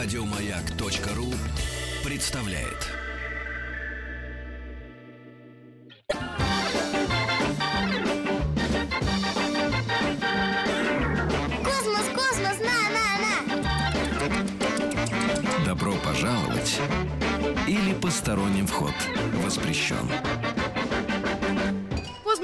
Радиомаяк.ру 0.00 1.34
представляет. 2.04 2.86
Космос, 11.64 12.06
космос, 12.14 12.58
на, 12.60 12.78
на, 12.94 13.06
на! 14.28 15.64
Добро 15.64 15.94
пожаловать 16.04 16.80
или 17.66 17.92
посторонним 17.92 18.68
вход 18.68 18.94
воспрещен. 19.44 20.08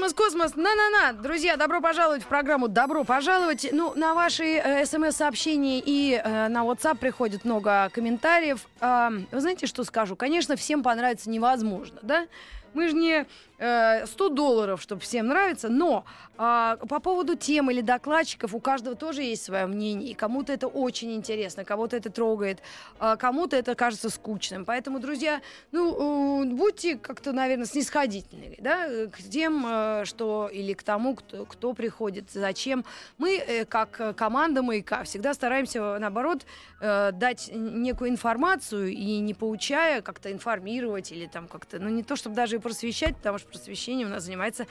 Космос, 0.05 0.13
космос, 0.13 0.55
на-на-на! 0.55 1.13
Друзья, 1.13 1.57
добро 1.57 1.81
пожаловать 1.81 2.21
в 2.21 2.27
программу 2.27 2.67
«Добро 2.67 3.03
пожаловать». 3.03 3.67
Ну, 3.71 3.93
на 3.95 4.13
ваши 4.13 4.43
э, 4.43 4.85
смс-сообщения 4.85 5.81
и 5.83 6.21
э, 6.23 6.47
на 6.47 6.63
WhatsApp 6.63 6.97
приходит 6.97 7.43
много 7.43 7.89
комментариев. 7.91 8.67
А, 8.79 9.11
вы 9.31 9.41
знаете, 9.41 9.65
что 9.65 9.83
скажу? 9.83 10.15
Конечно, 10.15 10.55
всем 10.57 10.83
понравится 10.83 11.27
невозможно, 11.31 11.97
да? 12.03 12.27
Мы 12.75 12.89
же 12.89 12.93
не 12.93 13.13
э, 13.23 13.25
100 13.57 14.29
долларов, 14.29 14.81
чтобы 14.81 15.01
всем 15.01 15.27
нравится, 15.27 15.69
но 15.69 16.05
а, 16.37 16.77
по 16.77 16.99
поводу 16.99 17.35
тем 17.35 17.71
или 17.71 17.81
докладчиков 17.81 18.53
у 18.53 18.59
каждого 18.59 18.95
тоже 18.95 19.23
есть 19.23 19.45
свое 19.45 19.65
мнение, 19.65 20.11
и 20.11 20.13
кому-то 20.13 20.51
это 20.51 20.67
очень 20.67 21.13
интересно, 21.13 21.63
кого-то 21.63 21.95
это 21.95 22.09
трогает, 22.09 22.59
а 22.99 23.15
кому-то 23.15 23.55
это 23.55 23.75
кажется 23.75 24.09
скучным. 24.09 24.65
Поэтому, 24.65 24.99
друзья, 24.99 25.41
ну, 25.71 26.43
э, 26.43 26.45
будьте 26.45 26.97
как-то, 26.97 27.31
наверное, 27.31 27.65
снисходительны, 27.65 28.57
да, 28.59 29.07
к 29.07 29.17
тем, 29.17 29.65
э, 29.65 30.03
что 30.05 30.49
или 30.51 30.73
к 30.73 30.83
тому, 30.83 31.15
кто, 31.15 31.45
кто 31.45 31.73
приходит, 31.73 32.31
зачем. 32.31 32.83
Мы, 33.17 33.37
э, 33.37 33.65
как 33.65 34.01
э, 34.01 34.13
команда 34.13 34.61
«Маяка», 34.61 35.03
всегда 35.03 35.33
стараемся, 35.33 35.97
наоборот, 35.99 36.45
э, 36.81 37.11
дать 37.13 37.49
некую 37.53 38.09
информацию 38.09 38.89
и 38.89 39.19
не 39.19 39.33
поучая, 39.33 40.01
как-то 40.01 40.31
информировать 40.31 41.13
или 41.13 41.27
там 41.27 41.47
как-то, 41.47 41.79
ну, 41.79 41.87
не 41.89 42.03
то, 42.03 42.17
чтобы 42.17 42.35
даже 42.35 42.57
и 42.57 42.59
просвещать, 42.59 43.15
потому 43.15 43.37
что 43.37 43.44
просвещением 43.45 44.07
у 44.07 44.11
нас 44.11 44.23
занимается 44.23 44.67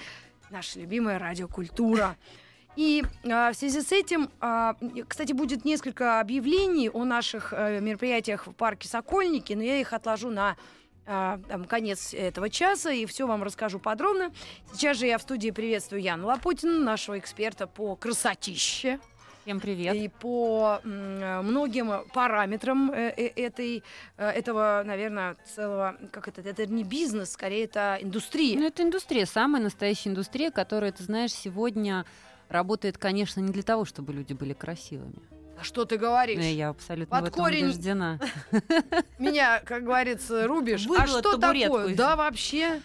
наша 0.51 0.81
любимая 0.81 1.19
радиокультура. 1.19 2.17
И 2.77 3.05
а, 3.25 3.53
в 3.53 3.55
связи 3.55 3.81
с 3.81 3.93
этим, 3.93 4.31
а, 4.41 4.77
кстати, 5.07 5.33
будет 5.33 5.65
несколько 5.65 6.21
объявлений 6.21 6.91
о 6.91 7.05
наших 7.05 7.53
а, 7.53 7.79
мероприятиях 7.79 8.47
в 8.47 8.53
парке 8.53 8.89
Сокольники, 8.89 9.53
но 9.53 9.63
я 9.63 9.81
их 9.81 9.93
отложу 9.93 10.31
на 10.31 10.57
а, 11.07 11.39
там, 11.49 11.65
конец 11.67 12.15
этого 12.15 12.49
часа 12.49 12.91
и 12.91 13.07
все 13.07 13.27
вам 13.27 13.43
расскажу 13.43 13.79
подробно. 13.79 14.33
Сейчас 14.73 14.97
же 14.97 15.07
я 15.07 15.19
в 15.19 15.23
студии 15.23 15.51
приветствую 15.51 16.03
Яну 16.03 16.27
Лопутину, 16.27 16.81
нашего 16.81 17.19
эксперта 17.19 17.67
по 17.67 17.95
красотище. 17.95 18.99
Всем 19.45 19.61
привет. 19.61 19.95
И 19.95 20.09
по 20.09 20.81
м, 20.85 21.45
многим 21.45 21.93
параметрам 22.15 22.91
э, 22.91 23.13
э, 23.15 23.27
этой, 23.37 23.83
э, 24.17 24.31
этого, 24.31 24.83
наверное, 24.87 25.37
целого, 25.45 25.97
как 26.13 26.29
это, 26.29 26.41
это 26.41 26.65
не 26.65 26.83
бизнес, 26.83 27.33
скорее 27.33 27.65
это 27.65 27.99
индустрия. 28.01 28.59
Ну, 28.59 28.67
это 28.67 28.83
индустрия, 28.83 29.27
самая 29.27 29.63
настоящая 29.63 30.09
индустрия, 30.11 30.51
которая, 30.51 30.93
ты 30.93 31.03
знаешь, 31.03 31.33
сегодня 31.33 32.07
работает, 32.49 32.97
конечно, 32.97 33.41
не 33.41 33.53
для 33.53 33.63
того, 33.63 33.85
чтобы 33.85 34.15
люди 34.15 34.33
были 34.33 34.55
красивыми. 34.55 35.21
А 35.61 35.63
что 35.63 35.85
ты 35.85 35.99
говоришь? 35.99 36.39
Ну, 36.39 36.45
Я 36.45 36.71
абсолютно 36.71 37.15
Под 37.15 37.25
в 37.25 37.29
этом 37.29 37.45
корень 37.45 37.65
убеждена. 37.67 38.19
Меня, 39.19 39.61
как 39.61 39.85
говорится, 39.85 40.47
рубишь. 40.47 40.87
а 40.87 40.89
Выбила 40.89 41.19
что 41.21 41.37
табуретку 41.39 41.77
такое? 41.77 41.95
Да, 41.97 42.17
вообще. 42.17 42.81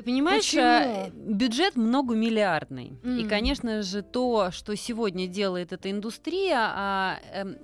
Ты 0.00 0.04
понимаешь, 0.04 0.46
Почему? 0.46 0.62
а, 0.62 1.10
бюджет 1.10 1.76
многомиллиардный. 1.76 2.98
И, 3.04 3.20
Мгм. 3.20 3.28
конечно 3.28 3.82
же, 3.82 4.00
то, 4.00 4.50
что 4.50 4.74
сегодня 4.74 5.26
делает 5.26 5.74
эта 5.74 5.90
индустрия, 5.90 6.56
а, 6.58 7.18
эм, 7.34 7.58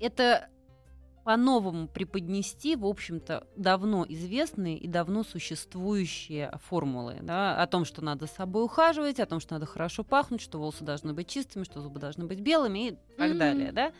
это 0.00 0.48
по-новому 1.22 1.86
преподнести, 1.86 2.74
в 2.74 2.84
общем-то, 2.84 3.46
давно 3.54 4.04
известные 4.08 4.78
и 4.78 4.88
давно 4.88 5.22
существующие 5.22 6.58
формулы 6.64 7.18
да, 7.22 7.62
о 7.62 7.68
том, 7.68 7.84
что 7.84 8.02
надо 8.02 8.26
с 8.26 8.32
собой 8.32 8.64
ухаживать, 8.64 9.20
о 9.20 9.26
том, 9.26 9.38
что 9.38 9.54
надо 9.54 9.66
хорошо 9.66 10.02
пахнуть, 10.02 10.40
что 10.40 10.58
волосы 10.58 10.82
должны 10.82 11.12
быть 11.12 11.28
чистыми, 11.28 11.62
что 11.62 11.80
зубы 11.80 12.00
должны 12.00 12.24
быть 12.26 12.40
белыми 12.40 12.88
и 12.88 12.98
так 13.16 13.30
Мгм. 13.30 13.38
далее. 13.38 13.70
Да? 13.70 13.92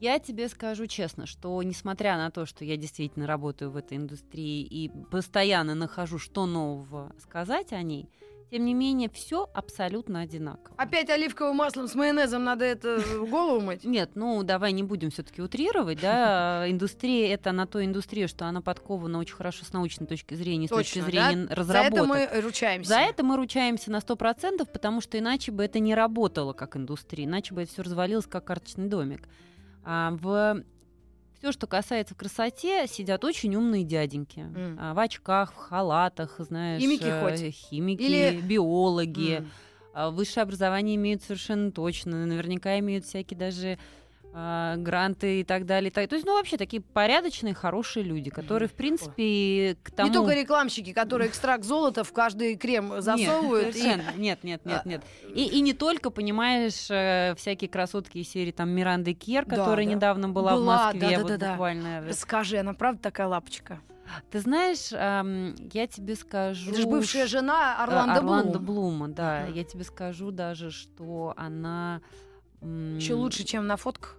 Я 0.00 0.18
тебе 0.18 0.48
скажу 0.48 0.86
честно, 0.86 1.26
что 1.26 1.60
несмотря 1.62 2.16
на 2.16 2.30
то, 2.30 2.46
что 2.46 2.64
я 2.64 2.76
действительно 2.76 3.26
работаю 3.26 3.70
в 3.70 3.76
этой 3.76 3.96
индустрии 3.96 4.62
и 4.62 4.90
постоянно 5.10 5.74
нахожу, 5.74 6.18
что 6.18 6.46
нового 6.46 7.12
сказать 7.18 7.72
о 7.72 7.82
ней, 7.82 8.08
тем 8.50 8.64
не 8.64 8.72
менее, 8.72 9.10
все 9.10 9.48
абсолютно 9.52 10.20
одинаково. 10.20 10.74
Опять 10.78 11.10
оливковым 11.10 11.56
маслом 11.56 11.86
с 11.86 11.94
майонезом 11.94 12.44
надо 12.44 12.64
это 12.64 13.02
голову 13.28 13.60
мыть? 13.60 13.84
Нет, 13.84 14.12
ну 14.14 14.42
давай 14.42 14.72
не 14.72 14.82
будем 14.82 15.10
все-таки 15.10 15.42
утрировать, 15.42 16.00
да. 16.00 16.64
Индустрия 16.70 17.34
это 17.34 17.52
на 17.52 17.66
то 17.66 17.84
индустрия, 17.84 18.26
что 18.26 18.46
она 18.46 18.62
подкована 18.62 19.18
очень 19.18 19.34
хорошо 19.34 19.66
с 19.66 19.72
научной 19.72 20.06
точки 20.06 20.34
зрения, 20.34 20.66
с 20.66 20.70
точки 20.70 21.00
зрения 21.00 21.46
да? 21.46 21.48
За 21.48 21.54
разработок. 21.56 21.92
это 21.92 22.04
мы 22.04 22.40
ручаемся. 22.40 22.88
За 22.88 23.00
это 23.00 23.22
мы 23.22 23.36
ручаемся 23.36 23.90
на 23.90 23.98
100%, 23.98 24.66
потому 24.72 25.02
что 25.02 25.18
иначе 25.18 25.52
бы 25.52 25.64
это 25.64 25.78
не 25.78 25.94
работало 25.94 26.54
как 26.54 26.76
индустрия, 26.76 27.26
иначе 27.26 27.52
бы 27.52 27.62
это 27.62 27.72
все 27.72 27.82
развалилось 27.82 28.26
как 28.26 28.44
карточный 28.44 28.88
домик. 28.88 29.28
А 29.84 30.10
в 30.20 30.62
все, 31.38 31.52
что 31.52 31.66
касается 31.68 32.14
красоте, 32.16 32.86
сидят 32.88 33.22
очень 33.24 33.54
умные 33.54 33.84
дяденьки. 33.84 34.44
А, 34.78 34.92
в 34.92 34.98
очках, 34.98 35.52
в 35.52 35.56
халатах, 35.56 36.36
знаешь. 36.40 36.80
Химики 36.80 37.04
э, 37.04 37.20
хоть? 37.22 37.54
Химики, 37.54 38.02
Или- 38.02 38.40
биологи. 38.40 39.44
А, 39.94 40.10
Высшее 40.10 40.42
образование 40.42 40.96
имеют 40.96 41.22
совершенно 41.22 41.70
точно. 41.70 42.26
Наверняка 42.26 42.78
имеют 42.80 43.04
всякие 43.04 43.38
даже 43.38 43.78
а, 44.34 44.76
гранты 44.76 45.40
и 45.40 45.44
так 45.44 45.66
далее. 45.66 45.90
так- 45.90 46.08
То 46.08 46.14
есть, 46.14 46.26
ну, 46.26 46.34
вообще 46.36 46.56
такие 46.56 46.80
порядочные, 46.82 47.54
хорошие 47.54 48.04
люди, 48.04 48.30
которые, 48.30 48.68
в 48.68 48.72
принципе, 48.74 49.76
к 49.82 49.90
тому... 49.90 50.08
Не 50.08 50.14
только 50.14 50.34
рекламщики, 50.34 50.92
которые 50.92 51.28
экстракт 51.28 51.64
золота 51.64 52.04
в 52.04 52.12
каждый 52.12 52.56
крем 52.56 53.00
засовывают. 53.00 53.74
Нет, 53.74 54.00
и- 54.16 54.20
нет, 54.20 54.44
нет, 54.44 54.64
нет, 54.66 54.84
нет. 54.86 55.02
И, 55.34 55.44
и 55.46 55.60
не 55.60 55.72
только, 55.72 56.10
понимаешь, 56.10 56.86
э, 56.90 57.34
всякие 57.36 57.68
красотки 57.70 58.18
из 58.18 58.28
серии 58.28 58.52
там 58.52 58.70
Миранды 58.70 59.14
Кер, 59.14 59.44
Да, 59.46 59.56
которая 59.56 59.86
да. 59.86 59.92
недавно 59.94 60.28
была, 60.28 60.52
в 60.54 60.58
Была, 60.60 60.84
Москве, 60.92 61.00
да, 61.00 61.10
да, 61.10 61.18
вот 61.22 61.28
да, 61.28 61.36
да. 61.38 61.50
буквально. 61.52 62.12
Скажи, 62.12 62.58
она 62.58 62.74
правда 62.74 63.02
такая 63.02 63.26
лапочка? 63.28 63.80
Ты 64.30 64.40
знаешь, 64.40 64.88
ам, 64.92 65.54
я 65.72 65.86
тебе 65.86 66.14
скажу... 66.16 66.70
Это 66.70 66.80
же 66.80 66.86
бывшая 66.86 67.26
жена 67.26 67.76
э, 67.78 67.82
Орландо, 67.82 68.14
Орландо 68.14 68.58
Блум. 68.58 68.64
Блума, 68.98 69.08
да. 69.08 69.40
Ага. 69.42 69.52
Я 69.52 69.64
тебе 69.64 69.84
скажу 69.84 70.30
даже, 70.30 70.70
что 70.70 71.34
она... 71.36 72.00
Еще 72.62 73.14
лучше, 73.14 73.44
чем 73.44 73.66
на 73.66 73.76
фотках. 73.76 74.16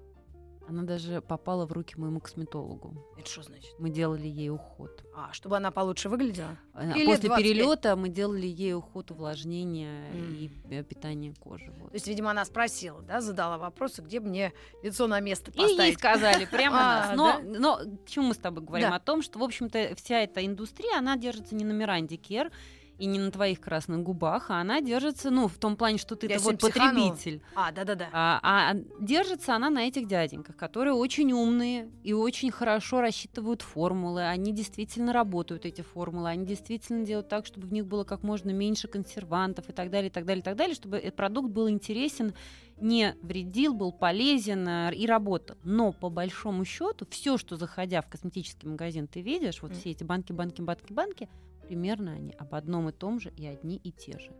Она 0.67 0.83
даже 0.83 1.19
попала 1.21 1.65
в 1.65 1.71
руки 1.71 1.95
моему 1.97 2.19
косметологу. 2.19 3.03
Это 3.17 3.27
что 3.27 3.41
значит? 3.41 3.73
Мы 3.79 3.89
делали 3.89 4.27
ей 4.27 4.51
уход. 4.51 5.03
А, 5.15 5.33
чтобы 5.33 5.57
она 5.57 5.71
получше 5.71 6.09
выглядела? 6.09 6.59
Э, 6.75 6.91
Или 6.95 7.07
После 7.07 7.27
25. 7.29 7.37
перелета 7.43 7.95
мы 7.95 8.09
делали 8.09 8.45
ей 8.45 8.75
уход, 8.75 9.09
увлажнение 9.09 10.11
М. 10.11 10.35
и 10.35 10.51
э, 10.69 10.83
питание 10.83 11.33
кожи. 11.33 11.73
Вот. 11.79 11.89
То 11.89 11.95
есть, 11.95 12.07
видимо, 12.07 12.29
она 12.29 12.45
спросила, 12.45 13.01
да, 13.01 13.19
задала 13.19 13.57
вопросы, 13.57 14.03
где 14.03 14.19
мне 14.19 14.53
лицо 14.83 15.07
на 15.07 15.19
место 15.21 15.49
И 15.55 15.59
ей 15.59 15.69
поставить. 15.69 15.97
сказали 15.97 16.45
прямо 16.45 16.77
А, 16.79 17.15
нас. 17.15 17.17
Но, 17.17 17.39
но 17.59 17.77
к 18.05 18.07
чему 18.07 18.27
мы 18.27 18.33
с 18.35 18.37
тобой 18.37 18.63
говорим? 18.63 18.93
О 18.93 18.99
том, 18.99 19.23
что, 19.23 19.39
в 19.39 19.43
общем-то, 19.43 19.95
вся 19.95 20.19
эта 20.19 20.45
индустрия, 20.45 20.99
она 20.99 21.17
держится 21.17 21.55
не 21.55 21.65
на 21.65 21.71
Миранде 21.71 22.15
Кер 22.17 22.51
и 22.99 23.05
не 23.05 23.17
на 23.17 23.31
твоих 23.31 23.61
красных 23.61 24.03
губах, 24.03 24.51
а 24.51 24.59
она 24.59 24.81
держится, 24.81 25.31
ну, 25.31 25.47
в 25.47 25.57
том 25.57 25.77
плане, 25.77 25.97
что 25.97 26.15
ты 26.15 26.27
Я 26.27 26.35
это 26.35 26.43
вот 26.43 26.59
потребитель. 26.59 27.41
А, 27.55 27.71
да-да-да. 27.71 28.09
А, 28.11 28.39
а 28.43 28.75
держится 28.99 29.55
она 29.55 29.69
на 29.69 29.87
этих 29.87 30.05
дяденьках, 30.07 30.57
которые 30.57 30.93
очень 30.93 31.31
умные 31.31 31.89
и 32.03 32.11
очень 32.11 32.51
хорошо 32.51 32.99
рассчитывают 32.99 33.61
формулы. 33.61 34.27
Они 34.27 34.51
действительно 34.51 35.13
работают, 35.13 35.65
эти 35.65 35.81
формулы. 35.81 36.29
Они 36.29 36.45
действительно 36.45 37.05
делают 37.05 37.29
так, 37.29 37.45
чтобы 37.45 37.67
в 37.67 37.73
них 37.73 37.85
было 37.85 38.03
как 38.03 38.21
можно 38.21 38.49
меньше 38.49 38.89
консервантов 38.89 39.69
и 39.69 39.71
так 39.71 39.89
далее, 39.89 40.09
и 40.09 40.13
так 40.13 40.25
далее, 40.25 40.41
и 40.41 40.43
так 40.43 40.57
далее, 40.57 40.75
чтобы 40.75 40.97
этот 40.97 41.15
продукт 41.15 41.49
был 41.49 41.69
интересен, 41.69 42.33
не 42.81 43.15
вредил, 43.21 43.73
был 43.73 43.93
полезен 43.93 44.67
э, 44.67 44.93
и 44.93 45.05
работал. 45.05 45.57
Но 45.63 45.93
по 45.93 46.09
большому 46.09 46.65
счету, 46.65 47.07
все, 47.09 47.37
что 47.37 47.55
заходя 47.55 48.01
в 48.01 48.09
косметический 48.09 48.67
магазин, 48.67 49.07
ты 49.07 49.21
видишь, 49.21 49.61
вот 49.61 49.71
М. 49.71 49.77
все 49.77 49.91
эти 49.91 50.03
банки, 50.03 50.31
банки, 50.31 50.61
банки, 50.61 50.91
банки, 50.93 51.29
примерно 51.69 52.13
они 52.13 52.33
об 52.39 52.55
одном 52.55 52.89
и 52.89 52.91
том 52.91 53.19
же 53.19 53.29
и 53.37 53.45
одни 53.45 53.77
и 53.77 53.91
те 53.91 54.17
же. 54.17 54.31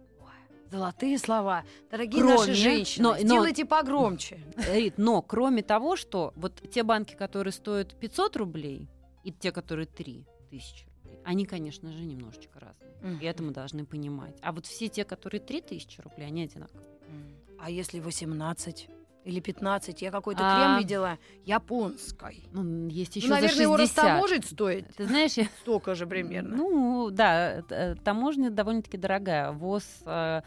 Золотые 0.72 1.18
слова. 1.18 1.64
Дорогие 1.92 2.22
Кроме- 2.22 2.38
наши 2.38 2.54
женщины, 2.54 3.04
но- 3.04 3.12
но- 3.14 3.20
сделайте 3.20 3.66
погромче. 3.66 4.40
Рит, 4.72 4.96
но 4.98 5.22
кроме 5.24 5.64
того, 5.64 5.96
что 5.96 6.32
вот 6.36 6.62
те 6.72 6.84
банки, 6.84 7.16
которые 7.16 7.54
стоят 7.54 7.96
500 8.00 8.36
рублей, 8.38 8.88
и 9.24 9.32
те, 9.32 9.52
которые 9.52 9.88
3000 9.88 10.86
рублей, 10.86 11.20
они, 11.24 11.46
конечно 11.46 11.92
же, 11.92 12.04
немножечко 12.04 12.60
разные. 12.60 12.94
Мгм. 13.02 13.20
И 13.20 13.26
это 13.26 13.42
мы 13.44 13.52
должны 13.52 13.84
понимать. 13.86 14.38
А 14.42 14.52
вот 14.52 14.66
все 14.68 14.90
те, 14.90 15.06
которые 15.06 15.42
3000 15.42 16.02
рублей, 16.02 16.28
они 16.28 16.44
одинаковые. 16.44 16.86
М. 17.10 17.36
А 17.60 17.70
если 17.72 18.00
18 18.00 18.90
или 19.26 19.40
15? 19.40 20.02
Я 20.02 20.12
какой-то 20.12 20.42
А. 20.44 20.56
крем 20.56 20.80
видела 20.80 21.18
японской. 21.46 22.44
Ну, 22.52 22.88
есть 22.88 23.16
Ну, 23.16 23.20
еще 23.22 23.30
наверное, 23.30 23.56
за 23.56 23.64
его 23.64 23.78
60. 23.78 23.98
растаможить 24.04 24.46
стоит 24.46 24.96
Ты 24.96 25.06
знаешь, 25.06 25.34
я- 25.34 25.48
столько 25.62 25.96
же 25.96 26.08
примерно. 26.08 26.56
ну, 26.58 27.10
да, 27.12 27.64
э, 27.70 27.96
таможня 28.04 28.50
довольно-таки 28.50 28.98
дорогая. 28.98 29.52
ВОЗ 29.52 29.84
э, 30.06 30.42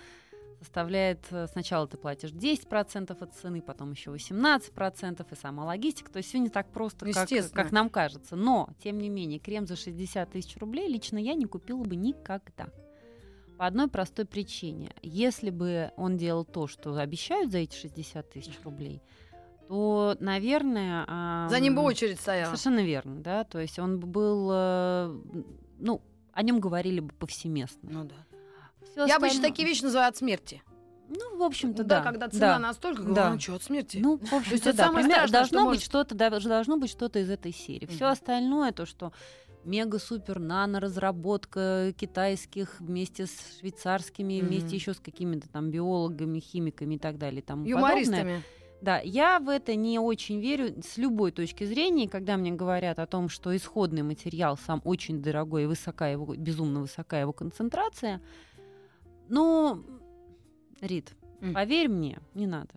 составляет, 0.60 1.20
э, 1.30 1.46
сначала 1.48 1.86
ты 1.88 1.96
платишь 1.96 2.30
10% 2.30 3.20
от 3.20 3.34
цены, 3.34 3.60
потом 3.60 3.90
еще 3.92 4.10
18%, 4.12 5.26
и 5.30 5.36
сама 5.36 5.64
логистика. 5.64 6.10
То 6.10 6.19
есть 6.19 6.28
все 6.28 6.38
не 6.38 6.48
так 6.50 6.70
просто, 6.70 7.12
как, 7.12 7.28
как 7.52 7.72
нам 7.72 7.90
кажется. 7.90 8.36
Но, 8.36 8.69
тем 8.82 8.98
не 8.98 9.08
менее, 9.08 9.38
крем 9.38 9.66
за 9.66 9.76
60 9.76 10.30
тысяч 10.30 10.56
рублей 10.58 10.88
лично 10.88 11.19
я 11.19 11.34
не 11.34 11.46
купила 11.46 11.82
бы 11.82 11.96
никогда. 11.96 12.69
По 13.62 13.69
одной 13.69 13.87
простой 13.87 14.25
причине. 14.25 14.91
Если 15.03 15.50
бы 15.50 15.93
он 15.97 16.17
делал 16.17 16.44
то, 16.44 16.67
что 16.67 16.97
обещают 16.97 17.53
за 17.53 17.59
эти 17.59 17.76
60 17.76 18.29
тысяч 18.29 18.59
рублей, 18.64 19.00
то, 19.69 20.17
наверное... 20.19 21.49
За 21.49 21.61
ним 21.61 21.76
бы 21.76 21.82
очередь 21.82 22.19
стояла. 22.19 22.47
Совершенно 22.47 22.81
верно, 22.85 23.23
да. 23.23 23.44
То 23.44 23.61
есть 23.61 23.79
он 23.79 24.00
бы 24.00 24.09
был, 24.09 24.50
э, 24.53 25.17
ну, 25.79 26.03
о 26.32 26.43
нем 26.43 26.59
говорили 26.59 26.99
бы 26.99 27.14
повсеместно. 27.14 27.88
Ну 27.88 28.03
да. 28.03 28.17
Всё 28.85 29.06
Я 29.06 29.14
обычно 29.19 29.26
остальное- 29.26 29.50
такие 29.50 29.69
вещи 29.69 29.85
называю 29.85 30.08
от 30.08 30.17
смерти. 30.17 30.61
Ну, 31.08 31.37
в 31.37 31.43
общем-то, 31.44 31.85
да, 31.85 31.99
да. 31.99 32.03
когда 32.03 32.29
цена 32.29 32.55
да. 32.55 32.58
настолько, 32.58 33.03
Да. 33.05 33.31
ну 33.32 33.38
что, 33.38 33.55
от 33.55 33.62
смерти? 33.62 33.99
Ну, 33.99 34.17
в 34.17 34.32
общем-то, 34.32 34.70
это 34.70 34.76
да. 34.76 34.87
самое 34.87 35.05
страшное, 35.05 35.26
что 35.29 35.32
должно 35.38 35.58
быть 35.61 35.67
может- 35.67 35.85
что-то, 35.85 36.15
должно 36.17 36.76
быть 36.79 36.91
что-то 36.91 37.19
из 37.20 37.31
этой 37.31 37.53
серии. 37.53 37.87
Все 37.87 38.06
Мгм. 38.06 38.12
остальное, 38.12 38.73
то, 38.73 38.87
что 38.87 39.12
мега-супер 39.64 40.38
нано 40.38 40.81
разработка 40.81 41.93
китайских 41.97 42.81
вместе 42.81 43.26
с 43.26 43.59
швейцарскими, 43.59 44.41
Мгм. 44.41 44.49
вместе 44.49 44.76
еще 44.76 44.94
с 44.94 45.00
какими-то 45.00 45.49
там 45.49 45.70
биологами, 45.70 46.41
химиками 46.41 46.97
и 46.97 46.99
так 46.99 47.19
далее, 47.19 47.41
и 47.41 47.44
тому 47.44 47.64
подобное. 47.64 47.91
Юмористами. 47.91 48.43
Да, 48.81 48.99
я 48.99 49.38
в 49.38 49.49
это 49.49 49.76
не 49.76 50.00
очень 50.00 50.41
верю 50.41 50.82
с 50.82 50.97
любой 50.97 51.31
точки 51.31 51.62
зрения, 51.62 52.09
когда 52.09 52.37
мне 52.37 52.50
говорят 52.50 52.99
о 52.99 53.06
том, 53.06 53.29
что 53.29 53.56
исходный 53.56 54.03
материал 54.03 54.56
сам 54.56 54.82
очень 54.85 55.23
дорогой 55.23 55.62
и 55.65 55.67
высокая 55.67 56.12
его, 56.12 56.35
безумно 56.35 56.81
высокая 56.81 57.20
его 57.20 57.32
концентрация. 57.32 58.20
Ну, 59.29 59.85
Рит, 60.81 61.15
М. 61.41 61.55
поверь 61.55 61.88
мне, 61.88 62.19
не 62.35 62.49
надо. 62.49 62.75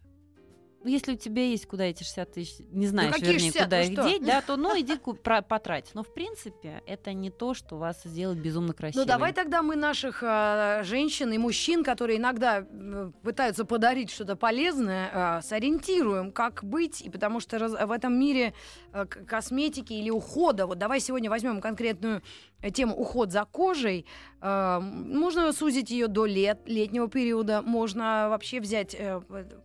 Ну, 0.85 0.91
если 0.91 1.13
у 1.13 1.17
тебя 1.17 1.43
есть 1.43 1.65
куда 1.65 1.85
эти 1.85 2.03
60 2.03 2.31
тысяч, 2.31 2.55
не 2.69 2.85
знаешь, 2.85 3.11
какие 3.11 3.31
вернее, 3.31 3.47
60? 3.51 3.63
куда 3.63 3.77
Ну 3.77 3.83
их 3.83 3.91
что? 3.93 4.03
деть, 4.07 4.23
да, 4.23 4.41
то 4.41 4.55
ну 4.55 4.79
иди 4.79 4.99
потрать. 5.23 5.89
Но 5.95 6.03
в 6.03 6.13
принципе 6.13 6.83
это 6.85 7.11
не 7.11 7.31
то, 7.31 7.55
что 7.55 7.77
вас 7.77 8.03
сделает 8.03 8.39
безумно 8.39 8.73
красивым. 8.73 9.07
Ну 9.07 9.11
давай 9.11 9.33
тогда 9.33 9.63
мы 9.63 9.75
наших 9.75 10.21
э, 10.21 10.81
женщин 10.83 11.31
и 11.33 11.39
мужчин, 11.39 11.83
которые 11.83 12.19
иногда 12.19 12.59
э, 12.69 13.11
пытаются 13.23 13.65
подарить 13.65 14.11
что-то 14.11 14.35
полезное, 14.35 15.39
э, 15.39 15.41
сориентируем, 15.41 16.31
как 16.31 16.63
быть, 16.63 17.01
и 17.01 17.09
потому 17.09 17.39
что 17.39 17.57
раз- 17.57 17.71
в 17.87 17.91
этом 17.91 18.13
мире 18.19 18.53
э, 18.93 19.05
косметики 19.07 19.93
или 19.93 20.11
ухода, 20.11 20.67
вот 20.67 20.77
давай 20.77 20.99
сегодня 20.99 21.31
возьмем 21.31 21.61
конкретную 21.61 22.21
тему 22.73 22.95
уход 22.95 23.31
за 23.31 23.45
кожей, 23.45 24.05
можно 24.45 25.51
сузить 25.53 25.89
ее 25.89 26.07
до 26.07 26.25
лет, 26.25 26.59
летнего 26.67 27.09
периода, 27.09 27.63
можно 27.63 28.27
вообще 28.29 28.59
взять 28.59 28.95
э, 28.97 29.19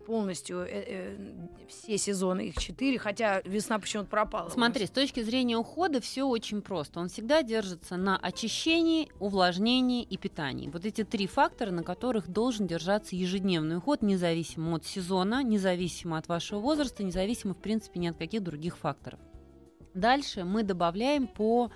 полностью 0.06 0.60
э, 0.60 0.68
э, 0.70 1.18
все 1.68 1.98
сезоны, 1.98 2.48
их 2.48 2.56
четыре, 2.56 2.98
хотя 2.98 3.42
весна 3.44 3.78
почему-то 3.78 4.08
пропала. 4.08 4.48
Смотри, 4.48 4.86
с 4.86 4.90
точки 4.90 5.22
зрения 5.22 5.58
ухода 5.58 6.00
все 6.00 6.24
очень 6.24 6.62
просто. 6.62 6.98
Он 7.00 7.08
всегда 7.08 7.42
держится 7.42 7.98
на 7.98 8.16
очищении, 8.16 9.10
увлажнении 9.18 10.02
и 10.02 10.16
питании. 10.16 10.70
Вот 10.70 10.86
эти 10.86 11.04
три 11.04 11.26
фактора, 11.26 11.70
на 11.70 11.82
которых 11.82 12.28
должен 12.28 12.66
держаться 12.66 13.16
ежедневный 13.16 13.76
уход, 13.76 14.00
независимо 14.00 14.76
от 14.76 14.86
сезона, 14.86 15.42
независимо 15.42 16.16
от 16.16 16.26
вашего 16.28 16.58
возраста, 16.58 17.04
независимо, 17.04 17.52
в 17.52 17.58
принципе, 17.58 18.00
ни 18.00 18.06
от 18.06 18.16
каких 18.16 18.42
других 18.42 18.78
факторов. 18.78 19.20
Дальше 19.92 20.44
мы 20.44 20.62
добавляем 20.62 21.26
по 21.26 21.70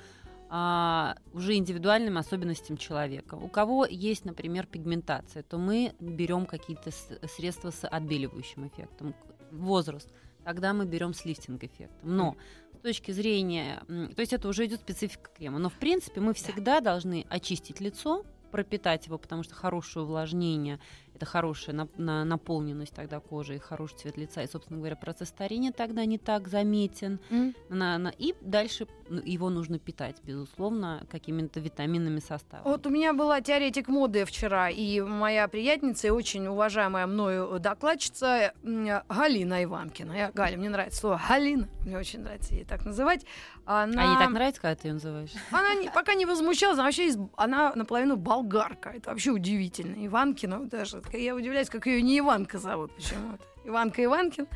а, 0.56 1.16
уже 1.32 1.56
индивидуальным 1.56 2.16
особенностям 2.16 2.76
человека. 2.76 3.34
У 3.34 3.48
кого 3.48 3.86
есть, 3.86 4.24
например, 4.24 4.66
пигментация, 4.66 5.42
то 5.42 5.58
мы 5.58 5.96
берем 5.98 6.46
какие-то 6.46 6.92
средства 7.26 7.70
с 7.72 7.84
отбеливающим 7.84 8.68
эффектом. 8.68 9.16
Возраст, 9.50 10.08
тогда 10.44 10.72
мы 10.72 10.86
берем 10.86 11.12
с 11.12 11.24
лифтинг-эффектом. 11.24 11.98
Но 12.16 12.36
с 12.72 12.78
точки 12.78 13.10
зрения, 13.10 13.82
то 13.88 14.20
есть 14.20 14.32
это 14.32 14.46
уже 14.46 14.66
идет 14.66 14.78
специфика 14.78 15.28
крема. 15.36 15.58
Но 15.58 15.70
в 15.70 15.74
принципе 15.74 16.20
мы 16.20 16.34
всегда 16.34 16.78
должны 16.80 17.26
очистить 17.28 17.80
лицо, 17.80 18.24
пропитать 18.52 19.06
его, 19.06 19.18
потому 19.18 19.42
что 19.42 19.56
хорошее 19.56 20.04
увлажнение 20.04 20.78
это 21.14 21.26
хорошая 21.26 21.74
нап- 21.76 21.90
на- 21.96 22.24
наполненность 22.24 22.92
тогда 22.94 23.20
кожи 23.20 23.56
и 23.56 23.58
хороший 23.58 23.96
цвет 23.98 24.16
лица. 24.16 24.42
И, 24.42 24.46
собственно 24.48 24.78
говоря, 24.78 24.96
процесс 24.96 25.28
старения 25.28 25.72
тогда 25.72 26.04
не 26.04 26.18
так 26.18 26.48
заметен. 26.48 27.20
М. 27.30 27.54
На- 27.68 27.98
на- 27.98 28.08
и 28.08 28.34
дальше 28.40 28.86
ну, 29.08 29.20
его 29.24 29.50
нужно 29.50 29.78
питать, 29.78 30.16
безусловно, 30.24 31.06
какими-то 31.10 31.60
витаминными 31.60 32.20
составами. 32.20 32.66
Вот 32.68 32.86
у 32.86 32.90
меня 32.90 33.12
была 33.12 33.40
теоретик 33.40 33.88
моды 33.88 34.24
вчера, 34.24 34.70
и 34.70 35.00
моя 35.00 35.46
приятница 35.46 36.06
и 36.06 36.10
очень 36.10 36.46
уважаемая 36.46 37.06
мною 37.06 37.58
докладчица 37.60 38.52
Галина 38.62 39.62
Иванкина. 39.64 40.12
Я, 40.12 40.30
Галя, 40.32 40.56
мне 40.56 40.70
нравится 40.70 41.00
слово 41.00 41.20
Галина, 41.28 41.68
мне 41.84 41.98
очень 41.98 42.20
нравится 42.20 42.54
ей 42.54 42.64
так 42.64 42.84
называть. 42.84 43.24
Она, 43.66 44.02
А 44.02 44.10
ей 44.12 44.18
так 44.18 44.30
нравится, 44.30 44.60
когда 44.60 44.74
ты 44.74 44.88
ее 44.88 44.94
называешь? 44.94 45.30
она 45.50 45.74
не- 45.74 45.90
пока 45.90 46.14
не 46.14 46.26
возмущалась, 46.26 46.76
она 46.78 46.84
вообще 46.86 47.06
из- 47.08 47.18
она 47.36 47.72
наполовину 47.74 48.16
болгарка. 48.16 48.90
Это 48.90 49.10
вообще 49.10 49.30
удивительно. 49.30 50.04
Иванкина, 50.06 50.58
вот 50.60 50.72
даже 51.12 51.18
я 51.24 51.34
удивляюсь, 51.34 51.68
как 51.70 51.86
ее 51.86 52.02
не 52.02 52.18
Иванка 52.18 52.58
зовут 52.58 52.94
почему-то. 52.94 53.44
Иванка 53.64 54.04
Иванкин. 54.04 54.46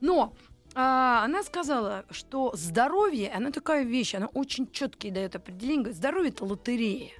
Но 0.00 0.34
а, 0.74 1.24
она 1.24 1.42
сказала, 1.42 2.04
что 2.10 2.52
здоровье, 2.54 3.30
она 3.32 3.50
такая 3.50 3.84
вещь, 3.84 4.14
она 4.14 4.26
очень 4.26 4.70
четкие 4.70 5.12
дает 5.12 5.36
определение. 5.36 5.82
Говорит, 5.84 5.96
здоровье 5.96 6.30
это 6.30 6.44
лотерея. 6.44 7.10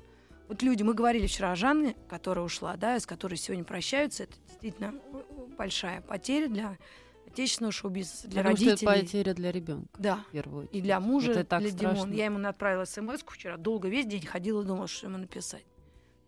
Вот 0.48 0.62
люди, 0.62 0.82
мы 0.82 0.94
говорили 0.94 1.26
вчера 1.26 1.52
о 1.52 1.56
Жанне, 1.56 1.94
которая 2.08 2.44
ушла, 2.44 2.76
да, 2.76 2.98
с 2.98 3.04
которой 3.06 3.36
сегодня 3.36 3.64
прощаются. 3.64 4.24
Это 4.24 4.34
действительно 4.46 4.94
э, 5.12 5.22
большая 5.58 6.00
потеря 6.00 6.48
для 6.48 6.78
отечественного 7.26 7.72
шоу-бизнеса, 7.72 8.28
для 8.28 8.40
Потому 8.42 8.56
что 8.56 8.64
это 8.70 8.86
родителей. 8.86 9.02
потеря 9.06 9.34
для 9.34 9.52
ребенка, 9.52 9.88
Да. 9.98 10.24
в 10.28 10.32
первую 10.32 10.62
очередь. 10.64 10.74
И 10.76 10.80
для 10.80 11.00
мужа, 11.00 11.32
Это 11.32 11.44
так 11.44 11.60
для 11.60 11.70
Димона. 11.70 11.96
страшно. 11.96 12.14
Я 12.14 12.24
ему 12.24 12.48
отправила 12.48 12.84
смс 12.86 13.20
вчера. 13.26 13.56
Долго 13.58 13.88
весь 13.88 14.06
день 14.06 14.24
ходила, 14.24 14.64
думала, 14.64 14.88
что 14.88 15.06
ему 15.08 15.18
написать. 15.18 15.64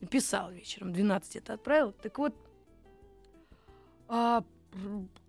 Написала 0.01 0.51
вечером. 0.51 0.93
12 0.93 1.37
это 1.37 1.55
отправила. 1.55 1.93
Так 1.93 2.19
вот, 2.19 2.35
а, 4.09 4.43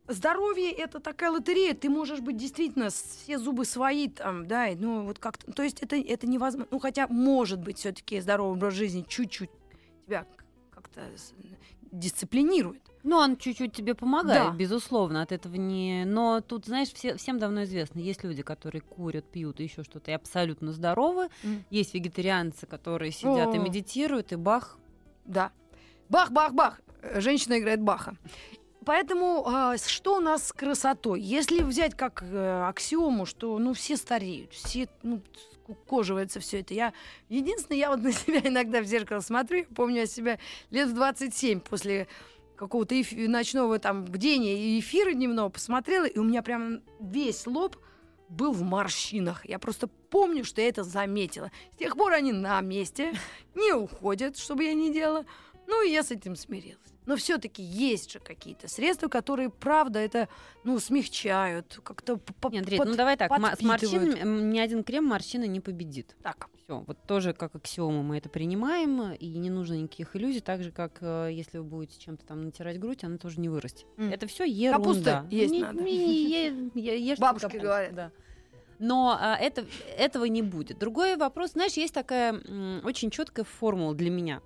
здоровье 0.07 0.71
это 0.71 0.99
такая 0.99 1.31
лотерея. 1.31 1.73
Ты 1.73 1.89
можешь 1.89 2.19
быть 2.19 2.37
действительно 2.37 2.89
все 2.89 3.37
зубы 3.37 3.65
свои 3.65 4.07
там, 4.07 4.47
да, 4.47 4.69
ну 4.77 5.03
вот 5.03 5.19
как-то. 5.19 5.51
То 5.51 5.63
есть 5.63 5.81
это, 5.81 5.95
это 5.95 6.27
невозможно. 6.27 6.67
Ну 6.71 6.79
хотя 6.79 7.07
может 7.07 7.59
быть 7.59 7.79
все-таки 7.79 8.19
здоровый 8.19 8.53
образ 8.53 8.73
жизни 8.73 9.05
чуть-чуть 9.07 9.51
тебя 10.05 10.25
как-то 10.71 11.01
дисциплинирует. 11.91 12.90
Ну, 13.03 13.17
он 13.17 13.37
чуть-чуть 13.37 13.73
тебе 13.73 13.95
помогает, 13.95 14.51
Да. 14.51 14.55
безусловно, 14.55 15.21
от 15.23 15.31
этого 15.31 15.55
не... 15.55 16.05
Но 16.05 16.41
тут, 16.41 16.65
знаешь, 16.65 16.89
все, 16.93 17.15
всем 17.17 17.39
давно 17.39 17.63
известно, 17.63 17.99
есть 17.99 18.23
люди, 18.23 18.43
которые 18.43 18.81
курят, 18.81 19.25
пьют 19.25 19.59
и 19.59 19.63
еще 19.63 19.83
что-то, 19.83 20.11
и 20.11 20.13
абсолютно 20.13 20.71
здоровы. 20.71 21.29
М. 21.43 21.63
Есть 21.71 21.93
вегетарианцы, 21.93 22.67
которые 22.67 23.11
сидят 23.11 23.53
и 23.55 23.57
О. 23.57 23.61
медитируют, 23.61 24.31
и 24.31 24.35
бах, 24.35 24.77
Да. 25.25 25.51
Бах-бах-бах. 26.09 26.81
Женщина 27.15 27.57
играет 27.57 27.81
Баха. 27.81 28.15
Поэтому 28.85 29.45
с- 29.77 29.87
что 29.87 30.17
у 30.17 30.19
нас 30.19 30.47
с 30.47 30.53
красотой? 30.53 31.21
Если 31.21 31.61
взять 31.61 31.95
как 31.95 32.23
э, 32.23 32.63
аксиому, 32.67 33.25
что 33.25 33.57
ну 33.59 33.73
все 33.73 33.95
стареют, 33.95 34.51
все 34.53 34.89
ну, 35.03 35.21
скукоживается 35.53 36.39
все 36.39 36.61
это. 36.61 36.73
Я 36.73 36.93
единственное, 37.29 37.77
я 37.79 37.89
вот 37.91 38.01
на 38.01 38.11
себя 38.11 38.39
иногда 38.43 38.81
в 38.81 38.85
зеркало 38.85 39.19
смотрю, 39.19 39.65
помню 39.75 39.97
я 40.01 40.05
себя 40.07 40.39
лет 40.71 40.89
в 40.89 40.93
27 40.95 41.59
после 41.59 42.07
какого-то 42.61 42.93
эфи- 42.93 43.27
ночного 43.27 43.79
там 43.79 44.05
бдения 44.05 44.55
и 44.55 44.79
эфира 44.79 45.13
дневного 45.13 45.49
посмотрела, 45.49 46.05
и 46.05 46.19
у 46.19 46.23
меня 46.23 46.43
прям 46.43 46.81
весь 46.99 47.47
лоб 47.47 47.75
был 48.29 48.51
в 48.53 48.61
морщинах. 48.61 49.43
Я 49.49 49.57
просто 49.57 49.87
помню, 49.87 50.43
что 50.45 50.61
я 50.61 50.67
это 50.69 50.83
заметила. 50.83 51.51
С 51.73 51.77
тех 51.77 51.97
пор 51.97 52.13
они 52.13 52.31
на 52.31 52.61
месте, 52.61 53.13
не 53.55 53.73
уходят, 53.73 54.37
чтобы 54.37 54.65
я 54.65 54.73
не 54.75 54.93
делала. 54.93 55.25
Ну, 55.67 55.83
и 55.83 55.91
я 55.91 56.03
с 56.03 56.11
этим 56.11 56.35
смирилась. 56.35 56.77
Но 57.07 57.15
все-таки 57.15 57.63
есть 57.63 58.11
же 58.11 58.19
какие-то 58.19 58.67
средства, 58.67 59.07
которые, 59.07 59.49
правда, 59.49 59.97
это, 59.99 60.29
ну, 60.63 60.79
смягчают, 60.79 61.79
как-то 61.83 62.19
Нет, 62.51 62.61
Андрей, 62.61 62.77
под- 62.77 62.89
ну 62.89 62.95
давай 62.95 63.17
так, 63.17 63.31
с 63.31 63.61
морщинами 63.61 64.51
ни 64.53 64.59
один 64.59 64.83
крем 64.83 65.05
морщины 65.05 65.47
не 65.47 65.59
победит. 65.59 66.15
Так, 66.21 66.47
Все, 66.71 66.83
вот 66.87 66.97
тоже 67.05 67.33
как 67.33 67.53
аксиому 67.55 68.01
мы 68.01 68.17
это 68.17 68.29
принимаем, 68.29 69.11
и 69.13 69.27
не 69.37 69.49
нужно 69.49 69.73
никаких 69.75 70.15
иллюзий, 70.15 70.39
так 70.39 70.63
же, 70.63 70.71
как 70.71 70.99
э, 71.01 71.29
если 71.31 71.57
вы 71.57 71.65
будете 71.65 71.99
чем-то 71.99 72.25
там 72.25 72.43
натирать 72.43 72.79
грудь, 72.79 73.03
она 73.03 73.17
тоже 73.17 73.41
не 73.41 73.49
вырастет. 73.49 73.85
М. 73.97 74.09
Это 74.09 74.25
все 74.27 74.45
ерунда. 74.45 74.77
Капуста 74.77 75.27
есть 75.29 75.51
Не- 75.53 75.61
надо. 75.61 75.81
не- 75.83 76.29
е- 76.31 76.71
е- 76.75 77.09
ешьте 77.09 77.21
Бабушки 77.21 77.45
капусту, 77.47 77.65
говорят. 77.67 77.95
Да. 77.95 78.11
Но 78.79 79.17
а, 79.19 79.35
это, 79.35 79.65
этого 79.97 80.25
не 80.25 80.41
будет. 80.41 80.79
Другой 80.79 81.17
вопрос, 81.17 81.51
знаешь, 81.51 81.73
есть 81.73 81.93
такая 81.93 82.33
м, 82.33 82.81
очень 82.85 83.09
четкая 83.09 83.43
формула 83.45 83.93
для 83.93 84.09
меня. 84.09 84.41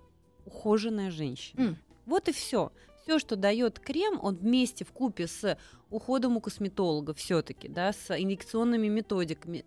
Ухоженная 0.46 1.12
женщина. 1.12 1.62
М. 1.62 1.77
Вот 2.08 2.27
и 2.27 2.32
все. 2.32 2.72
Все, 3.03 3.20
что 3.20 3.36
дает 3.36 3.79
крем, 3.79 4.20
он 4.22 4.36
вместе 4.36 4.84
в 4.84 4.91
купе 4.91 5.27
с 5.27 5.58
уходом 5.91 6.38
у 6.38 6.41
косметолога 6.41 7.13
все-таки, 7.13 7.67
да, 7.67 7.94
с 7.94 8.10
инъекционными 8.20 8.88
методиками. 8.88 9.63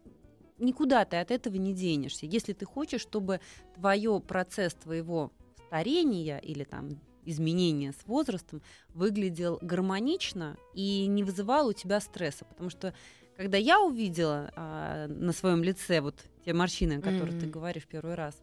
Никуда 0.59 1.05
ты 1.05 1.17
от 1.17 1.31
этого 1.31 1.57
не 1.57 1.73
денешься. 1.73 2.27
Если 2.27 2.53
ты 2.53 2.65
хочешь, 2.65 3.01
чтобы 3.01 3.41
твое 3.75 4.21
процесс 4.21 4.75
твоего 4.75 5.33
старения 5.67 6.39
или 6.39 6.65
там 6.65 7.01
изменения 7.25 7.93
с 7.93 8.07
возрастом, 8.07 8.63
выглядел 8.95 9.59
гармонично 9.61 10.57
и 10.75 11.07
не 11.07 11.23
вызывал 11.23 11.69
у 11.69 11.73
тебя 11.73 12.01
стресса. 12.01 12.45
Потому 12.47 12.71
что 12.71 12.95
когда 13.37 13.59
я 13.59 13.81
увидела 13.81 14.51
а, 14.57 15.07
на 15.07 15.33
своем 15.33 15.63
лице 15.63 16.01
вот 16.01 16.17
те 16.45 16.55
морщины, 16.55 16.95
о 16.95 17.01
которых 17.01 17.35
mm-hmm. 17.35 17.41
ты 17.41 17.47
говоришь 17.47 17.87
первый 17.87 18.15
раз, 18.15 18.41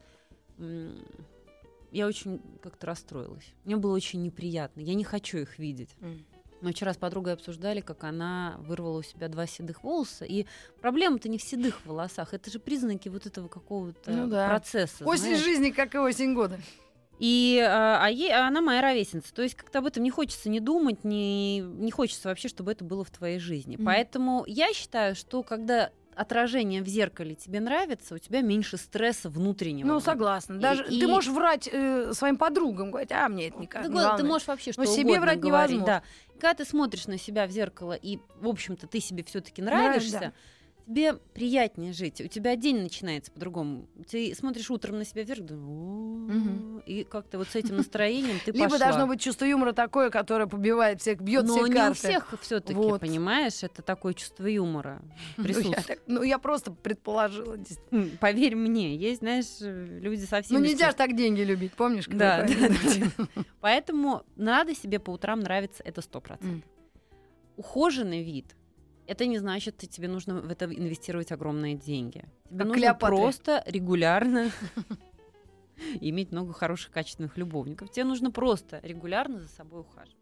я 1.92 2.08
очень 2.08 2.42
как-то 2.62 2.88
расстроилась. 2.88 3.46
Мне 3.64 3.78
было 3.78 3.96
очень 3.96 4.22
неприятно. 4.22 4.82
Я 4.82 4.94
не 4.94 5.04
хочу 5.04 5.38
их 5.40 5.58
видеть. 5.60 5.96
Mm. 6.00 6.24
Мы 6.66 6.72
вчера 6.72 6.94
с 6.96 6.98
подругой 6.98 7.34
обсуждали, 7.34 7.80
как 7.80 8.04
она 8.06 8.56
вырвала 8.58 8.98
у 8.98 9.04
себя 9.04 9.28
два 9.28 9.46
седых 9.46 9.84
волоса. 9.84 10.26
И 10.26 10.48
проблема-то 10.82 11.30
не 11.30 11.38
в 11.38 11.44
седых 11.44 11.86
волосах. 11.86 12.34
Это 12.34 12.50
же 12.50 12.58
признаки 12.58 13.08
вот 13.08 13.28
этого 13.28 13.48
какого-то 13.48 14.10
ну, 14.10 14.26
да. 14.26 14.50
процесса. 14.50 15.06
Осень 15.06 15.26
знаешь. 15.26 15.44
жизни, 15.44 15.70
как 15.70 15.94
и 15.94 16.00
осень 16.00 16.34
года. 16.34 16.60
И 17.20 17.64
а, 17.64 18.00
а 18.04 18.10
ей, 18.10 18.32
а 18.32 18.48
она 18.48 18.62
моя 18.62 18.82
ровесница. 18.82 19.32
То 19.32 19.44
есть 19.44 19.54
как-то 19.54 19.78
об 19.78 19.86
этом 19.86 20.02
не 20.02 20.10
хочется 20.10 20.50
не 20.50 20.60
думать, 20.60 21.04
не, 21.04 21.60
не 21.60 21.92
хочется 21.92 22.30
вообще, 22.30 22.48
чтобы 22.48 22.72
это 22.72 22.84
было 22.84 23.04
в 23.04 23.12
твоей 23.12 23.38
жизни. 23.38 23.78
Mm. 23.78 23.86
Поэтому 23.86 24.44
я 24.48 24.74
считаю, 24.74 25.14
что 25.14 25.44
когда 25.44 25.92
отражение 26.16 26.82
в 26.82 26.88
зеркале 26.88 27.36
тебе 27.36 27.60
нравится, 27.60 28.16
у 28.16 28.18
тебя 28.18 28.42
меньше 28.42 28.78
стресса 28.78 29.30
внутреннего. 29.30 29.88
Ну, 29.88 30.00
согласна. 30.00 30.58
Даже 30.58 30.86
и, 30.88 31.00
ты 31.00 31.08
можешь 31.08 31.32
врать 31.32 31.70
э, 31.72 32.14
своим 32.14 32.38
подругам, 32.38 32.92
говорить, 32.92 33.12
а 33.12 33.28
мне 33.30 33.50
это 33.50 33.60
никак 33.60 33.84
ты, 33.84 33.90
не. 33.90 34.18
Ты 34.18 34.24
можешь 34.24 34.48
вообще 34.48 34.72
что 34.72 34.84
Но 34.84 34.88
себе 34.88 35.20
врать 35.20 35.40
говорить. 35.40 35.78
невозможно. 35.78 36.02
Да. 36.02 36.34
Когда 36.40 36.54
ты 36.54 36.66
смотришь 36.66 37.08
на 37.08 37.18
себя 37.18 37.48
в 37.48 37.52
зеркало, 37.52 37.94
и, 37.94 38.20
в 38.40 38.48
общем-то, 38.48 38.88
ты 38.88 39.00
себе 39.00 39.24
все 39.24 39.42
таки 39.42 39.62
нравишься, 39.62 40.20
да 40.20 40.34
тебе 40.86 41.14
приятнее 41.34 41.94
жить, 41.94 42.22
у 42.22 42.28
тебя 42.28 42.56
день 42.56 42.82
начинается 42.82 43.32
по-другому. 43.32 43.88
Ты 44.10 44.34
смотришь 44.36 44.70
утром 44.70 44.98
на 44.98 45.06
себя 45.06 45.24
вверх, 45.24 45.44
думаешь, 45.44 46.84
и 46.86 47.04
как-то 47.04 47.38
вот 47.38 47.48
с 47.48 47.56
этим 47.56 47.78
настроением 47.78 48.38
ты 48.44 48.52
Либо 48.56 48.78
должно 48.78 49.08
быть 49.08 49.22
чувство 49.22 49.46
юмора 49.46 49.74
такое, 49.74 50.10
которое 50.10 50.48
побивает 50.48 51.02
всех, 51.02 51.22
бьет 51.22 51.46
Но 51.46 51.56
все 51.56 51.68
не 51.68 51.74
карты. 51.74 51.92
у 51.92 51.94
всех 51.94 52.34
все-таки, 52.42 53.00
понимаешь, 53.00 53.64
это 53.64 53.82
такое 53.82 54.14
чувство 54.14 54.46
юмора 54.46 55.02
присутствует. 55.36 55.66
Ну, 55.66 55.72
я, 55.72 55.82
так, 55.82 56.00
ну, 56.06 56.24
я 56.24 56.38
просто 56.38 56.72
предположила. 56.72 57.58
Поверь 58.20 58.56
мне, 58.56 58.96
есть, 58.96 59.20
знаешь, 59.20 59.46
люди 59.60 60.24
совсем... 60.26 60.58
Ну, 60.58 60.64
нельзя 60.64 60.92
же 60.92 60.96
так 60.96 61.16
деньги 61.16 61.42
любить, 61.42 61.74
помнишь? 61.74 62.06
Да. 62.08 62.48
Поэтому 63.62 64.24
надо 64.36 64.76
себе 64.76 65.00
по 65.00 65.12
утрам 65.12 65.40
нравиться, 65.40 65.82
это 65.84 66.02
сто 66.02 66.22
процентов. 66.22 66.70
Ухоженный 67.58 68.24
вид— 68.24 68.56
это 69.08 69.26
не 69.26 69.38
значит, 69.38 69.76
что 69.78 69.88
тебе 69.88 70.08
нужно 70.08 70.42
в 70.42 70.52
это 70.52 70.66
инвестировать 70.66 71.32
огромные 71.32 71.76
деньги. 71.76 72.26
Тебе 72.50 72.60
как 72.60 72.68
нужно 72.68 72.74
Клеопатре. 72.74 73.18
просто 73.18 73.64
регулярно 73.66 74.52
иметь 76.02 76.32
много 76.32 76.54
хороших, 76.54 76.92
качественных 76.92 77.38
любовников. 77.38 77.92
Тебе 77.92 78.06
нужно 78.06 78.32
просто 78.32 78.80
регулярно 78.84 79.40
за 79.40 79.48
собой 79.48 79.82
ухаживать. 79.82 80.16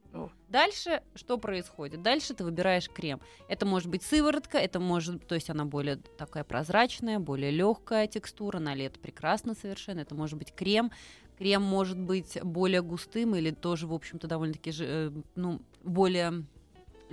Дальше 0.48 1.02
что 1.16 1.38
происходит? 1.38 2.04
Дальше 2.04 2.36
ты 2.36 2.44
выбираешь 2.44 2.88
крем. 2.88 3.20
Это 3.48 3.66
может 3.66 3.90
быть 3.90 4.04
сыворотка, 4.04 4.60
это 4.60 4.80
может, 4.80 5.28
то 5.28 5.34
есть 5.34 5.50
она 5.50 5.66
более 5.66 5.96
такая 5.96 6.44
прозрачная, 6.44 7.18
более 7.18 7.50
легкая 7.50 8.06
текстура, 8.08 8.60
на 8.60 8.76
лето 8.76 9.00
прекрасно 9.00 9.56
совершенно. 9.56 10.02
Это 10.02 10.14
может 10.14 10.38
быть 10.38 10.54
крем. 10.54 10.92
Крем 11.40 11.64
может 11.64 12.00
быть 12.00 12.38
более 12.44 12.84
густым 12.84 13.36
или 13.36 13.50
тоже, 13.50 13.88
в 13.88 13.94
общем-то, 13.94 14.28
довольно-таки, 14.28 14.72
э, 14.80 15.12
ну, 15.36 15.62
более 15.84 16.46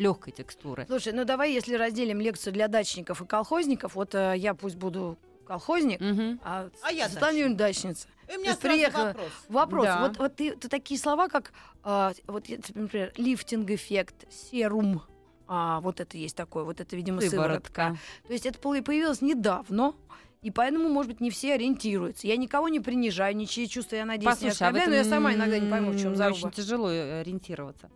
легкой 0.00 0.32
текстуры. 0.32 0.86
Слушай, 0.86 1.12
ну 1.12 1.24
давай, 1.24 1.52
если 1.52 1.74
разделим 1.74 2.20
лекцию 2.20 2.52
для 2.52 2.68
дачников 2.68 3.20
и 3.22 3.26
колхозников, 3.26 3.94
вот 3.94 4.14
э, 4.14 4.34
я 4.36 4.54
пусть 4.54 4.76
буду 4.76 5.18
колхозник, 5.46 6.00
угу. 6.00 6.38
а, 6.42 6.70
а 6.82 6.92
я 6.92 7.08
Светлана 7.08 7.54
дачница. 7.54 8.08
И 8.28 8.36
у 8.36 8.40
меня 8.40 8.54
сразу 8.54 8.60
приехала. 8.60 9.04
вопрос. 9.06 9.32
Вопрос. 9.48 9.84
Да. 9.84 10.00
Вот, 10.00 10.18
вот 10.18 10.36
ты, 10.36 10.56
ты 10.56 10.68
такие 10.68 10.98
слова, 10.98 11.28
как, 11.28 11.52
э, 11.84 12.12
вот, 12.26 12.46
например, 12.74 13.12
лифтинг-эффект, 13.16 14.26
серум, 14.32 15.02
а, 15.46 15.80
вот 15.80 16.00
это 16.00 16.16
есть 16.16 16.36
такое, 16.36 16.64
вот 16.64 16.80
это, 16.80 16.96
видимо, 16.96 17.20
сыворотка. 17.20 17.72
сыворотка. 17.72 17.98
То 18.26 18.32
есть 18.32 18.46
это 18.46 18.58
появилось 18.58 19.20
недавно. 19.20 19.94
И 20.42 20.50
поэтому, 20.50 20.88
может 20.88 21.12
быть, 21.12 21.20
не 21.20 21.30
все 21.30 21.54
ориентируются. 21.54 22.26
Я 22.26 22.38
никого 22.38 22.68
не 22.68 22.80
принижаю, 22.80 23.36
ничьи 23.36 23.68
чувства, 23.68 23.96
я 23.96 24.06
надеюсь, 24.06 24.30
Послушай, 24.30 24.46
не 24.46 24.52
оскорбляю, 24.52 24.86
а 24.86 24.90
но 24.90 24.96
я 24.96 25.04
сама 25.04 25.34
иногда 25.34 25.58
не 25.58 25.70
пойму, 25.70 25.90
в 25.90 26.00
чем 26.00 26.16
заруба. 26.16 26.48
Очень 26.48 26.50
тяжело 26.52 26.90
э, 26.90 27.20
ориентироваться. 27.20 27.90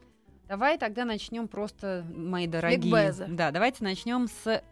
Давай 0.48 0.78
тогда 0.78 1.04
начнем 1.04 1.48
просто, 1.48 2.04
мои 2.14 2.46
дорогие. 2.46 2.78
Ликбеза. 2.78 3.26
Да, 3.28 3.50
давайте 3.50 3.82
начнем 3.82 4.28
с 4.28 4.62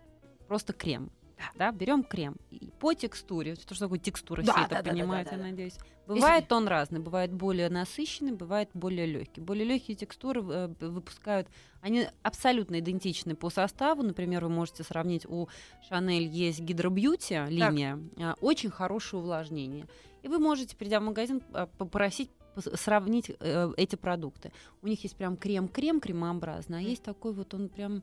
просто 0.47 0.73
крем. 0.73 1.11
Да, 1.57 1.73
берем 1.73 2.05
крем. 2.05 2.37
И 2.50 2.71
по 2.79 2.95
текстуре, 2.95 3.55
что 3.57 3.79
такое 3.79 3.99
текстура, 3.99 4.43
да, 4.43 4.52
все 4.52 4.69
да, 4.69 4.76
это 4.76 4.85
да, 4.85 4.91
понимают, 4.91 5.29
да, 5.29 5.33
да, 5.33 5.37
я 5.37 5.43
да. 5.43 5.50
надеюсь. 5.50 5.79
Бывает 6.07 6.45
Если... 6.45 6.55
он 6.55 6.69
разный, 6.69 7.00
бывает 7.00 7.33
более 7.33 7.69
насыщенный, 7.69 8.33
бывает 8.33 8.69
более 8.75 9.07
легкий. 9.07 9.41
Более 9.41 9.64
легкие 9.64 9.97
текстуры 9.97 10.43
э, 10.43 10.69
выпускают, 10.81 11.49
они 11.81 12.09
абсолютно 12.23 12.81
идентичны 12.81 13.35
по 13.35 13.50
составу. 13.50 14.02
Например, 14.02 14.45
вы 14.45 14.50
можете 14.50 14.83
сравнить 14.83 15.26
у 15.26 15.49
Шанель 15.88 16.26
есть 16.26 16.61
гидробьюти 16.61 17.45
линия, 17.49 17.99
так. 18.17 18.37
очень 18.41 18.71
хорошее 18.71 19.23
увлажнение. 19.23 19.87
И 20.23 20.29
вы 20.29 20.38
можете, 20.38 20.76
придя 20.76 21.00
в 21.00 21.05
магазин, 21.05 21.43
а, 21.52 21.67
попросить 21.67 22.31
сравнить 22.56 23.30
э, 23.40 23.73
эти 23.76 23.97
продукты. 23.97 24.52
У 24.82 24.87
них 24.87 25.02
есть 25.02 25.16
прям 25.16 25.37
крем-крем 25.37 26.00
кремообразный, 26.00 26.78
а 26.78 26.80
есть 26.80 27.02
такой 27.02 27.32
вот 27.32 27.54
он 27.54 27.68
прям 27.68 28.02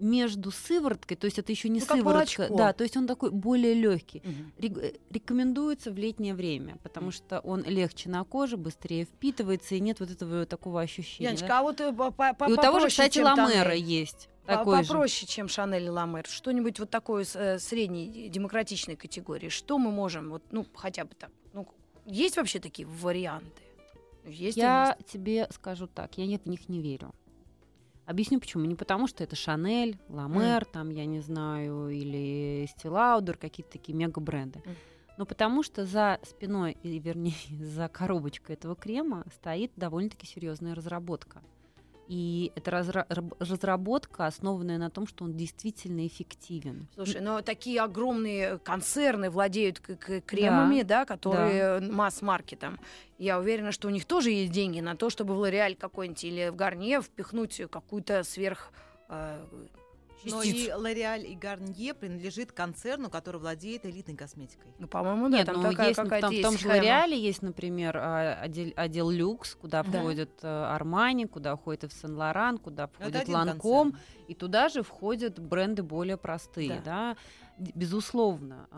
между 0.00 0.50
сывороткой, 0.50 1.16
то 1.16 1.24
есть 1.24 1.38
это 1.38 1.52
еще 1.52 1.68
не 1.68 1.80
ну, 1.80 1.86
сыворотка, 1.86 2.48
да, 2.50 2.72
то 2.72 2.84
есть 2.84 2.96
он 2.96 3.06
такой 3.06 3.30
более 3.30 3.74
легкий. 3.74 4.22
Угу. 4.24 4.70
Рекомендуется 5.10 5.90
в 5.90 5.98
летнее 5.98 6.34
время, 6.34 6.78
потому 6.82 7.10
что 7.10 7.40
он 7.40 7.64
легче 7.64 8.08
на 8.08 8.24
коже, 8.24 8.56
быстрее 8.56 9.04
впитывается 9.04 9.74
и 9.74 9.80
нет 9.80 10.00
вот 10.00 10.10
этого 10.10 10.46
такого 10.46 10.80
ощущения. 10.80 11.26
Яночка, 11.26 11.48
да? 11.48 11.58
а 11.58 11.62
вот 11.62 11.80
э, 11.80 11.92
по 11.92 12.10
-по 12.10 12.48
и 12.48 12.52
у 12.52 12.56
того 12.56 12.80
же, 12.80 12.88
кстати, 12.88 13.18
Ламера 13.18 13.74
есть. 13.74 14.28
Такой 14.46 14.78
попроще, 14.78 15.26
же. 15.26 15.32
чем 15.32 15.48
Шанель 15.48 15.84
и 15.84 15.90
Ламер. 15.90 16.26
Что-нибудь 16.26 16.80
вот 16.80 16.88
такое 16.88 17.26
э, 17.34 17.58
средней 17.58 18.30
демократичной 18.30 18.96
категории. 18.96 19.50
Что 19.50 19.76
мы 19.78 19.90
можем, 19.90 20.30
вот, 20.30 20.42
ну, 20.52 20.64
хотя 20.74 21.04
бы 21.04 21.10
так, 21.14 21.30
ну, 21.52 21.68
есть 22.08 22.36
вообще 22.36 22.58
такие 22.58 22.86
варианты? 22.86 23.62
Есть 24.24 24.56
я 24.56 24.96
тебе 25.06 25.48
скажу 25.50 25.86
так, 25.86 26.18
я 26.18 26.38
в 26.38 26.46
них 26.46 26.68
не 26.68 26.80
верю. 26.80 27.14
Объясню 28.06 28.40
почему. 28.40 28.64
Не 28.64 28.74
потому, 28.74 29.06
что 29.06 29.22
это 29.22 29.36
Шанель, 29.36 29.98
Ламер, 30.08 30.62
mm. 30.62 30.68
там, 30.72 30.90
я 30.90 31.04
не 31.04 31.20
знаю, 31.20 31.90
или 31.90 32.66
Стилаудер, 32.70 33.36
какие-то 33.36 33.72
такие 33.72 33.94
мега-бренды. 33.94 34.60
Mm. 34.60 34.76
Но 35.18 35.26
потому 35.26 35.62
что 35.62 35.84
за 35.84 36.18
спиной, 36.22 36.78
или 36.82 36.98
вернее, 36.98 37.34
за 37.50 37.88
коробочкой 37.88 38.54
этого 38.56 38.74
крема 38.74 39.24
стоит 39.34 39.72
довольно-таки 39.76 40.26
серьезная 40.26 40.74
разработка. 40.74 41.42
И 42.08 42.52
это 42.56 42.70
разра- 42.70 43.06
разработка, 43.38 44.26
основанная 44.26 44.78
на 44.78 44.88
том, 44.88 45.06
что 45.06 45.24
он 45.24 45.36
действительно 45.36 46.06
эффективен. 46.06 46.88
Слушай, 46.94 47.20
но 47.20 47.42
такие 47.42 47.82
огромные 47.82 48.58
концерны 48.58 49.28
владеют 49.30 49.80
кремами, 49.80 50.82
да, 50.82 51.00
да 51.00 51.04
которые 51.04 51.80
да. 51.80 51.92
масс-маркетом. 51.92 52.80
Я 53.18 53.38
уверена, 53.38 53.72
что 53.72 53.88
у 53.88 53.90
них 53.90 54.06
тоже 54.06 54.30
есть 54.30 54.52
деньги 54.52 54.80
на 54.80 54.96
то, 54.96 55.10
чтобы 55.10 55.34
в 55.34 55.38
Лореаль 55.38 55.76
какой-нибудь 55.76 56.24
или 56.24 56.48
в 56.48 56.56
Гарнье 56.56 57.02
впихнуть 57.02 57.60
какую-то 57.70 58.22
сверх 58.22 58.72
э, 60.24 60.30
но 60.30 60.42
и 60.42 60.68
L'Oreal 60.68 61.22
и 61.22 61.36
Garnier 61.36 61.94
принадлежит 61.94 62.52
концерну, 62.52 63.10
который 63.10 63.40
владеет 63.40 63.86
элитной 63.86 64.16
косметикой. 64.16 64.72
Ну, 64.78 64.88
по-моему, 64.88 65.28
да, 65.28 65.38
Нет, 65.38 65.46
там 65.46 65.56
ну, 65.56 65.70
такая 65.70 65.88
есть, 65.88 66.00
в 66.00 66.08
том, 66.08 66.30
есть. 66.30 66.38
В 66.38 66.42
том 66.42 66.58
же 66.58 66.68
L'Oreal 66.68 67.14
есть, 67.14 67.42
например, 67.42 67.96
а, 67.96 68.34
отдел, 68.40 68.72
отдел 68.76 69.10
люкс, 69.10 69.54
куда 69.54 69.82
да. 69.82 70.00
входит 70.00 70.30
Армани, 70.42 71.26
куда 71.26 71.56
входит 71.56 71.92
в 71.92 72.00
Сен-Лоран, 72.00 72.58
куда 72.58 72.88
входит 72.88 73.28
Ланком, 73.28 73.96
и 74.26 74.34
туда 74.34 74.68
же 74.68 74.82
входят 74.82 75.38
бренды 75.38 75.82
более 75.82 76.16
простые, 76.16 76.80
да. 76.84 77.14
да? 77.14 77.16
Безусловно, 77.58 78.68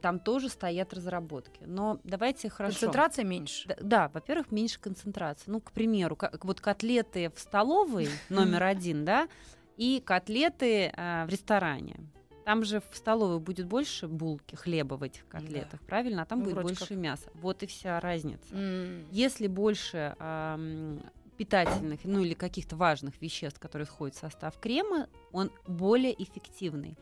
там 0.00 0.18
тоже 0.18 0.48
стоят 0.48 0.92
разработки. 0.92 1.62
Но 1.64 2.00
давайте 2.02 2.50
хорошо. 2.50 2.72
Концентрация 2.72 3.24
меньше. 3.24 3.68
Да, 3.68 3.76
да 3.80 4.10
во-первых, 4.12 4.50
меньше 4.50 4.80
концентрации. 4.80 5.44
Ну, 5.48 5.60
к 5.60 5.70
примеру, 5.70 6.16
как, 6.16 6.44
вот 6.44 6.60
котлеты 6.60 7.30
в 7.30 7.38
столовой 7.38 8.08
номер 8.30 8.64
один, 8.64 9.04
да, 9.04 9.28
и 9.76 10.02
котлеты 10.04 10.92
э, 10.94 11.24
в 11.26 11.28
ресторане. 11.28 12.00
Там 12.44 12.64
же 12.64 12.80
в 12.90 12.96
столовой 12.96 13.38
будет 13.38 13.66
больше 13.66 14.08
булки, 14.08 14.54
хлеба 14.54 14.94
в 14.94 15.02
этих 15.02 15.26
котлетах, 15.28 15.80
да. 15.80 15.86
правильно? 15.86 16.22
А 16.22 16.26
там 16.26 16.40
ну, 16.40 16.46
будет 16.46 16.62
больше 16.62 16.88
как... 16.88 16.96
мяса. 16.96 17.30
Вот 17.34 17.62
и 17.62 17.66
вся 17.66 18.00
разница. 18.00 18.54
Mm. 18.54 19.06
Если 19.10 19.46
больше 19.46 20.16
э, 20.18 20.98
питательных, 21.36 22.00
ну 22.04 22.22
или 22.22 22.34
каких-то 22.34 22.76
важных 22.76 23.20
веществ, 23.22 23.60
которые 23.60 23.86
входят 23.86 24.16
в 24.16 24.18
состав 24.18 24.58
крема, 24.58 25.08
он 25.32 25.50
более 25.66 26.12
эффективный. 26.22 26.98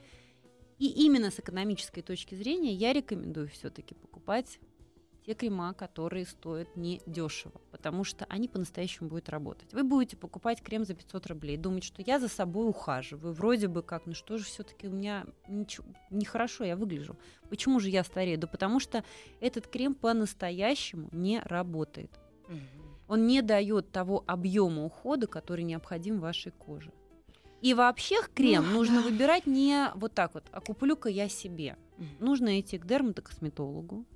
И 0.78 0.86
именно 1.04 1.30
с 1.30 1.40
экономической 1.40 2.02
точки 2.02 2.34
зрения 2.34 2.72
я 2.72 2.92
рекомендую 2.92 3.48
все-таки 3.48 3.94
покупать 3.94 4.60
те 5.28 5.34
крема, 5.34 5.74
которые 5.74 6.24
стоят 6.24 6.74
не 6.74 7.02
дешево, 7.04 7.60
потому 7.70 8.02
что 8.02 8.24
они 8.30 8.48
по-настоящему 8.48 9.10
будут 9.10 9.28
работать. 9.28 9.74
Вы 9.74 9.82
будете 9.82 10.16
покупать 10.16 10.62
крем 10.62 10.86
за 10.86 10.94
500 10.94 11.26
рублей, 11.26 11.58
думать, 11.58 11.84
что 11.84 12.00
я 12.00 12.18
за 12.18 12.28
собой 12.28 12.66
ухаживаю, 12.66 13.34
вроде 13.34 13.68
бы 13.68 13.82
как, 13.82 14.06
ну 14.06 14.14
что 14.14 14.38
же 14.38 14.44
все-таки 14.44 14.88
у 14.88 14.90
меня 14.90 15.26
ничего, 15.46 15.86
нехорошо 16.08 16.64
я 16.64 16.76
выгляжу. 16.76 17.18
Почему 17.50 17.78
же 17.78 17.90
я 17.90 18.04
старею? 18.04 18.38
Да 18.38 18.46
потому 18.46 18.80
что 18.80 19.04
этот 19.40 19.66
крем 19.66 19.94
по-настоящему 19.94 21.10
не 21.12 21.40
работает. 21.40 22.10
Он 23.06 23.26
не 23.26 23.42
дает 23.42 23.92
того 23.92 24.24
объема 24.26 24.86
ухода, 24.86 25.26
который 25.26 25.62
необходим 25.64 26.20
вашей 26.20 26.52
коже. 26.52 26.90
И 27.60 27.74
вообще 27.74 28.16
крем 28.34 28.64
Ну, 28.68 28.78
нужно 28.78 29.02
да. 29.02 29.08
выбирать 29.10 29.46
не 29.46 29.90
вот 29.94 30.14
так 30.14 30.32
вот, 30.32 30.44
а 30.52 30.60
куплю-ка 30.62 31.10
я 31.10 31.28
себе. 31.28 31.76
Мгм. 31.98 32.08
Нужно 32.20 32.60
идти 32.60 32.78
к 32.78 32.86
дерматокосметологу. 32.86 34.06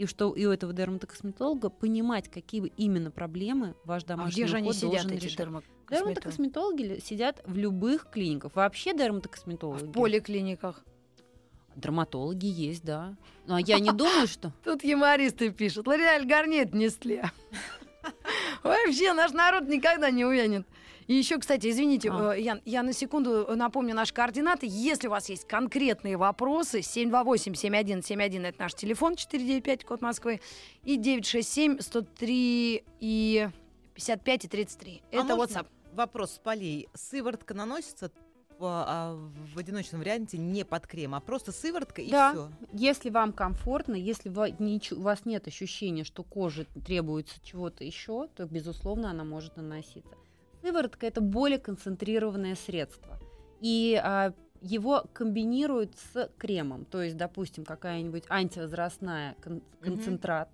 И 0.00 0.06
что 0.06 0.32
и 0.32 0.46
у 0.46 0.50
этого 0.50 0.72
дерматокосметолога 0.72 1.68
понимать, 1.68 2.30
какие 2.30 2.72
именно 2.78 3.10
проблемы 3.10 3.74
ваш 3.84 4.02
А 4.04 4.06
домашний 4.06 4.32
где 4.32 4.46
же 4.50 4.56
они 4.56 4.72
сидят, 4.72 5.04
эти 5.12 5.26
решать. 5.26 5.46
Дерматокосметологи 5.90 6.82
ли- 6.82 7.00
сидят 7.02 7.42
в 7.44 7.54
любых 7.54 8.08
клиниках. 8.10 8.56
Вообще 8.56 8.94
дерматокосметологи. 8.94 9.84
В 9.84 9.92
поликлиниках. 9.92 10.82
Дерматологи 11.76 12.46
есть, 12.46 12.82
да. 12.82 13.14
Но 13.44 13.58
я 13.58 13.78
не 13.78 13.90
думаю, 13.92 14.26
что... 14.26 14.54
Тут 14.64 14.84
юмористы 14.84 15.50
пишут. 15.50 15.86
Лореаль 15.86 16.26
Гарнет 16.26 16.72
несли. 16.72 17.22
Вообще 18.62 19.12
наш 19.12 19.32
народ 19.32 19.68
никогда 19.68 20.10
не 20.10 20.24
увянет. 20.24 20.66
И 21.06 21.14
еще, 21.14 21.38
кстати, 21.38 21.68
извините, 21.68 22.10
А. 22.12 22.34
э, 22.36 22.40
Ян, 22.40 22.60
я 22.64 22.82
на 22.82 22.92
секунду 22.92 23.46
напомню 23.56 23.94
наши 23.94 24.12
координаты. 24.14 24.66
Если 24.68 25.08
у 25.08 25.10
вас 25.10 25.28
есть 25.28 25.46
конкретные 25.46 26.16
вопросы, 26.16 26.80
728-7171 26.80 28.46
это 28.46 28.60
наш 28.60 28.74
телефон, 28.74 29.16
495, 29.16 29.84
код 29.84 30.00
Москвы, 30.02 30.40
и 30.84 30.96
967-103 30.98 32.84
и 33.00 33.48
55 33.94 34.44
и 34.44 34.48
33. 34.48 35.02
А 35.12 35.16
Это 35.16 35.36
можно 35.36 35.58
WhatsApp. 35.60 35.66
Вопрос 35.94 36.32
с 36.34 36.38
полей. 36.38 36.88
Сыворотка 36.94 37.54
наносится 37.54 38.10
а, 38.62 39.14
в 39.54 39.58
одиночном 39.58 40.02
варианте 40.02 40.36
не 40.36 40.64
под 40.66 40.86
крем, 40.86 41.14
а 41.14 41.20
просто 41.20 41.50
сыворотка 41.50 42.02
и 42.02 42.10
Да. 42.10 42.32
все. 42.32 42.50
Если 42.74 43.08
вам 43.08 43.32
комфортно, 43.32 43.94
если 43.94 44.28
ва- 44.28 44.50
ничё- 44.58 44.96
у 44.96 45.00
вас 45.00 45.24
нет 45.24 45.48
ощущения, 45.48 46.04
что 46.04 46.22
коже 46.22 46.66
требуется 46.84 47.36
чего-то 47.42 47.84
еще, 47.84 48.28
то, 48.36 48.44
безусловно, 48.44 49.10
она 49.10 49.24
может 49.24 49.56
наноситься. 49.56 50.10
Сыворотка 50.62 51.06
это 51.06 51.20
более 51.20 51.58
концентрированное 51.58 52.54
средство. 52.54 53.18
И 53.60 54.00
а, 54.02 54.32
его 54.60 55.04
комбинируют 55.12 55.94
с 56.12 56.30
кремом. 56.38 56.84
То 56.84 57.02
есть, 57.02 57.16
допустим, 57.16 57.64
какая-нибудь 57.64 58.24
антивозрастная 58.28 59.36
кон- 59.42 59.62
концентрат 59.80 60.48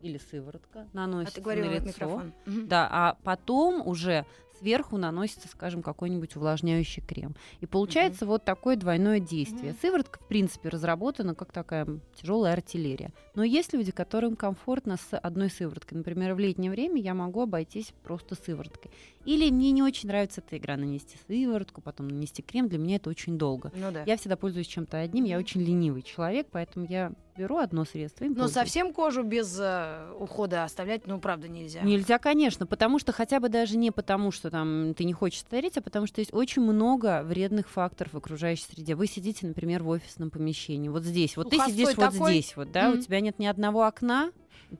или 0.00 0.18
сыворотка 0.18 0.80
А 0.92 0.96
наносится 0.96 1.36
ты 1.36 1.40
говорила 1.42 1.66
на 1.66 1.74
лицо. 1.74 1.86
микрофон. 1.86 2.32
Мгм. 2.46 2.68
Да, 2.68 2.88
а 2.90 3.16
потом 3.22 3.86
уже 3.86 4.26
сверху 4.58 4.96
наносится, 4.96 5.48
скажем, 5.48 5.82
какой-нибудь 5.82 6.36
увлажняющий 6.36 7.02
крем. 7.02 7.34
И 7.60 7.66
получается 7.66 8.26
вот 8.26 8.44
такое 8.44 8.76
двойное 8.76 9.18
действие. 9.18 9.72
Мгм. 9.72 9.80
Сыворотка, 9.80 10.20
в 10.20 10.28
принципе, 10.28 10.68
разработана 10.68 11.34
как 11.34 11.52
такая 11.52 11.86
тяжелая 12.14 12.52
артиллерия. 12.52 13.12
Но 13.34 13.42
есть 13.42 13.72
люди, 13.72 13.90
которым 13.90 14.36
комфортно 14.36 14.96
с 14.96 15.16
одной 15.16 15.50
сывороткой. 15.50 15.98
Например, 15.98 16.34
в 16.34 16.38
летнее 16.38 16.70
время 16.70 17.00
я 17.00 17.14
могу 17.14 17.42
обойтись 17.42 17.92
просто 18.04 18.36
сывороткой. 18.36 18.90
Или 19.24 19.50
мне 19.50 19.70
не 19.70 19.82
очень 19.82 20.08
нравится 20.08 20.42
эта 20.44 20.56
игра 20.58 20.76
нанести 20.76 21.16
сыворотку, 21.26 21.80
потом 21.80 22.08
нанести 22.08 22.42
крем. 22.42 22.68
Для 22.68 22.78
меня 22.78 22.96
это 22.96 23.10
очень 23.10 23.38
долго. 23.38 23.70
Ну 23.74 23.90
да. 23.92 24.02
Я 24.04 24.16
всегда 24.16 24.36
пользуюсь 24.36 24.66
чем-то 24.66 24.98
одним. 24.98 25.24
Я 25.24 25.38
очень 25.38 25.62
ленивый 25.62 26.02
человек, 26.02 26.48
поэтому 26.50 26.86
я 26.86 27.12
беру 27.36 27.56
одно 27.58 27.84
средство. 27.84 28.24
Но 28.24 28.30
пользуюсь. 28.30 28.52
совсем 28.52 28.92
кожу 28.92 29.22
без 29.22 29.56
э, 29.58 30.12
ухода 30.18 30.64
оставлять, 30.64 31.06
ну, 31.06 31.18
правда, 31.18 31.48
нельзя. 31.48 31.80
Нельзя, 31.82 32.18
конечно, 32.18 32.66
потому 32.66 32.98
что 32.98 33.12
хотя 33.12 33.40
бы 33.40 33.48
даже 33.48 33.78
не 33.78 33.90
потому, 33.90 34.32
что 34.32 34.50
там 34.50 34.92
ты 34.94 35.04
не 35.04 35.14
хочешь 35.14 35.40
стареть, 35.40 35.78
а 35.78 35.80
потому 35.82 36.06
что 36.06 36.20
есть 36.20 36.34
очень 36.34 36.60
много 36.62 37.22
вредных 37.22 37.70
факторов 37.70 38.12
в 38.12 38.16
окружающей 38.18 38.64
среде. 38.64 38.94
Вы 38.94 39.06
сидите, 39.06 39.46
например, 39.46 39.82
в 39.82 39.88
офисном 39.88 40.30
помещении, 40.30 40.88
вот 40.88 41.04
здесь, 41.04 41.36
вот 41.38 41.48
ты 41.48 41.56
Сухостой 41.56 41.72
сидишь 41.72 41.96
вот 41.96 42.12
такой. 42.12 42.32
здесь, 42.32 42.56
вот, 42.56 42.70
да, 42.70 42.90
у 42.90 42.94
Мгм. 42.94 43.00
тебя 43.02 43.20
нет 43.20 43.38
ни 43.38 43.46
одного 43.46 43.84
окна, 43.84 44.30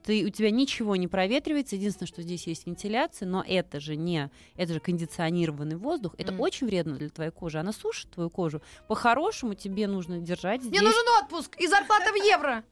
ты, 0.04 0.25
у 0.25 0.28
тебя 0.30 0.50
ничего 0.50 0.96
не 0.96 1.08
проветривается, 1.08 1.76
единственное, 1.76 2.08
что 2.08 2.22
здесь 2.22 2.46
есть 2.46 2.66
вентиляция, 2.66 3.26
но 3.28 3.44
это 3.46 3.80
же 3.80 3.96
не, 3.96 4.30
это 4.56 4.75
же 4.75 4.80
кондиционированный 4.80 5.76
воздух, 5.76 6.14
это 6.18 6.32
Мгм. 6.32 6.40
очень 6.40 6.66
вредно 6.66 6.96
для 6.96 7.08
твоей 7.08 7.30
кожи, 7.30 7.58
она 7.58 7.72
сушит 7.72 8.11
твою 8.11 8.30
кожу. 8.30 8.62
По-хорошему 8.88 9.55
тебе 9.55 9.87
нужно 9.87 10.18
держать 10.18 10.62
здесь 10.62 10.72
Мне 10.72 10.83
нужен 10.83 11.05
отпуск 11.22 11.57
и 11.61 11.66
зарплата 11.66 12.12
в 12.12 12.16
евро. 12.16 12.64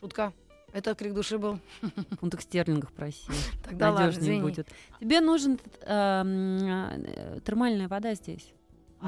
Шутка. 0.00 0.32
Это 0.72 0.94
крик 0.96 1.14
души 1.14 1.38
был. 1.38 1.60
в 1.82 2.16
фунтах 2.16 2.40
стерлингов 2.42 2.92
проси. 2.92 3.30
Тогда 3.64 3.90
ладно, 3.92 4.06
надежнее 4.06 4.42
будет. 4.42 4.68
Тебе 4.98 5.20
нужен 5.20 5.60
эм, 5.82 6.58
э, 6.66 7.40
термальная 7.44 7.86
вода 7.86 8.14
здесь. 8.14 8.52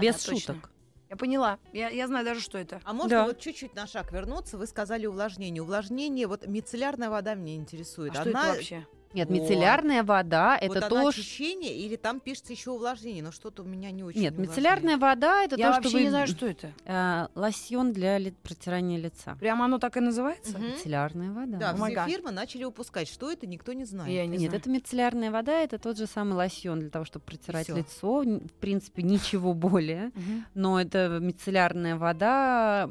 Без 0.00 0.22
шуток. 0.24 0.70
Я 1.08 1.16
поняла. 1.16 1.58
Я, 1.72 1.88
я 1.88 2.06
знаю 2.08 2.24
даже, 2.24 2.40
что 2.40 2.58
это. 2.58 2.80
А 2.84 2.92
можно 2.92 3.10
Да. 3.18 3.24
вот 3.26 3.38
чуть-чуть 3.38 3.74
на 3.74 3.86
шаг 3.86 4.12
вернуться? 4.12 4.58
Вы 4.58 4.66
сказали 4.66 5.06
увлажнение. 5.06 5.62
Увлажнение, 5.62 6.26
вот 6.26 6.46
мицеллярная 6.46 7.10
вода 7.10 7.34
меня 7.34 7.54
интересует. 7.54 8.12
А 8.16 8.20
что 8.22 8.30
это 8.30 8.38
Она- 8.40 8.52
вообще? 8.54 8.86
Нет, 9.16 9.28
Вот. 9.30 9.38
мицеллярная 9.40 10.04
вода 10.04 10.56
это 10.56 10.68
вот 10.68 10.76
она 10.76 10.88
то, 10.88 10.96
что... 11.00 11.08
очищение 11.20 11.74
или 11.74 11.96
там 11.96 12.20
пишется 12.20 12.52
еще 12.52 12.70
увлажнение, 12.70 13.22
но 13.22 13.32
что-то 13.32 13.62
у 13.62 13.66
меня 13.66 13.90
не 13.90 14.04
очень. 14.04 14.20
Нет, 14.20 14.36
мицеллярная 14.38 14.98
вода 14.98 15.42
это 15.42 15.56
Я 15.56 15.68
то, 15.68 15.72
вообще 15.74 15.88
что 15.88 15.98
вы... 15.98 16.04
не 16.04 16.10
знаю, 16.10 16.26
что 16.26 16.46
это. 16.46 16.72
э, 16.84 17.28
лосьон 17.34 17.92
для 17.92 18.18
ли- 18.18 18.32
протирания 18.42 18.98
лица. 18.98 19.34
Прямо 19.40 19.64
оно 19.64 19.78
так 19.78 19.96
и 19.96 20.00
называется? 20.00 20.58
Мгм. 20.58 20.68
Мицеллярная 20.68 21.30
вода. 21.32 21.56
Да, 21.58 21.76
май 21.76 21.92
все 21.92 22.04
фирмы 22.06 22.30
начали 22.30 22.64
выпускать. 22.64 23.08
Что 23.08 23.30
это, 23.32 23.46
никто 23.46 23.72
не 23.72 23.84
знает. 23.84 24.10
Я 24.12 24.26
не 24.26 24.32
Нет, 24.38 24.50
знаю. 24.50 24.60
это 24.60 24.70
мицеллярная 24.70 25.30
вода, 25.30 25.52
это 25.60 25.78
тот 25.78 25.96
же 25.96 26.06
самый 26.06 26.34
лосьон 26.34 26.80
для 26.80 26.90
того, 26.90 27.04
чтобы 27.04 27.24
протирать 27.24 27.66
всё. 27.66 27.76
лицо. 27.76 28.20
В 28.22 28.52
принципе, 28.60 29.02
ничего 29.02 29.54
более. 29.66 30.12
Но 30.54 30.80
это 30.80 31.18
мицеллярная 31.20 31.96
вода. 31.96 32.86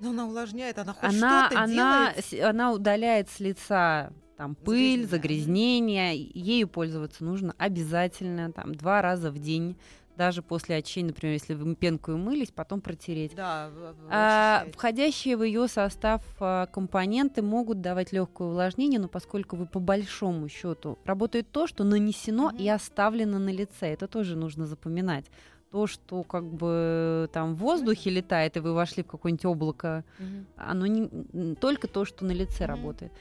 Но 0.00 0.10
она 0.10 0.26
увлажняет, 0.26 0.78
она 0.78 0.92
хоть 0.92 1.02
она, 1.12 1.46
что-то 1.48 1.62
она, 1.64 2.12
делает. 2.12 2.24
с- 2.24 2.48
она 2.48 2.72
удаляет 2.72 3.28
с 3.30 3.40
лица 3.40 4.12
там 4.38 4.54
пыль, 4.54 5.04
загрязнения. 5.06 6.12
Ею 6.14 6.68
пользоваться 6.68 7.24
нужно 7.24 7.54
обязательно 7.58 8.52
там 8.52 8.74
два 8.74 9.02
раза 9.02 9.30
в 9.30 9.38
день. 9.38 9.76
Даже 10.16 10.42
после 10.42 10.76
очищения, 10.76 11.08
например, 11.10 11.34
если 11.34 11.54
вы 11.54 11.74
пенкой 11.76 12.14
умылись, 12.14 12.50
потом 12.50 12.80
протереть. 12.80 13.34
Да, 13.36 13.70
А, 14.10 14.66
входящие 14.72 15.36
в 15.36 15.42
ее 15.44 15.68
состав 15.68 16.22
а, 16.40 16.66
компоненты 16.66 17.40
могут 17.42 17.80
давать 17.80 18.12
легкое 18.12 18.48
увлажнение, 18.48 18.98
но 18.98 19.06
поскольку 19.08 19.54
вы 19.56 19.66
по 19.66 19.78
большому 19.80 20.48
счету 20.48 20.98
работает 21.04 21.50
то, 21.52 21.66
что 21.68 21.84
нанесено 21.84 22.50
Мгм. 22.50 22.56
и 22.58 22.68
оставлено 22.68 23.38
на 23.38 23.50
лице, 23.50 23.88
это 23.92 24.08
тоже 24.08 24.34
нужно 24.36 24.66
запоминать. 24.66 25.26
То, 25.70 25.86
что 25.86 26.22
как 26.24 26.44
бы 26.44 27.28
там 27.32 27.54
в 27.54 27.58
воздухе 27.58 28.10
летает, 28.10 28.56
и 28.56 28.60
вы 28.60 28.72
вошли 28.72 29.02
в 29.02 29.06
какое-нибудь 29.06 29.44
облако, 29.44 30.04
Мгм. 30.18 30.46
оно 30.56 30.86
не 30.86 31.54
только 31.56 31.86
то, 31.88 32.04
что 32.04 32.24
на 32.24 32.32
лице 32.32 32.64
Мгм. 32.64 32.74
работает. 32.74 33.12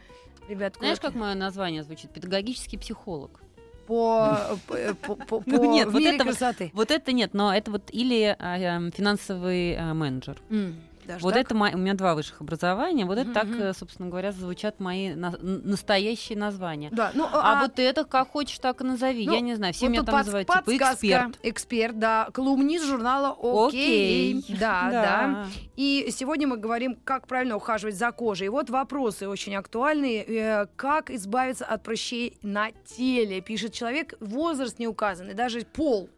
ребят, 0.49 0.77
Знаешь, 0.79 1.01
как 1.01 1.15
мое 1.15 1.35
название 1.35 1.83
звучит? 1.83 2.13
Педагогический 2.13 2.77
психолог. 2.77 3.41
По, 3.87 4.59
по, 4.67 5.15
по, 5.17 5.41
по- 5.41 5.43
Ну, 5.47 5.73
нет, 5.73 5.89
вот 5.89 5.99
мере 6.01 6.17
это 6.17 6.25
вот- 6.25 6.37
красоты. 6.37 6.71
Вот 6.75 6.91
это 6.91 7.13
нет, 7.13 7.35
но 7.35 7.55
это 7.55 7.71
вот 7.71 7.83
или 7.93 8.37
а, 8.39 8.59
эм, 8.59 8.93
финансовый 8.93 9.77
а, 9.77 9.95
менеджер. 9.95 10.37
М, 10.51 10.77
даже 11.07 11.23
Вот 11.23 11.35
так? 11.35 11.45
это 11.47 11.55
мо- 11.55 11.71
у 11.73 11.79
меня 11.79 11.95
два 11.95 12.15
высших 12.15 12.41
образования. 12.41 13.05
Вот 13.05 13.19
это 13.19 13.33
так, 13.33 13.47
э, 13.49 13.73
собственно 13.75 14.09
говоря, 14.09 14.33
звучат 14.33 14.81
мои 14.81 15.15
на- 15.15 15.37
настоящие 15.41 16.39
названия. 16.39 16.91
Да, 16.93 17.11
ну, 17.15 17.27
А, 17.33 17.61
вот 17.63 17.79
это 17.79 18.05
как 18.05 18.29
хочешь, 18.31 18.59
так 18.59 18.81
и 18.81 18.85
назови. 18.85 19.27
Ну, 19.27 19.35
Я 19.35 19.41
не 19.41 19.55
знаю, 19.55 19.73
все 19.75 19.87
вот 19.87 19.93
меня 19.93 20.03
там 20.03 20.15
подс- 20.15 20.19
называют 20.19 20.49
типа 20.49 20.63
эксперт. 20.77 21.39
Эксперт, 21.43 21.99
да. 21.99 22.29
Колумнист 22.33 22.85
журнала 22.87 23.37
«Окей». 23.41 24.45
Да, 24.61 24.89
да. 24.91 25.47
И 25.77 26.09
сегодня 26.11 26.47
мы 26.47 26.57
говорим, 26.57 26.97
как 27.05 27.27
правильно 27.27 27.57
ухаживать 27.57 27.97
за 27.97 28.11
кожей. 28.13 28.47
И 28.47 28.51
вот 28.51 28.71
вопросы 28.71 29.29
очень 29.29 29.55
актуальные. 29.57 30.25
Э, 30.25 30.67
Как 30.77 31.11
избавиться 31.11 31.65
от 31.65 31.83
прыщей 31.83 32.37
на 32.43 32.71
теле? 32.87 33.41
Пишет 33.41 33.73
человек. 33.73 34.15
Возраст 34.21 34.79
не 34.79 34.87
указан, 34.89 35.31
и 35.31 35.35
даже 35.35 35.61
пол. 35.63 36.09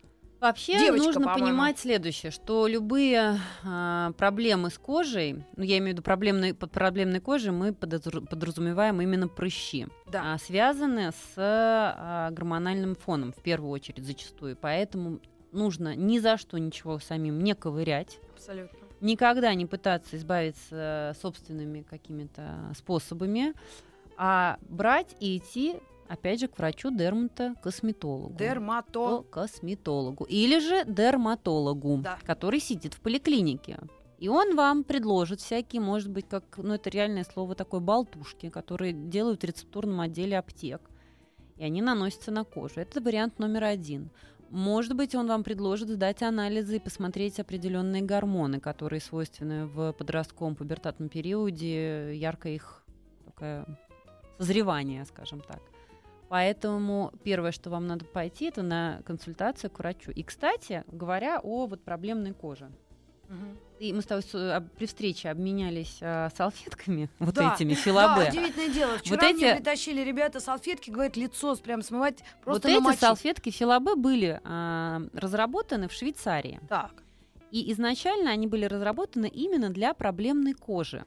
Вообще 0.40 0.78
Девочка, 0.78 1.06
нужно 1.06 1.20
по-моему. 1.22 1.46
понимать 1.46 1.78
следующее, 1.78 2.30
что 2.30 2.66
любые 2.66 3.38
а, 3.64 4.12
проблемы 4.12 4.68
с 4.70 4.78
кожей, 4.78 5.44
ну 5.56 5.62
я 5.64 5.78
имею 5.78 5.90
в 5.90 5.92
виду 5.94 6.02
проблемной, 6.02 6.52
под 6.52 6.70
проблемной 6.72 7.20
кожей, 7.20 7.52
мы 7.52 7.72
подразумеваем 7.72 9.00
именно 9.00 9.28
прыщи, 9.28 9.86
Да. 10.10 10.34
а, 10.34 10.38
связаны 10.38 11.12
с 11.12 11.34
а, 11.38 12.30
гормональным 12.32 12.96
фоном 12.96 13.32
в 13.32 13.42
первую 13.42 13.70
очередь 13.70 14.04
зачастую. 14.04 14.56
Поэтому 14.60 15.20
нужно 15.52 15.96
ни 15.96 16.18
за 16.18 16.36
что 16.36 16.58
ничего 16.58 16.98
самим 16.98 17.38
не 17.42 17.54
ковырять, 17.54 18.18
Абсолютно. 18.34 18.78
никогда 19.00 19.54
не 19.54 19.64
пытаться 19.64 20.16
избавиться 20.18 21.16
собственными 21.22 21.80
какими-то 21.80 22.72
способами, 22.76 23.54
а 24.18 24.58
брать 24.68 25.16
и 25.18 25.38
идти, 25.38 25.76
опять 26.08 26.40
же, 26.40 26.48
к 26.48 26.58
врачу-дерматокосметологу. 26.58 28.34
Дермато. 28.38 29.22
косметологу 29.30 30.24
или 30.24 30.58
же 30.58 30.84
дерматологу, 30.86 31.98
Да. 32.02 32.18
который 32.24 32.60
сидит 32.60 32.94
в 32.94 33.00
поликлинике. 33.00 33.78
И 34.18 34.28
он 34.28 34.56
вам 34.56 34.82
предложит 34.84 35.40
всякие, 35.40 35.82
может 35.82 36.10
быть, 36.10 36.26
как, 36.28 36.44
ну 36.56 36.74
это 36.74 36.88
реальное 36.90 37.24
слово 37.24 37.54
такое, 37.54 37.80
болтушки, 37.80 38.48
которые 38.48 38.92
делают 38.92 39.42
в 39.42 39.44
рецептурном 39.44 40.00
отделе 40.00 40.38
аптек. 40.38 40.80
И 41.56 41.64
они 41.64 41.82
наносятся 41.82 42.30
на 42.30 42.44
кожу. 42.44 42.80
Это 42.80 43.00
вариант 43.00 43.38
номер 43.38 43.64
один. 43.64 44.10
Может 44.48 44.94
быть, 44.94 45.14
он 45.14 45.26
вам 45.26 45.42
предложит 45.42 45.88
сдать 45.88 46.22
анализы 46.22 46.76
и 46.76 46.80
посмотреть 46.80 47.40
определенные 47.40 48.02
гормоны, 48.02 48.60
которые 48.60 49.00
свойственны 49.00 49.66
в 49.66 49.92
подростковом 49.92 50.54
пубертатном 50.54 51.08
периоде, 51.08 52.14
ярко 52.14 52.48
их 52.48 52.84
такое 53.24 53.66
созревание, 54.38 55.04
скажем 55.04 55.40
так. 55.40 55.60
Поэтому 56.28 57.12
первое, 57.22 57.52
что 57.52 57.70
вам 57.70 57.86
надо 57.86 58.04
пойти, 58.04 58.46
это 58.46 58.62
на 58.62 59.00
консультацию 59.06 59.70
к 59.70 59.78
врачу. 59.78 60.10
И, 60.10 60.22
кстати, 60.22 60.84
говоря 60.88 61.38
о 61.42 61.66
вот 61.66 61.82
проблемной 61.82 62.32
коже. 62.32 62.70
Мгм. 63.28 63.56
И 63.80 63.92
мы 63.92 64.02
с 64.02 64.06
тобой 64.06 64.24
об- 64.56 64.70
при 64.70 64.86
встрече 64.86 65.28
обменялись 65.30 65.98
а, 66.00 66.30
салфетками, 66.36 67.10
вот 67.18 67.34
Да, 67.34 67.54
этими 67.54 67.74
Да, 67.74 67.80
филабе. 67.80 68.28
удивительное 68.30 68.68
дело. 68.70 68.98
Вчера 68.98 69.16
Вот 69.20 69.34
мне 69.34 69.46
эти- 69.50 69.56
притащили 69.56 70.00
ребята 70.00 70.40
салфетки, 70.40 70.90
говорят, 70.90 71.16
лицо 71.16 71.54
прям 71.56 71.82
смывать 71.82 72.18
вот 72.38 72.44
просто 72.44 72.68
эти 72.68 72.74
намочить. 72.76 73.00
салфетки 73.00 73.50
филабе 73.50 73.94
были 73.96 74.40
а, 74.44 75.02
разработаны 75.12 75.88
в 75.88 75.92
Швейцарии. 75.92 76.60
Так. 76.68 76.92
И 77.52 77.70
изначально 77.72 78.30
они 78.30 78.46
были 78.46 78.64
разработаны 78.64 79.26
именно 79.28 79.70
для 79.70 79.92
проблемной 79.94 80.54
кожи. 80.54 81.04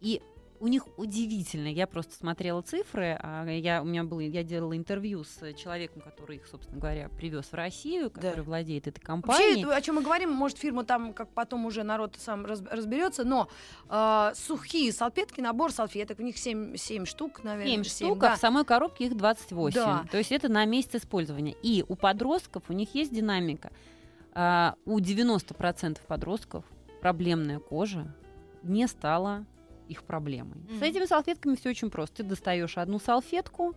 И 0.00 0.20
у 0.62 0.68
них 0.68 0.86
удивительно. 0.96 1.66
Я 1.66 1.88
просто 1.88 2.14
смотрела 2.14 2.62
цифры. 2.62 3.18
а 3.20 3.44
Я, 3.46 3.82
у 3.82 3.84
меня 3.84 4.04
было, 4.04 4.20
я 4.20 4.44
делала 4.44 4.76
интервью 4.76 5.24
с 5.24 5.52
человеком, 5.54 6.02
который 6.02 6.36
их, 6.36 6.46
собственно 6.46 6.78
говоря, 6.78 7.08
привез 7.08 7.46
в 7.46 7.54
Россию, 7.54 8.12
который 8.12 8.44
владеет 8.44 8.86
этой 8.86 9.00
компанией. 9.00 9.64
Вообще, 9.64 9.76
о 9.76 9.80
чем 9.80 9.96
мы 9.96 10.02
говорим, 10.02 10.30
может, 10.30 10.58
фирма 10.58 10.84
там, 10.84 11.14
как 11.14 11.30
потом 11.30 11.66
уже 11.66 11.82
народ 11.82 12.14
сам 12.16 12.46
раз- 12.46 12.62
разберется, 12.70 13.24
но 13.24 13.48
э, 13.90 14.32
сухие 14.36 14.92
салфетки, 14.92 15.40
набор 15.40 15.72
салфеток, 15.72 16.20
у 16.20 16.22
них 16.22 16.38
7, 16.38 16.76
штук, 17.06 17.42
наверное. 17.42 17.82
7 17.82 17.82
штук, 17.82 18.18
да. 18.20 18.34
а 18.34 18.36
в 18.36 18.38
самой 18.38 18.64
коробке 18.64 19.06
их 19.06 19.16
28. 19.16 19.74
Да. 19.74 20.04
То 20.12 20.18
есть 20.18 20.30
это 20.30 20.48
на 20.48 20.64
месяц 20.64 20.94
использования. 20.94 21.56
И 21.64 21.84
у 21.88 21.96
подростков 21.96 22.62
у 22.68 22.72
них 22.72 22.94
есть 22.94 23.12
динамика. 23.12 23.72
А, 24.32 24.76
у 24.84 25.00
90% 25.00 25.98
подростков 26.06 26.64
проблемная 27.00 27.58
кожа 27.58 28.14
не 28.62 28.86
стала 28.86 29.44
их 29.92 30.02
проблемой. 30.04 30.58
С 30.68 30.72
Мгм. 30.76 30.82
этими 30.84 31.04
салфетками 31.06 31.54
все 31.54 31.70
очень 31.70 31.90
просто. 31.90 32.16
Ты 32.16 32.22
достаешь 32.24 32.76
одну 32.78 32.98
салфетку, 32.98 33.74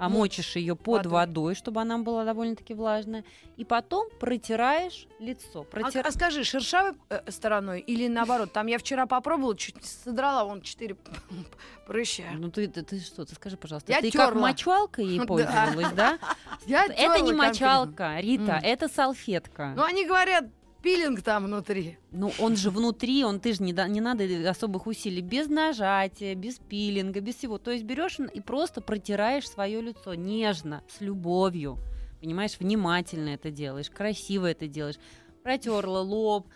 а 0.00 0.08
мочишь 0.08 0.54
ее 0.54 0.76
под 0.76 1.06
водой. 1.06 1.12
водой. 1.12 1.54
чтобы 1.56 1.80
она 1.80 1.98
была 1.98 2.24
довольно-таки 2.24 2.72
влажная, 2.72 3.24
и 3.56 3.64
потом 3.64 4.08
протираешь 4.20 5.08
лицо. 5.18 5.66
А, 5.72 5.76
Протир- 5.76 6.06
а 6.06 6.12
скажи, 6.12 6.44
шершавой 6.44 6.92
э, 7.10 7.28
стороной 7.32 7.80
или 7.80 8.06
наоборот? 8.06 8.52
Там 8.52 8.68
я 8.68 8.78
вчера 8.78 9.06
попробовала, 9.06 9.56
чуть 9.56 9.74
не 9.76 9.82
содрала 9.82 10.44
вон 10.44 10.62
4 10.62 10.96
прыща. 11.86 12.24
Ну 12.34 12.50
ты, 12.50 12.68
ты, 12.68 12.82
ты 12.82 13.00
что, 13.00 13.24
ты 13.24 13.34
скажи, 13.34 13.56
пожалуйста, 13.56 13.90
Я 13.92 14.00
ты 14.00 14.10
как 14.12 14.28
тёрла. 14.30 14.40
мочалкой 14.40 15.04
ей 15.06 15.20
пользовалась, 15.26 15.90
да? 15.92 16.18
Я 16.66 16.84
Это 16.86 17.20
не 17.20 17.32
мочалка, 17.32 18.18
Рита, 18.20 18.60
это 18.62 18.88
салфетка. 18.88 19.72
Ну, 19.76 19.82
они 19.82 20.06
говорят, 20.06 20.44
пилинг 20.82 21.22
там 21.22 21.44
внутри. 21.44 21.98
Ну, 22.10 22.32
он 22.38 22.56
же 22.56 22.70
внутри, 22.70 23.24
он 23.24 23.40
ты 23.40 23.52
же 23.52 23.62
не, 23.62 23.72
да- 23.72 23.88
не 23.88 24.00
надо 24.00 24.24
особых 24.48 24.86
усилий, 24.86 25.22
без 25.22 25.48
нажатия, 25.48 26.34
без 26.34 26.58
пилинга, 26.58 27.20
без 27.20 27.36
всего. 27.36 27.58
То 27.58 27.70
есть 27.70 27.84
берешь 27.84 28.18
и 28.18 28.40
просто 28.40 28.80
протираешь 28.80 29.48
свое 29.48 29.80
лицо 29.80 30.14
нежно, 30.14 30.82
с 30.88 31.00
любовью. 31.00 31.78
Понимаешь, 32.20 32.58
внимательно 32.58 33.30
это 33.30 33.50
делаешь, 33.50 33.90
красиво 33.90 34.46
это 34.46 34.66
делаешь. 34.66 34.98
Протерла 35.42 36.00
лоб, 36.00 36.48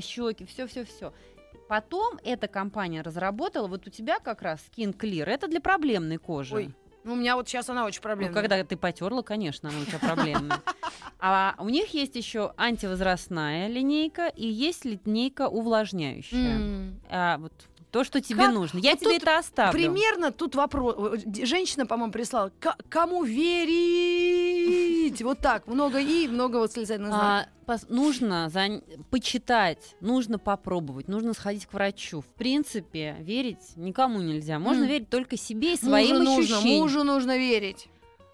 щеки, 0.00 0.44
все-все-все. 0.44 1.12
Потом 1.68 2.18
эта 2.24 2.48
компания 2.48 3.02
разработала, 3.02 3.68
вот 3.68 3.86
у 3.86 3.90
тебя 3.90 4.18
как 4.18 4.42
раз 4.42 4.60
Skin 4.70 4.96
Clear, 4.96 5.24
это 5.24 5.46
для 5.46 5.60
проблемной 5.60 6.16
кожи. 6.16 6.54
Ой, 6.56 6.74
Ну, 7.04 7.14
у 7.14 7.16
меня 7.16 7.34
вот 7.36 7.48
сейчас 7.48 7.68
она 7.70 7.84
очень 7.84 8.00
Ну, 8.00 8.02
проблемная. 8.02 8.34
когда 8.34 8.62
ты 8.64 8.76
потерла, 8.76 9.22
конечно, 9.22 9.68
она 9.70 9.78
у 9.80 9.84
тебя 9.84 9.98
проблемная. 9.98 10.60
А 11.22 11.54
у 11.58 11.68
них 11.68 11.92
есть 11.92 12.16
еще 12.16 12.54
антивозрастная 12.56 13.68
линейка 13.68 14.28
и 14.28 14.46
есть 14.46 14.86
линейка 14.86 15.48
увлажняющая. 15.48 16.56
М. 16.56 17.00
А, 17.10 17.36
вот 17.36 17.52
то, 17.90 18.04
что 18.04 18.20
тебе 18.20 18.44
Как? 18.44 18.54
нужно. 18.54 18.78
Я 18.78 18.92
Вот 18.92 19.00
тебе 19.00 19.16
это 19.16 19.38
оставлю. 19.38 19.72
Примерно 19.72 20.30
тут 20.32 20.54
вопрос. 20.54 20.94
Э, 20.98 21.16
д- 21.26 21.44
Женщина, 21.46 21.86
по-моему, 21.86 22.12
прислала. 22.12 22.52
«К- 22.60 22.76
Кому 22.88 23.24
верить? 23.90 25.22
Вот 25.22 25.38
так. 25.40 25.66
Много 25.66 25.98
и, 26.00 26.28
много 26.28 26.56
восклицательных 26.56 27.10
знаков. 27.12 27.48
А, 27.66 27.70
пос- 27.72 27.86
нужно 27.88 28.48
за- 28.50 28.82
почитать, 29.10 29.96
нужно 30.00 30.38
попробовать, 30.38 31.08
нужно 31.08 31.34
сходить 31.34 31.66
к 31.66 31.72
врачу. 31.72 32.20
В 32.20 32.26
принципе, 32.34 33.16
верить 33.20 33.76
никому 33.76 34.20
нельзя. 34.20 34.58
Можно 34.58 34.84
верить 34.84 35.10
только 35.10 35.36
себе 35.36 35.74
и 35.74 35.76
своим 35.76 36.18
мужу 36.18 36.30
нужно, 36.30 36.56
ощущениям. 36.56 36.80
мужу 36.80 37.04
нужно 37.04 37.36
верить. 37.38 37.88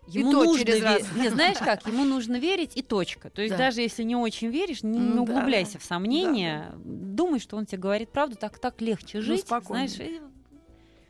Ему 0.09 0.31
и 0.31 0.33
то 0.33 0.45
нужно 0.45 0.65
через 0.65 0.81
ве- 0.81 0.85
раз. 0.85 1.03
Не, 1.17 1.29
знаешь 1.31 1.59
как? 1.59 1.87
Ему 1.87 2.05
нужно 2.05 2.37
верить 2.39 2.77
и 2.77 2.83
точка. 2.83 3.29
То 3.31 3.43
есть 3.43 3.53
Да. 3.55 3.59
даже 3.59 3.81
если 3.81 4.03
не 4.05 4.15
очень 4.17 4.49
веришь, 4.49 4.83
не, 4.83 4.99
Ну 4.99 5.05
не 5.05 5.15
да, 5.15 5.21
углубляйся 5.23 5.75
да. 5.75 5.79
в 5.81 5.85
сомнения. 5.85 6.73
Думай, 6.85 7.41
что 7.41 7.57
он 7.57 7.67
тебе 7.67 7.79
говорит 7.79 8.11
правду, 8.11 8.37
так 8.37 8.59
так 8.59 8.81
легче 8.81 9.19
Ну, 9.19 9.25
жить. 9.25 9.41
спокойно. 9.41 9.89
Знаешь, 9.89 10.09
и 10.11 10.21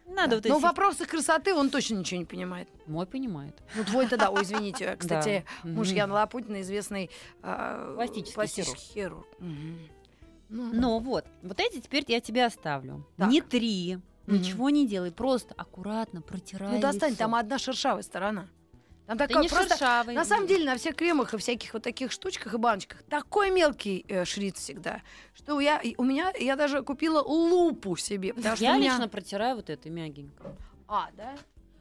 надо 0.09 0.37
вот 0.37 0.45
Но 0.47 0.55
эти... 0.55 0.61
в 0.61 0.63
вопросах 0.63 1.09
красоты 1.09 1.53
он 1.55 1.69
точно 1.69 1.97
ничего 1.97 2.21
не 2.21 2.25
понимает. 2.27 2.69
Мой 2.87 3.07
понимает. 3.07 3.55
Ну, 3.75 3.85
твой-то 3.85 4.17
да. 4.17 4.31
Ой, 4.31 4.43
извините. 4.45 4.97
Кстати, 4.99 5.45
Да. 5.63 5.69
муж. 5.71 5.89
Яна 5.89 6.15
Лапутина, 6.15 6.63
известный 6.63 7.11
а, 7.43 7.95
Пластический 8.35 8.81
хирург. 8.95 9.27
Ну, 10.49 10.71
Но 10.73 10.99
вот, 11.01 11.25
вот 11.43 11.59
эти 11.61 11.81
теперь 11.81 12.05
я 12.09 12.21
тебе 12.21 12.47
оставлю. 12.47 13.05
Не 13.19 13.41
три, 13.43 13.99
ничего 14.27 14.71
не 14.71 14.87
делай, 14.87 15.11
просто 15.13 15.55
аккуратно 15.55 16.23
протирай 16.23 16.77
Ну, 16.77 16.81
достань, 16.81 17.17
там 17.17 17.35
одна 17.35 17.59
шершавая 17.59 18.03
сторона. 18.03 18.47
Там 19.07 19.19
такая 19.19 19.43
не 19.43 19.49
просто... 19.49 19.69
шершавый. 19.71 20.15
На 20.15 20.25
самом 20.25 20.47
деле 20.47 20.65
на 20.65 20.77
всех 20.77 20.97
кремах 20.97 21.33
и 21.35 21.39
всяких 21.39 21.73
вот 21.75 21.83
таких 21.83 22.11
штучках 22.11 22.55
и 22.55 22.57
баночках 22.57 23.03
такой 23.05 23.51
мелкий 23.51 24.05
э, 24.09 24.25
шрифт 24.25 24.59
всегда, 24.59 25.03
что 25.35 25.61
я, 25.61 25.79
и 25.79 25.95
у 25.97 26.03
меня, 26.03 26.33
я 26.39 26.57
даже 26.57 26.83
купила 26.83 27.23
лупу 27.23 27.97
себе, 27.97 28.35
потому 28.35 28.57
что 28.57 28.65
я 28.65 28.75
у 28.75 28.79
меня... 28.79 28.93
лично 28.93 29.09
протираю 29.09 29.57
вот 29.57 29.71
это 29.71 29.89
мягенько. 29.91 30.57
А, 30.89 31.09
да? 31.17 31.35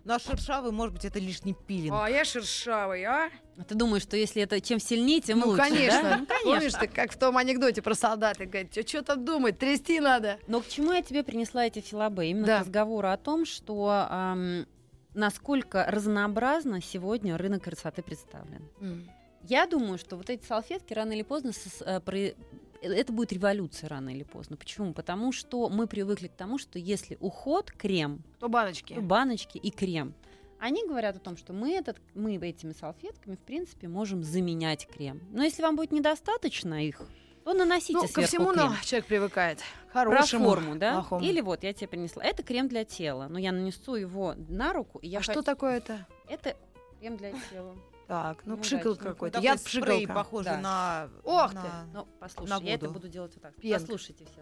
Ну 0.03 0.13
а 0.13 0.19
шершавый, 0.19 0.71
может 0.71 0.93
быть, 0.93 1.03
это 1.03 1.17
лишний 1.17 1.55
пилинг. 1.55 1.95
А 1.99 2.07
я 2.07 2.23
шершавый, 2.23 3.03
а? 3.05 3.31
А 3.57 3.63
ты 3.63 3.73
думаешь, 3.73 4.03
что 4.03 4.15
если 4.15 4.43
это 4.43 4.61
чем 4.61 4.79
сильнее, 4.79 5.19
тем 5.19 5.39
ну, 5.39 5.47
лучше, 5.47 5.63
конечно. 5.63 6.03
да? 6.03 6.17
Ну, 6.17 6.25
Помнишь 6.43 6.73
конечно. 6.73 6.79
ты, 6.81 6.87
как 6.89 7.11
в 7.11 7.17
том 7.17 7.37
анекдоте 7.37 7.81
про 7.81 7.95
солдата, 7.95 8.45
говорит, 8.45 8.87
что 8.87 9.01
там 9.01 9.25
думать, 9.25 9.57
трясти 9.57 9.99
надо. 9.99 10.37
Но 10.45 10.61
к 10.61 10.67
чему 10.67 10.91
я 10.91 11.01
тебе 11.01 11.23
принесла 11.23 11.65
эти 11.65 11.79
филабе? 11.79 12.29
Именно 12.29 12.45
Да. 12.45 12.57
к 12.57 12.61
разговору 12.61 13.07
о 13.07 13.17
том, 13.17 13.45
что 13.45 14.05
ам, 14.07 14.67
насколько 15.15 15.85
разнообразно 15.89 16.81
сегодня 16.81 17.37
рынок 17.37 17.63
красоты 17.63 18.01
представлен. 18.03 18.61
М. 18.81 19.09
Я 19.47 19.65
думаю, 19.67 19.97
что 19.97 20.15
вот 20.17 20.29
эти 20.29 20.43
салфетки 20.45 20.93
рано 20.93 21.13
или 21.13 21.21
поздно 21.23 21.49
сос- 21.49 21.83
э, 21.85 21.99
про- 22.01 22.33
это 22.81 23.13
будет 23.13 23.31
революция 23.31 23.89
рано 23.89 24.09
или 24.09 24.23
поздно. 24.23 24.57
Почему? 24.57 24.93
Потому 24.93 25.31
что 25.31 25.69
мы 25.69 25.87
привыкли 25.87 26.27
к 26.27 26.33
тому, 26.33 26.57
что 26.57 26.77
если 26.79 27.17
уход, 27.19 27.71
крем, 27.71 28.21
То 28.39 28.49
баночки. 28.49 28.93
то 28.93 29.01
баночки 29.01 29.57
и 29.57 29.71
крем. 29.71 30.13
Они 30.59 30.87
говорят 30.87 31.15
о 31.17 31.19
том, 31.19 31.37
что 31.37 31.53
мы, 31.53 31.73
этот, 31.73 31.97
мы 32.15 32.35
этими 32.37 32.71
салфетками, 32.73 33.35
в 33.35 33.39
принципе, 33.39 33.87
можем 33.87 34.23
заменять 34.23 34.87
крем. 34.87 35.19
Но 35.31 35.43
если 35.43 35.61
вам 35.61 35.75
будет 35.75 35.91
недостаточно 35.91 36.85
их, 36.85 37.01
то 37.45 37.53
наносите 37.53 37.93
Ну, 37.93 38.01
ко 38.01 38.07
сверху 38.07 38.27
всему 38.27 38.53
крем. 38.53 38.69
на- 38.71 38.77
человек 38.83 39.05
привыкает. 39.05 39.59
Про 39.93 40.03
Хорошему, 40.05 40.45
форму, 40.49 40.75
да? 40.75 40.93
плохому. 40.95 41.23
Или 41.23 41.41
вот 41.41 41.63
я 41.63 41.73
тебе 41.73 41.87
принесла. 41.87 42.23
Это 42.23 42.43
крем 42.43 42.67
для 42.67 42.83
тела, 42.83 43.27
но 43.29 43.39
я 43.39 43.51
нанесу 43.51 43.95
его 43.95 44.33
на 44.49 44.73
руку. 44.73 44.99
И 44.99 45.07
я 45.07 45.19
а 45.19 45.21
что 45.21 45.33
хочу- 45.33 45.43
такое 45.43 45.77
это? 45.77 46.05
Это 46.27 46.57
крем 46.99 47.17
для 47.17 47.31
тела. 47.51 47.75
Так, 48.07 48.45
ну 48.45 48.55
Ну, 48.55 48.61
пшикал 48.61 48.95
какой-то. 48.95 49.39
Я 49.39 49.57
спрей, 49.57 49.81
пшикалка. 50.05 50.13
похожий 50.13 50.51
Да. 50.51 50.57
на... 50.59 51.09
Ох 51.23 51.49
ты! 51.51 51.55
на- 51.55 51.87
Ну, 51.93 52.07
послушай, 52.19 52.49
На 52.49 52.57
я 52.63 52.73
это 52.75 52.89
буду 52.89 53.07
делать 53.07 53.33
вот 53.33 53.41
так. 53.43 53.55
Пенка. 53.55 53.79
Послушайте 53.79 54.25
все. 54.25 54.41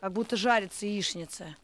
Как 0.00 0.12
будто 0.12 0.36
жарится 0.36 0.84
яичница. 0.86 1.54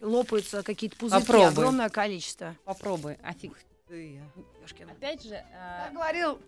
Лопаются 0.00 0.62
какие-то 0.62 0.96
пузырьки, 0.96 1.26
Попробуй. 1.26 1.48
огромное 1.52 1.88
количество. 1.90 2.56
Попробуй. 2.64 3.14
Офиг. 3.22 3.52
Ты. 3.86 4.20
Ёшкин. 4.62 4.90
Опять 4.90 5.22
же, 5.22 5.34
э, 5.34 5.84
Как 5.84 5.92
говорил 5.94 6.40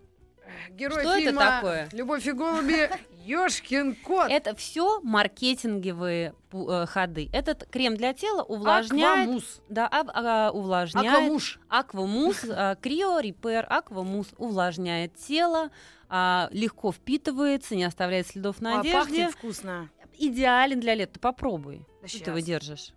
герой 0.70 1.00
Что 1.00 1.10
это 1.14 1.20
фильма 1.20 1.40
такое? 1.40 1.88
«Любовь 1.92 2.26
и 2.26 2.32
голуби» 2.32 2.90
Ёшкин 3.24 3.94
кот. 3.96 4.30
это 4.30 4.54
все 4.56 5.00
маркетинговые 5.02 6.34
э, 6.52 6.86
ходы. 6.88 7.28
Этот 7.32 7.66
крем 7.70 7.96
для 7.96 8.12
тела 8.14 8.42
увлажняет, 8.42 9.22
Аквамус. 9.28 9.60
да, 9.68 9.86
а- 9.86 10.48
а, 10.48 10.50
увлажняет. 10.50 11.06
Аквамуш. 11.08 11.60
Аквамус, 11.68 12.44
э, 12.44 12.76
Крио 12.82 13.20
Репер, 13.20 13.64
Аквамус 13.70 14.28
увлажняет 14.38 15.14
тело, 15.16 15.70
а, 16.08 16.48
легко 16.52 16.90
впитывается, 16.92 17.76
не 17.76 17.84
оставляет 17.84 18.26
следов 18.26 18.60
на 18.60 18.76
А, 18.78 18.80
одежде. 18.80 18.98
пахнет 18.98 19.30
вкусно. 19.32 19.88
Идеален 20.18 20.80
для 20.80 20.94
лета. 20.94 21.18
Попробуй. 21.20 21.86
Да 22.02 22.08
ты? 22.08 22.18
Крем, 22.18 22.92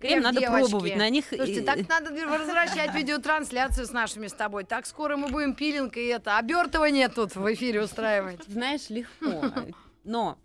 Крем 0.00 0.22
надо 0.22 0.40
девочки. 0.40 0.70
пробовать. 0.70 0.96
На 0.96 1.08
них 1.10 1.24
Слушайте, 1.28 1.62
так 1.62 1.88
надо 1.88 2.10
возвращать 2.26 2.92
видеотрансляцию 2.94 3.86
с 3.86 3.92
нашими 3.92 4.26
с 4.26 4.32
тобой. 4.32 4.64
Так 4.64 4.86
скоро 4.86 5.16
мы 5.16 5.28
будем 5.28 5.54
пилинг 5.54 5.96
и 5.96 6.06
это, 6.06 6.38
обертывание 6.38 7.08
тут 7.08 7.36
в 7.36 7.54
эфире 7.54 7.82
устраивать. 7.82 8.42
знаешь, 8.48 8.90
легко. 8.90 9.44
Но 10.02 10.38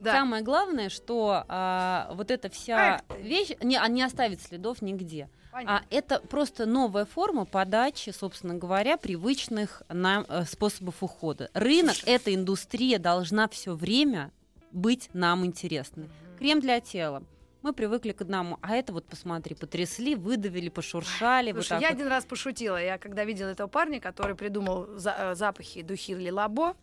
Да. 0.00 0.12
самое 0.12 0.42
главное, 0.42 0.88
что 0.88 1.44
а, 1.46 2.10
вот 2.14 2.32
эта 2.32 2.50
вся 2.50 2.96
Эх 3.08 3.18
вещь 3.20 3.50
не, 3.62 3.76
а, 3.76 3.86
не 3.86 4.02
оставит 4.02 4.42
следов 4.42 4.82
нигде. 4.82 5.28
Понятно. 5.52 5.78
А 5.88 5.94
это 5.94 6.18
просто 6.18 6.66
новая 6.66 7.04
форма 7.04 7.44
подачи, 7.44 8.10
собственно 8.10 8.54
говоря, 8.56 8.96
привычных 8.96 9.84
нам 9.88 10.26
э, 10.28 10.44
способов 10.46 11.00
ухода. 11.00 11.48
Рынок, 11.54 11.94
эта 12.06 12.34
индустрия 12.34 12.98
должна 12.98 13.48
все 13.48 13.74
время 13.74 14.32
быть 14.72 15.10
нам 15.12 15.46
интересной. 15.46 16.10
Крем 16.40 16.58
для 16.58 16.80
тела. 16.80 17.22
Мы 17.64 17.72
привыкли 17.72 18.12
к 18.12 18.20
одному, 18.20 18.58
а 18.60 18.76
это 18.76 18.92
вот 18.92 19.06
посмотри, 19.06 19.54
потрясли, 19.54 20.16
выдавили, 20.16 20.68
пошуршали. 20.68 21.50
вот 21.52 21.62
Слушай, 21.64 21.68
так 21.70 21.80
я 21.80 21.88
вот. 21.88 21.94
один 21.94 22.08
раз 22.08 22.26
пошутила. 22.26 22.76
Я 22.76 22.98
когда 22.98 23.24
видела 23.24 23.48
этого 23.48 23.68
парня, 23.68 24.00
который 24.02 24.36
придумал 24.36 24.86
за- 24.98 25.16
э, 25.18 25.34
запахи 25.34 25.80
духи 25.80 26.12
Лилабо, 26.12 26.74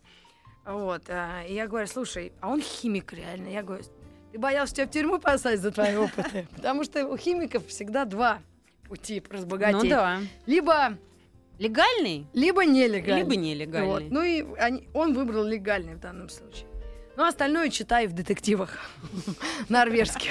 вот, 0.66 1.02
э, 1.06 1.44
и 1.48 1.54
я 1.54 1.68
говорю, 1.68 1.86
слушай, 1.86 2.32
а 2.40 2.48
он 2.48 2.60
химик 2.60 3.12
реально. 3.12 3.46
Я 3.50 3.62
говорю, 3.62 3.84
ты 4.32 4.38
боялся, 4.40 4.74
тебя 4.74 4.86
в 4.88 4.90
тюрьму 4.90 5.20
посадить 5.20 5.60
за 5.60 5.70
твои 5.70 5.94
опыты? 5.94 6.48
Потому 6.56 6.82
что 6.82 7.06
у 7.06 7.16
химиков 7.16 7.64
всегда 7.68 8.04
два 8.04 8.40
пути 8.88 9.22
разбогатеть. 9.30 9.84
Ну 9.84 9.88
да. 9.88 10.18
Либо, 10.46 10.98
Легальный, 11.60 12.26
либо 12.32 12.64
нелегальный. 12.64 13.18
либо 13.20 13.28
Вот. 13.28 13.36
нелегальный. 13.36 14.08
Ну 14.10 14.22
и 14.24 14.44
они- 14.58 14.88
он 14.94 15.14
выбрал 15.14 15.44
легальный 15.44 15.94
в 15.94 16.00
данном 16.00 16.28
случае. 16.28 16.66
Ну, 17.16 17.22
остальное 17.24 17.68
читай 17.70 18.08
в 18.08 18.14
детективах 18.14 18.78
норвежских. 19.68 20.30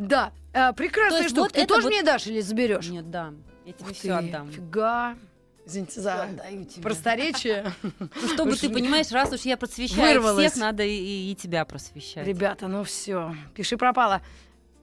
Да, 0.00 0.32
э, 0.54 0.72
прекрасная 0.72 1.20
есть 1.22 1.30
штука. 1.34 1.42
вот 1.42 1.52
Ты 1.52 1.66
тоже 1.66 1.82
вот- 1.82 1.90
мне 1.92 2.02
дашь 2.02 2.26
или 2.26 2.40
заберешь? 2.40 2.88
Нет, 2.88 3.10
дам. 3.10 3.42
Я 3.66 3.72
тебе 3.74 3.92
все 3.92 4.12
отдам. 4.14 4.50
Фига. 4.50 5.16
Извините 5.66 6.00
за 6.00 6.26
просторечие. 6.82 7.70
Ну, 8.00 8.28
чтобы 8.34 8.56
ты 8.56 8.70
понимаешь, 8.70 9.10
раз 9.12 9.30
уж 9.32 9.42
я 9.42 9.56
просвещаю 9.56 10.20
Вырвалась. 10.20 10.52
всех, 10.52 10.60
надо 10.60 10.82
и, 10.82 11.30
и 11.30 11.34
тебя 11.34 11.64
просвещать. 11.66 12.26
Ребята, 12.26 12.66
ну 12.66 12.82
все, 12.82 13.34
пиши 13.54 13.76
пропало. 13.76 14.22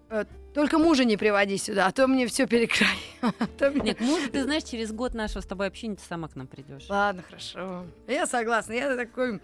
Э, 0.10 0.24
Только 0.54 0.78
мужа 0.78 1.04
не 1.04 1.18
приводи 1.18 1.58
сюда, 1.58 1.88
а 1.88 1.92
то 1.92 2.08
мне 2.08 2.28
все 2.28 2.46
перекрай. 2.48 2.96
А 3.22 3.48
то 3.58 3.70
Нет, 3.72 4.00
муж, 4.00 4.22
ты 4.32 4.44
знаешь, 4.44 4.64
через 4.64 4.92
год 4.94 5.16
нашего 5.16 5.42
с 5.42 5.46
тобой 5.46 5.68
общения 5.68 5.96
ты 5.96 6.04
сама 6.08 6.28
к 6.28 6.36
нам 6.36 6.46
придешь. 6.48 6.86
Ладно, 6.90 7.24
хорошо. 7.24 7.86
Я 8.08 8.26
согласна. 8.28 8.74
Я 8.74 8.96
такой 8.96 9.42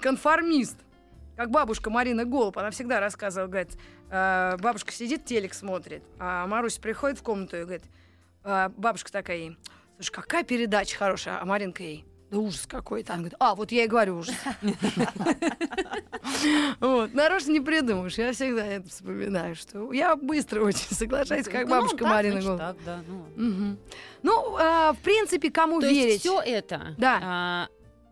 конформист. 0.00 0.76
Как 1.36 1.50
бабушка 1.50 1.88
Марина 1.90 2.24
Голуб, 2.24 2.58
она 2.58 2.70
всегда 2.70 3.00
рассказывала, 3.00 3.48
говорит, 3.48 3.76
э, 4.10 4.56
бабушка 4.58 4.92
сидит, 4.92 5.24
телек 5.24 5.54
смотрит, 5.54 6.02
а 6.18 6.46
Маруся 6.46 6.80
приходит 6.80 7.18
в 7.18 7.22
комнату 7.22 7.56
и 7.56 7.62
говорит, 7.62 7.84
э, 8.44 8.68
бабушка 8.76 9.12
такая 9.12 9.36
ей, 9.36 9.58
слушай, 9.96 10.12
какая 10.12 10.44
передача 10.44 10.96
хорошая, 10.96 11.40
а 11.40 11.44
Маринка 11.44 11.82
ей, 11.82 12.04
да 12.30 12.38
ужас 12.40 12.66
какой-то. 12.66 13.12
Она 13.12 13.20
говорит, 13.22 13.36
а, 13.38 13.54
вот 13.54 13.70
я 13.70 13.84
и 13.84 13.86
говорю 13.86 14.18
ужас. 14.18 14.34
Вот, 16.80 17.14
нарочно 17.14 17.52
не 17.52 17.60
придумаешь. 17.60 18.18
Я 18.18 18.32
всегда 18.32 18.66
это 18.66 18.88
вспоминаю, 18.88 19.54
что 19.54 19.92
я 19.92 20.16
быстро 20.16 20.62
очень 20.62 20.94
соглашаюсь, 20.94 21.46
как 21.46 21.64
Ну, 21.64 21.70
бабушка 21.70 22.04
Марина 22.04 22.74
да. 22.84 23.00
Ну. 23.36 23.76
Ну, 24.22 24.56
а, 24.58 24.92
в 24.92 24.98
принципе, 24.98 25.50
кому 25.50 25.80
верить? 25.80 26.20
все 26.20 26.40
это. 26.40 26.94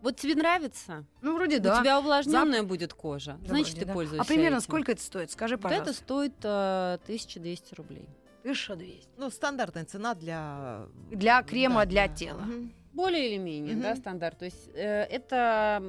Да. 0.03 0.09
вот 0.09 0.17
тебе 0.17 0.35
нравится? 0.35 1.05
Ну, 1.21 1.35
вроде 1.35 1.57
У 1.57 1.61
да. 1.61 1.79
тебя 1.79 1.99
увлажненная 1.99 2.63
будет 2.63 2.93
кожа. 2.93 3.37
Да, 3.41 3.47
Значит, 3.49 3.69
вроде 3.69 3.79
ты 3.79 3.85
да. 3.85 3.93
пользуешься. 3.93 4.21
А 4.21 4.25
примерно 4.25 4.55
этим. 4.57 4.63
сколько 4.63 4.91
это 4.91 5.01
стоит? 5.01 5.31
Скажи, 5.31 5.55
Вот 5.55 5.65
это 5.71 5.79
пожалуйста. 5.79 6.03
стоит 6.03 6.33
э, 6.43 6.97
1200 7.03 7.75
рублей. 7.75 8.07
1200. 8.41 9.07
Ну, 9.17 9.29
стандартная 9.29 9.85
цена 9.85 10.13
для... 10.15 10.85
Для 11.11 11.41
крема 11.43 11.85
да, 11.85 11.85
для 11.85 12.07
да. 12.07 12.13
тела. 12.15 12.41
Мгм. 12.41 12.73
Более 12.93 13.29
или 13.29 13.37
менее, 13.37 13.75
да, 13.75 13.91
Мгм. 13.91 13.97
стандарт. 13.97 14.37
То 14.39 14.45
есть 14.45 14.69
э, 14.75 15.03
это 15.05 15.81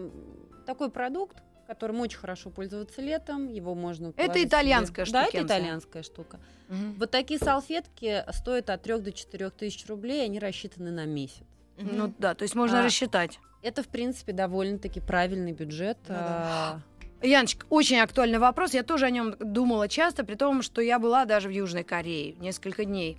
такой 0.65 0.91
продукт, 0.91 1.37
которым 1.67 2.01
очень 2.01 2.19
хорошо 2.19 2.51
пользоваться 2.51 3.03
летом. 3.03 3.49
Его 3.49 3.75
можно 3.75 4.13
Это 4.17 4.43
итальянская 4.45 5.05
себе- 5.07 5.13
Да, 5.13 5.25
это 5.27 5.43
итальянская 5.43 6.03
штука. 6.03 6.39
Мгм. 6.69 6.95
Вот 6.99 7.11
такие 7.11 7.39
салфетки 7.41 8.25
стоят 8.33 8.71
от 8.71 8.83
3 8.83 8.99
до 9.01 9.13
4 9.13 9.51
тысяч 9.51 9.87
рублей, 9.89 10.25
они 10.25 10.39
рассчитаны 10.39 10.91
на 10.93 11.05
месяц. 11.05 11.43
Мгм. 11.77 11.97
Ну 11.97 12.15
да, 12.19 12.35
то 12.35 12.45
есть 12.45 12.55
можно 12.55 12.81
А, 12.81 12.85
рассчитать. 12.85 13.41
Это, 13.65 13.83
в 13.83 13.89
принципе, 13.89 14.33
довольно-таки 14.33 15.01
правильный 15.01 15.53
бюджет. 15.53 15.97
Да-да. 16.07 16.83
а, 17.23 17.27
Яночка, 17.27 17.65
очень 17.71 17.97
актуальный 17.99 18.39
вопрос. 18.39 18.75
Я 18.75 18.83
тоже 18.83 19.07
о 19.07 19.11
нем 19.11 19.35
думала 19.41 19.89
часто, 19.89 20.23
при 20.23 20.35
том, 20.35 20.61
что 20.61 20.83
я 20.83 20.99
была 20.99 21.25
даже 21.25 21.49
в 21.49 21.51
Южной 21.51 21.83
Корее 21.83 22.35
несколько 22.35 22.85
дней. 22.85 23.17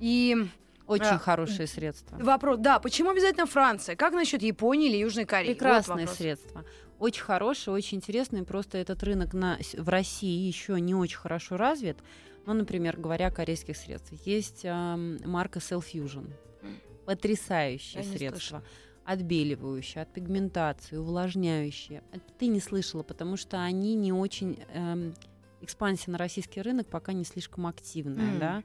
И 0.00 0.36
Очень 0.88 1.04
А, 1.06 1.18
хорошие 1.18 1.68
средства. 1.68 2.18
вопрос, 2.18 2.58
да, 2.58 2.78
почему 2.80 3.10
обязательно 3.10 3.46
Франция? 3.46 3.94
Как 3.94 4.12
насчет 4.12 4.42
Японии 4.42 4.88
или 4.90 4.96
Южной 4.96 5.24
Кореи? 5.26 5.50
Вот 5.50 5.58
Прекрасные 5.58 6.00
вопрос. 6.06 6.16
средства. 6.18 6.64
Очень 6.98 7.22
хорошие, 7.22 7.72
очень 7.72 7.98
интересные. 7.98 8.42
Просто 8.42 8.78
этот 8.78 9.00
рынок 9.04 9.32
на, 9.32 9.58
в 9.78 9.88
России 9.88 10.46
еще 10.46 10.78
не 10.80 10.94
очень 10.94 11.16
хорошо 11.18 11.56
развит. 11.56 11.98
Ну, 12.46 12.52
например, 12.52 12.96
говоря 12.98 13.28
о 13.28 13.30
корейских 13.30 13.76
средствах, 13.76 14.20
есть 14.26 14.62
ам, 14.66 15.18
марка 15.24 15.60
Cell 15.60 15.82
Fusion. 15.82 16.30
М. 16.62 16.80
Потрясающие 17.06 18.02
Я 18.02 18.08
не 18.10 18.16
средства. 18.16 18.62
Отбеливающие, 19.04 20.02
от 20.02 20.12
пигментации, 20.12 20.96
увлажняющие. 20.96 22.02
Это 22.12 22.24
Ты 22.38 22.46
не 22.46 22.60
слышала, 22.60 23.02
потому 23.02 23.36
что 23.36 23.62
они 23.62 23.94
не 23.94 24.12
очень... 24.12 24.58
эм, 24.72 25.14
экспансия 25.64 26.10
на 26.12 26.18
российский 26.18 26.62
рынок 26.62 26.86
пока 26.86 27.12
не 27.12 27.24
слишком 27.24 27.66
активная, 27.66 28.32
М. 28.32 28.38
да. 28.38 28.62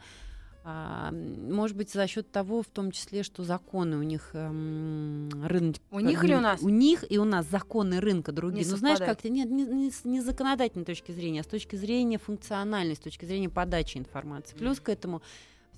А, 0.65 1.11
может 1.11 1.77
быть, 1.77 1.89
за 1.89 2.05
счет 2.05 2.29
того, 2.31 2.61
в 2.61 2.67
том 2.67 2.91
числе, 2.91 3.23
что 3.23 3.43
законы 3.43 3.97
у 3.97 4.03
них 4.03 4.31
эм, 4.33 5.29
рынок. 5.45 5.77
У 5.89 5.99
них 5.99 6.23
или 6.23 6.35
у 6.35 6.41
нас? 6.41 6.61
У 6.61 6.69
них 6.69 7.05
и 7.09 7.17
у 7.17 7.23
нас 7.23 7.47
законы 7.47 8.01
рынка 8.01 8.31
другие. 8.33 8.65
Не 8.65 8.71
ну, 8.71 8.77
знаешь, 8.77 8.99
как-то 8.99 9.29
нет, 9.29 9.49
не, 9.49 9.63
не 9.63 9.91
не 10.03 10.21
с 10.21 10.25
законодательной 10.25 10.85
точки 10.85 11.13
зрения, 11.13 11.41
а 11.41 11.43
с 11.43 11.47
точки 11.47 11.77
зрения 11.77 12.17
функциональной, 12.17 12.95
с 12.95 12.99
точки 12.99 13.25
зрения 13.25 13.49
подачи 13.49 13.97
информации. 13.97 14.55
Плюс 14.57 14.79
к 14.79 14.89
этому 14.89 15.21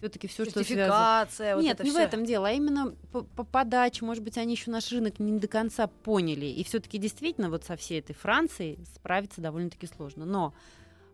все-таки 0.02 0.28
все, 0.28 0.46
что 0.46 0.64
связано. 0.64 1.28
Вот 1.56 1.64
Нет, 1.64 1.80
не 1.84 1.92
в 1.92 1.94
всё. 1.94 2.02
этом 2.02 2.26
дело, 2.26 2.48
а 2.48 2.52
именно 2.52 2.96
по, 3.12 3.22
по 3.22 3.44
подаче. 3.44 4.04
Может 4.04 4.24
быть, 4.24 4.36
они 4.38 4.54
еще 4.56 4.72
наш 4.72 4.92
рынок 4.92 5.20
не 5.20 5.38
до 5.40 5.48
конца 5.48 5.86
поняли. 5.86 6.48
И 6.48 6.64
все-таки 6.64 6.98
действительно 6.98 7.52
вот 7.52 7.64
со 7.66 7.76
всей 7.76 8.00
этой 8.00 8.16
Францией 8.16 8.80
справиться 8.96 9.42
довольно-таки 9.42 9.86
сложно. 9.86 10.26
Но 10.26 10.54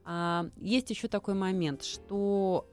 а, 0.06 0.46
есть 0.56 0.90
еще 0.90 1.10
такой 1.10 1.34
момент, 1.34 1.84
что 1.84 2.66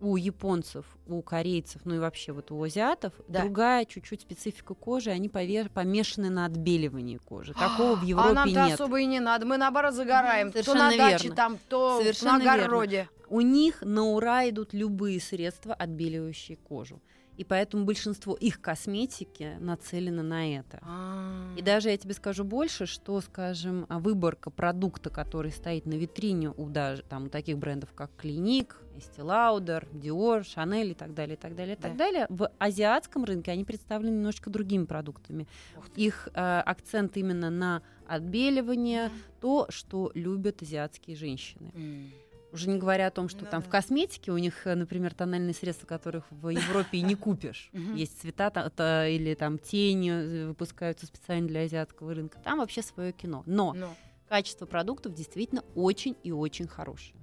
у 0.00 0.16
японцев, 0.16 0.86
у 1.06 1.20
корейцев, 1.22 1.82
ну 1.84 1.94
и 1.94 1.98
вообще 1.98 2.32
вот 2.32 2.50
у 2.50 2.60
азиатов 2.62 3.12
Да. 3.28 3.42
другая 3.42 3.84
чуть-чуть 3.84 4.22
специфика 4.22 4.72
кожи, 4.74 5.10
они 5.10 5.28
пове- 5.28 5.68
помешаны 5.68 6.30
на 6.30 6.46
отбеливании 6.46 7.18
кожи. 7.18 7.52
Такого 7.52 7.94
в 7.96 8.02
Европе 8.02 8.30
а 8.30 8.32
нам-то 8.32 8.64
нет. 8.66 8.74
особо 8.80 9.00
и 9.00 9.04
не 9.04 9.20
надо. 9.20 9.44
Мы 9.46 9.56
наоборот 9.58 9.94
загораем. 9.94 10.50
То 10.50 10.64
Совершенно 10.64 10.90
на 10.90 10.96
даче 10.96 11.24
верно. 11.24 11.36
там, 11.36 11.58
то 11.68 11.98
Совершенно 12.00 12.38
на 12.38 12.54
огороде. 12.54 13.08
У 13.30 13.40
них 13.40 13.82
на 13.82 14.02
ура 14.04 14.48
идут 14.48 14.74
любые 14.74 15.20
средства, 15.20 15.72
отбеливающие 15.72 16.56
кожу. 16.56 17.00
И 17.36 17.44
поэтому 17.44 17.84
большинство 17.84 18.34
их 18.34 18.60
косметики 18.60 19.56
нацелено 19.60 20.22
на 20.22 20.58
это. 20.58 20.78
А. 20.82 21.54
И 21.56 21.62
даже 21.62 21.88
я 21.88 21.96
тебе 21.96 22.12
скажу 22.12 22.44
больше, 22.44 22.84
что, 22.84 23.18
скажем, 23.22 23.86
а, 23.88 23.98
выборка 23.98 24.50
продукта, 24.50 25.08
который 25.08 25.50
стоит 25.52 25.86
на 25.86 25.94
витрине 25.94 26.50
у 26.50 26.68
даже 26.68 27.02
там 27.02 27.26
у 27.26 27.28
таких 27.28 27.56
брендов, 27.56 27.94
как 27.94 28.10
Клиник, 28.18 28.76
Estee 28.96 29.24
Lauder, 29.24 29.88
Dior, 29.92 30.40
Chanel 30.42 30.90
и 30.90 30.94
так 30.94 31.14
далее, 31.14 31.36
и 31.36 31.38
так 31.38 31.54
далее, 31.54 31.76
и 31.76 31.80
так 31.80 31.92
Да. 31.92 31.98
далее, 31.98 32.26
в 32.28 32.50
азиатском 32.58 33.24
рынке 33.24 33.52
они 33.52 33.64
представлены 33.64 34.16
немножко 34.16 34.50
другими 34.50 34.84
продуктами. 34.84 35.46
Их 35.96 36.28
э, 36.34 36.60
акцент 36.66 37.16
именно 37.16 37.48
на 37.48 37.80
отбеливание, 38.06 39.10
то, 39.40 39.66
что 39.70 40.10
любят 40.14 40.60
азиатские 40.62 41.16
женщины. 41.16 41.72
Уже 42.52 42.68
не 42.68 42.78
говоря 42.78 43.06
о 43.06 43.10
том, 43.10 43.28
что 43.28 43.44
Ну 43.44 43.50
там 43.50 43.62
в 43.62 43.66
да. 43.66 43.70
косметике 43.70 44.32
у 44.32 44.38
них, 44.38 44.66
э, 44.66 44.74
например, 44.74 45.14
тональные 45.14 45.54
средства, 45.54 45.86
которых 45.86 46.24
в 46.30 46.48
Европе 46.48 46.98
и 46.98 47.02
не 47.02 47.14
купишь. 47.14 47.70
Есть 47.94 48.20
цвета 48.20 48.50
та- 48.50 48.68
та- 48.70 49.06
или 49.08 49.34
там 49.34 49.58
тени 49.58 50.10
э, 50.10 50.46
выпускаются 50.48 51.06
специально 51.06 51.46
для 51.48 51.60
азиатского 51.62 52.14
рынка. 52.14 52.38
Там 52.42 52.58
вообще 52.58 52.82
свое 52.82 53.12
кино. 53.12 53.42
Но 53.46 53.74
качество 54.28 54.66
продуктов 54.66 55.14
действительно 55.14 55.62
очень 55.74 56.16
и 56.22 56.32
очень 56.32 56.66
хорошее. 56.68 57.14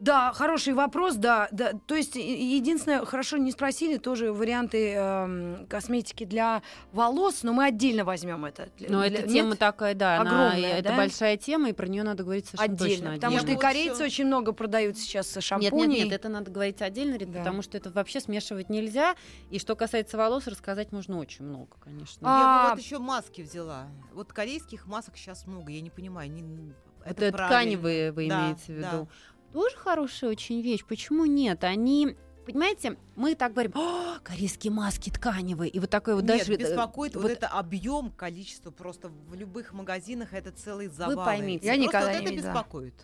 Да, 0.00 0.32
хороший 0.34 0.74
вопрос, 0.74 1.14
да, 1.14 1.48
да. 1.52 1.72
То 1.86 1.94
есть 1.94 2.16
единственное, 2.16 3.04
хорошо 3.06 3.36
не 3.36 3.52
спросили 3.52 3.96
тоже 3.96 4.32
варианты 4.32 4.92
эм, 4.92 5.66
косметики 5.66 6.24
для 6.24 6.62
волос, 6.92 7.42
но 7.42 7.52
мы 7.52 7.66
отдельно 7.66 8.04
возьмем 8.04 8.44
это. 8.44 8.68
Для- 8.76 8.90
Но 8.90 8.98
для- 8.98 9.18
эта 9.20 9.22
нет? 9.22 9.32
тема 9.32 9.56
такая, 9.56 9.94
да, 9.94 10.20
она- 10.20 10.48
Огромная, 10.50 10.78
это 10.78 10.90
да? 10.90 10.96
большая 10.96 11.36
тема, 11.36 11.70
и 11.70 11.72
про 11.72 11.86
нее 11.86 12.02
надо 12.02 12.22
говорить 12.24 12.46
совершенно 12.46 12.74
отдельно, 12.74 12.96
точно 12.96 13.14
потому 13.14 13.32
Я 13.34 13.40
что 13.40 13.50
и 13.52 13.56
корейцы 13.56 13.94
ещё- 13.94 14.04
очень 14.04 14.26
много 14.26 14.52
продают 14.52 14.98
сейчас 14.98 15.34
Нет, 15.36 15.44
шампуней. 15.44 15.86
нет, 16.00 16.04
нет, 16.06 16.12
это 16.12 16.28
надо 16.28 16.50
говорить 16.50 16.82
отдельно, 16.82 17.14
Рит, 17.16 17.30
Да. 17.32 17.38
потому 17.38 17.62
что 17.62 17.78
это 17.78 17.90
вообще 17.90 18.20
смешивать 18.20 18.68
нельзя. 18.68 19.14
И 19.50 19.58
что 19.58 19.74
касается 19.76 20.18
волос, 20.18 20.46
рассказать 20.48 20.92
можно 20.92 21.18
очень 21.18 21.44
много, 21.46 21.76
конечно. 21.82 22.20
А, 22.28 22.62
Я 22.64 22.64
бы 22.64 22.74
вот 22.74 22.84
еще 22.84 22.98
маски 22.98 23.42
взяла. 23.42 23.86
Вот 24.12 24.32
корейских 24.32 24.86
масок 24.86 25.16
сейчас 25.16 25.46
много, 25.46 25.70
я 25.72 25.80
не 25.80 25.90
понимаю. 25.90 26.26
они- 26.30 26.72
Это, 27.06 27.30
правильно. 27.32 27.46
тканевые 27.48 28.12
вы 28.12 28.28
Да, 28.28 28.44
имеете 28.46 28.64
в 28.64 28.68
виду. 28.70 28.82
да. 28.82 29.06
Тоже 29.54 29.76
хорошая 29.76 30.30
очень 30.30 30.60
вещь. 30.60 30.84
Почему 30.84 31.26
нет? 31.26 31.62
Они, 31.62 32.16
понимаете, 32.44 32.96
мы 33.14 33.36
так 33.36 33.52
говорим, 33.52 33.70
«О, 33.76 34.18
корейские 34.24 34.72
маски 34.72 35.10
тканевые. 35.10 35.70
И 35.70 35.78
вот 35.78 35.88
такое 35.90 36.16
вот 36.16 36.24
Нет, 36.24 36.40
даже... 36.40 36.54
э, 36.54 36.56
беспокоит 36.56 37.14
вот, 37.14 37.22
вот 37.22 37.30
это 37.30 37.46
объем, 37.46 38.10
количество. 38.10 38.72
Просто 38.72 39.10
в 39.28 39.34
любых 39.34 39.72
магазинах 39.72 40.32
это 40.32 40.50
целый 40.50 40.88
завал. 40.88 41.24
поймите. 41.24 41.64
Я 41.64 41.76
никогда 41.76 42.10
вот 42.12 42.20
не 42.20 42.26
это 42.26 42.34
беспокоит. 42.34 42.94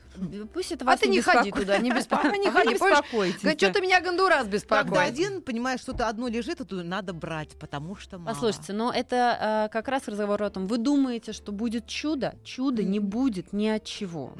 Пусть 0.52 0.72
это 0.72 0.84
А 0.84 0.88
вас 0.88 0.98
ты 0.98 1.08
не 1.08 1.20
ходи 1.20 1.50
беспокоит. 1.50 1.66
туда, 1.66 1.78
не 1.78 1.92
беспокойся. 1.92 2.36
Не 2.40 2.48
А 2.48 2.50
вы 2.50 2.58
ходи, 2.62 2.74
беспокойтесь. 2.74 3.40
Что 3.40 3.72
ты 3.72 3.80
меня 3.80 4.00
Гондурас 4.00 4.38
Когда 4.38 4.52
беспокоит? 4.52 5.08
один 5.08 5.42
понимаешь, 5.42 5.78
что-то 5.80 6.08
одно 6.08 6.26
лежит, 6.26 6.60
а 6.60 6.64
то 6.64 6.82
надо 6.82 7.12
брать, 7.12 7.56
потому 7.60 7.94
что 7.94 8.18
мало. 8.18 8.34
Послушайте, 8.34 8.72
но 8.72 8.92
это 8.92 9.68
э, 9.68 9.72
как 9.72 9.86
раз 9.86 10.08
разговор 10.08 10.42
о 10.42 10.50
том, 10.50 10.66
вы 10.66 10.78
думаете, 10.78 11.32
что 11.32 11.52
будет 11.52 11.86
чудо? 11.86 12.34
Чудо 12.42 12.82
не 12.82 12.98
будет 12.98 13.52
ни 13.52 13.68
от 13.68 13.84
чего. 13.84 14.34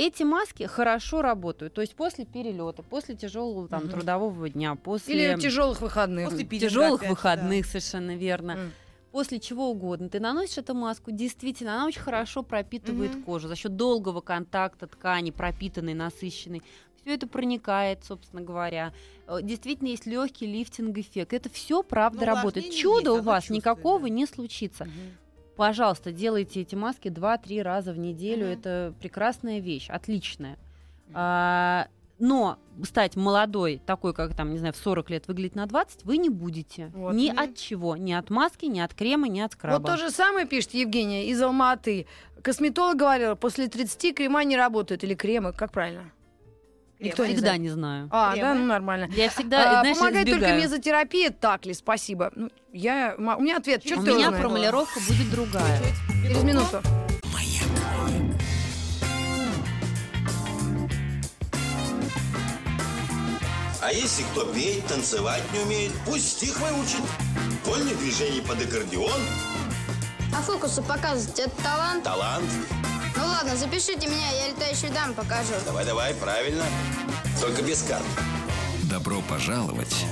Эти 0.00 0.22
маски 0.22 0.62
хорошо 0.62 1.20
работают, 1.20 1.74
то 1.74 1.82
есть 1.82 1.94
после 1.94 2.24
перелета, 2.24 2.82
после 2.82 3.16
тяжелого 3.16 3.68
там 3.68 3.82
Мгм. 3.82 3.90
трудового 3.90 4.48
дня, 4.48 4.74
после 4.74 5.34
Или 5.34 5.38
тяжелых 5.38 5.82
выходных. 5.82 6.30
После 6.30 6.46
тяжелых 6.46 7.00
опять, 7.02 7.10
выходных, 7.10 7.66
совершенно 7.66 8.16
верно. 8.16 8.52
М. 8.52 8.72
После 9.12 9.38
чего 9.40 9.68
угодно. 9.68 10.08
Ты 10.08 10.18
наносишь 10.18 10.56
эту 10.56 10.72
маску, 10.72 11.10
действительно, 11.10 11.74
она 11.74 11.86
очень 11.86 12.00
хорошо 12.00 12.42
пропитывает 12.42 13.12
Мгм. 13.12 13.24
кожу 13.24 13.48
за 13.48 13.56
счет 13.56 13.76
долгого 13.76 14.22
контакта 14.22 14.86
ткани, 14.86 15.32
пропитанной, 15.32 15.92
насыщенной. 15.92 16.62
Все 17.02 17.14
это 17.14 17.26
проникает, 17.26 18.02
собственно 18.02 18.40
говоря. 18.40 18.94
Э, 19.26 19.40
Действительно, 19.42 19.88
есть 19.88 20.06
легкий 20.06 20.46
лифтинг-эффект. 20.46 21.34
Это 21.34 21.50
все 21.50 21.82
правда 21.82 22.20
Ну, 22.20 22.26
работает. 22.26 22.66
есть, 22.66 22.84
у 22.86 22.96
оно 22.96 23.20
вас 23.20 23.50
никакого 23.50 24.08
да. 24.08 24.08
не 24.08 24.24
случится. 24.24 24.84
Мгм. 24.86 24.92
Пожалуйста, 25.56 26.12
делайте 26.12 26.60
эти 26.62 26.74
маски 26.74 27.08
2-3 27.08 27.62
раза 27.62 27.92
в 27.92 27.98
неделю. 27.98 28.46
Мгм. 28.46 28.52
Это 28.58 28.94
прекрасная 29.00 29.58
вещь, 29.60 29.88
отличная. 29.90 30.58
А, 31.12 31.88
но 32.18 32.58
стать 32.84 33.16
молодой, 33.16 33.80
такой, 33.84 34.14
как 34.14 34.34
там, 34.34 34.52
не 34.52 34.58
знаю, 34.58 34.72
в 34.74 34.76
40 34.76 35.10
лет 35.10 35.26
выглядеть 35.28 35.54
на 35.56 35.66
20, 35.66 36.04
вы 36.04 36.18
не 36.18 36.28
будете. 36.30 36.90
Вот. 36.94 37.14
Ни 37.14 37.30
Мгм. 37.30 37.38
от 37.40 37.56
чего. 37.56 37.96
Ни 37.96 38.12
от 38.12 38.30
маски, 38.30 38.66
ни 38.66 38.80
от 38.80 38.94
крема, 38.94 39.28
ни 39.28 39.40
от 39.40 39.52
скраба. 39.52 39.78
Вот 39.78 39.86
то 39.86 39.96
же 39.96 40.10
самое 40.10 40.46
пишет 40.46 40.74
Евгения 40.74 41.26
из 41.26 41.40
Алматы. 41.42 42.06
Косметолог 42.42 42.96
говорил, 42.96 43.36
после 43.36 43.68
30 43.68 44.12
крема 44.12 44.44
не 44.44 44.56
работают. 44.56 45.04
Или 45.04 45.14
кремы, 45.14 45.52
как 45.52 45.72
правильно? 45.72 46.10
Никто 47.00 47.24
знает. 47.24 47.60
не 47.60 47.68
знаю. 47.70 48.08
А, 48.12 48.32
Кремы? 48.32 48.48
да, 48.48 48.54
ну 48.54 48.64
нормально. 48.66 49.08
Я 49.14 49.30
всегда, 49.30 49.78
А, 49.78 49.80
знаешь, 49.80 49.96
помогает 49.96 50.26
только 50.26 50.40
избегаю. 50.44 50.62
мезотерапия, 50.62 51.30
так 51.30 51.64
ли? 51.66 51.74
Спасибо. 51.74 52.30
Ну, 52.34 52.50
я, 52.72 53.14
у 53.16 53.40
меня 53.42 53.56
ответ. 53.56 53.82
Чё 53.82 53.98
У 53.98 54.02
меня 54.02 54.12
узнает? 54.16 54.36
формулировка 54.36 55.00
будет 55.08 55.30
другая. 55.30 55.80
Через 56.22 56.42
минуту. 56.42 56.82
А 63.82 63.92
если 63.92 64.22
кто 64.24 64.44
петь, 64.52 64.84
танцевать 64.86 65.42
не 65.52 65.60
умеет, 65.60 65.92
пусть 66.04 66.32
стих 66.36 66.58
выучит. 66.60 67.00
Вольных 67.64 67.98
движений 67.98 68.40
под 68.42 68.62
аккордеон, 68.62 69.20
А 70.32 70.42
фокусы 70.42 70.82
показывать 70.82 71.38
это 71.38 71.62
талант? 71.62 72.04
талант. 72.04 72.44
Ну 73.16 73.26
ладно, 73.26 73.56
запишите 73.56 74.06
меня, 74.06 74.30
я 74.30 74.48
летающую 74.48 74.92
даму 74.92 75.14
покажу. 75.14 75.52
Давай-давай, 75.66 76.14
правильно. 76.14 76.64
Только 77.40 77.62
без 77.62 77.82
карт. 77.82 78.04
Добро 78.90 79.20
пожаловать 79.28 80.04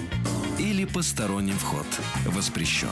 или 0.59 0.85
посторонним 0.85 1.57
вход 1.59 1.87
воспрещен. 2.27 2.89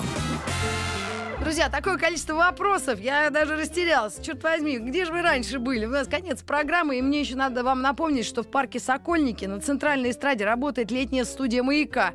Друзья, 1.40 1.68
такое 1.68 1.96
количество 1.98 2.34
вопросов, 2.34 2.98
я 2.98 3.30
даже 3.30 3.56
растерялась. 3.56 4.18
Черт 4.22 4.42
возьми, 4.42 4.78
где 4.78 5.04
же 5.04 5.12
вы 5.12 5.22
раньше 5.22 5.58
были? 5.58 5.84
У 5.84 5.90
нас 5.90 6.08
конец 6.08 6.42
программы, 6.42 6.98
и 6.98 7.02
мне 7.02 7.20
еще 7.20 7.36
надо 7.36 7.62
вам 7.62 7.82
напомнить, 7.82 8.24
что 8.24 8.42
в 8.42 8.48
парке 8.48 8.80
Сокольники 8.80 9.44
на 9.44 9.60
центральной 9.60 10.10
эстраде 10.10 10.44
работает 10.44 10.90
летняя 10.90 11.24
студия 11.24 11.62
«Маяка». 11.62 12.14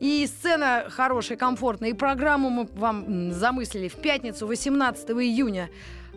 И 0.00 0.26
сцена 0.26 0.86
хорошая, 0.88 1.36
комфортная. 1.36 1.90
И 1.90 1.92
программу 1.92 2.48
мы 2.48 2.68
вам 2.74 3.32
замыслили 3.32 3.88
в 3.88 3.96
пятницу, 3.96 4.46
18 4.46 5.10
июня. 5.10 5.68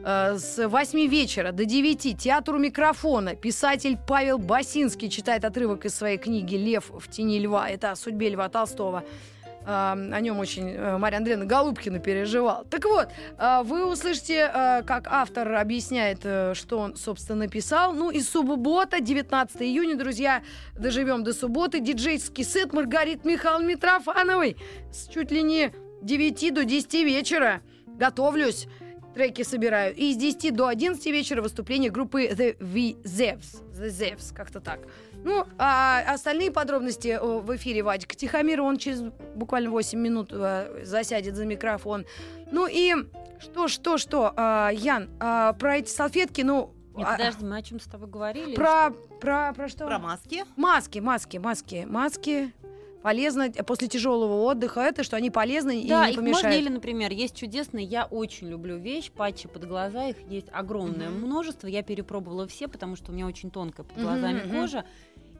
э, 0.05 0.37
С 0.37 0.67
8 0.67 1.07
вечера 1.07 1.51
до 1.51 1.65
9 1.65 2.17
театр 2.17 2.55
у 2.55 2.59
микрофона. 2.59 3.35
Писатель 3.35 3.97
Павел 4.07 4.37
Басинский 4.37 5.09
читает 5.09 5.43
отрывок 5.43 5.85
из 5.85 5.93
своей 5.95 6.17
книги 6.17 6.55
«Лев 6.55 6.91
в 6.91 7.09
тени 7.09 7.39
льва». 7.39 7.69
Это 7.69 7.91
о 7.91 7.95
судьбе 7.95 8.29
Льва 8.29 8.47
Толстого. 8.49 9.03
О 9.65 10.19
нем 10.19 10.39
очень 10.39 10.69
э, 10.69 10.97
Марья 10.97 11.17
Андреевна 11.17 11.45
Голубкина 11.45 11.99
переживала. 11.99 12.65
Так 12.69 12.85
вот, 12.85 13.09
а, 13.37 13.63
вы 13.63 13.85
услышите, 13.85 14.51
э, 14.53 14.83
как 14.83 15.07
автор 15.07 15.53
объясняет, 15.53 16.19
э, 16.23 16.53
что 16.53 16.79
он, 16.79 16.95
собственно, 16.95 17.39
написал. 17.39 17.93
Ну 17.93 18.11
и 18.11 18.21
суббота, 18.21 18.99
19 18.99 19.61
июня, 19.61 19.95
друзья, 19.95 20.43
доживем 20.77 21.23
до 21.23 21.33
субботы. 21.33 21.79
Диджейский 21.79 22.43
сет 22.43 22.73
Маргарит 22.73 23.25
Михайловны 23.25 23.73
Митрофановой 23.73 24.57
с 24.91 25.07
чуть 25.07 25.31
ли 25.31 25.41
не 25.43 25.71
9 26.01 26.53
до 26.53 26.65
10 26.65 26.93
вечера. 27.05 27.61
Готовлюсь. 27.87 28.67
Треки 29.13 29.43
собираю. 29.43 29.95
И 29.95 30.11
с 30.11 30.17
10 30.17 30.55
до 30.55 30.67
11 30.67 31.05
вечера 31.07 31.41
выступление 31.41 31.91
группы 31.91 32.25
The 32.25 32.57
Zevs. 32.57 33.63
The 33.71 33.87
Zevs, 33.87 34.33
как-то 34.35 34.59
так. 34.59 34.79
Ну, 35.23 35.45
а 35.57 36.03
остальные 36.13 36.51
подробности 36.51 37.17
в 37.21 37.55
эфире 37.55 37.83
Вадика 37.83 38.15
Тихомира. 38.15 38.61
Он 38.63 38.77
через 38.77 39.01
буквально 39.35 39.69
8 39.69 39.99
минут 39.99 40.29
э, 40.31 40.81
засядет 40.83 41.35
за 41.35 41.45
микрофон. 41.45 42.05
Ну 42.51 42.67
и 42.69 42.93
что, 43.39 43.67
что, 43.67 43.97
что, 43.97 44.33
а, 44.35 44.69
Ян, 44.71 45.09
а, 45.19 45.53
про 45.53 45.77
эти 45.77 45.89
салфетки, 45.89 46.41
ну... 46.41 46.73
Нет, 46.95 47.07
а, 47.09 47.17
подожди, 47.17 47.43
мы 47.45 47.57
о 47.57 47.61
чем 47.61 47.79
с 47.79 47.85
тобой 47.85 48.07
говорили? 48.07 48.55
про, 48.55 48.91
про, 49.19 49.51
про 49.53 49.67
что? 49.67 49.85
Про 49.85 49.97
маски. 49.99 50.43
Маски, 50.55 50.99
маски, 50.99 51.37
маски, 51.37 51.85
маски. 51.89 52.53
Полезно 53.01 53.49
э, 53.53 53.63
после 53.63 53.89
тяжелого 53.89 54.43
отдыха 54.43 54.79
это, 54.79 55.03
что 55.03 55.17
они 55.17 55.29
полезны 55.29 55.83
Да, 55.87 56.03
и 56.03 56.05
не 56.05 56.11
их 56.11 56.15
помешают. 56.19 56.43
можно 56.45 56.57
или, 56.57 56.69
например, 56.69 57.11
есть 57.11 57.35
чудесные, 57.35 57.85
я 57.85 58.05
очень 58.05 58.47
люблю 58.47 58.77
вещь, 58.77 59.11
патчи 59.11 59.49
под 59.49 59.67
глаза, 59.67 60.05
их 60.05 60.15
есть 60.29 60.47
огромное 60.53 61.09
Мгм. 61.09 61.25
множество, 61.25 61.67
я 61.67 61.83
перепробовала 61.83 62.47
все, 62.47 62.69
потому 62.69 62.95
что 62.95 63.11
у 63.11 63.13
меня 63.15 63.25
очень 63.27 63.51
тонкая 63.51 63.85
под 63.85 64.01
глазами 64.01 64.43
мгм. 64.45 64.57
кожа, 64.61 64.85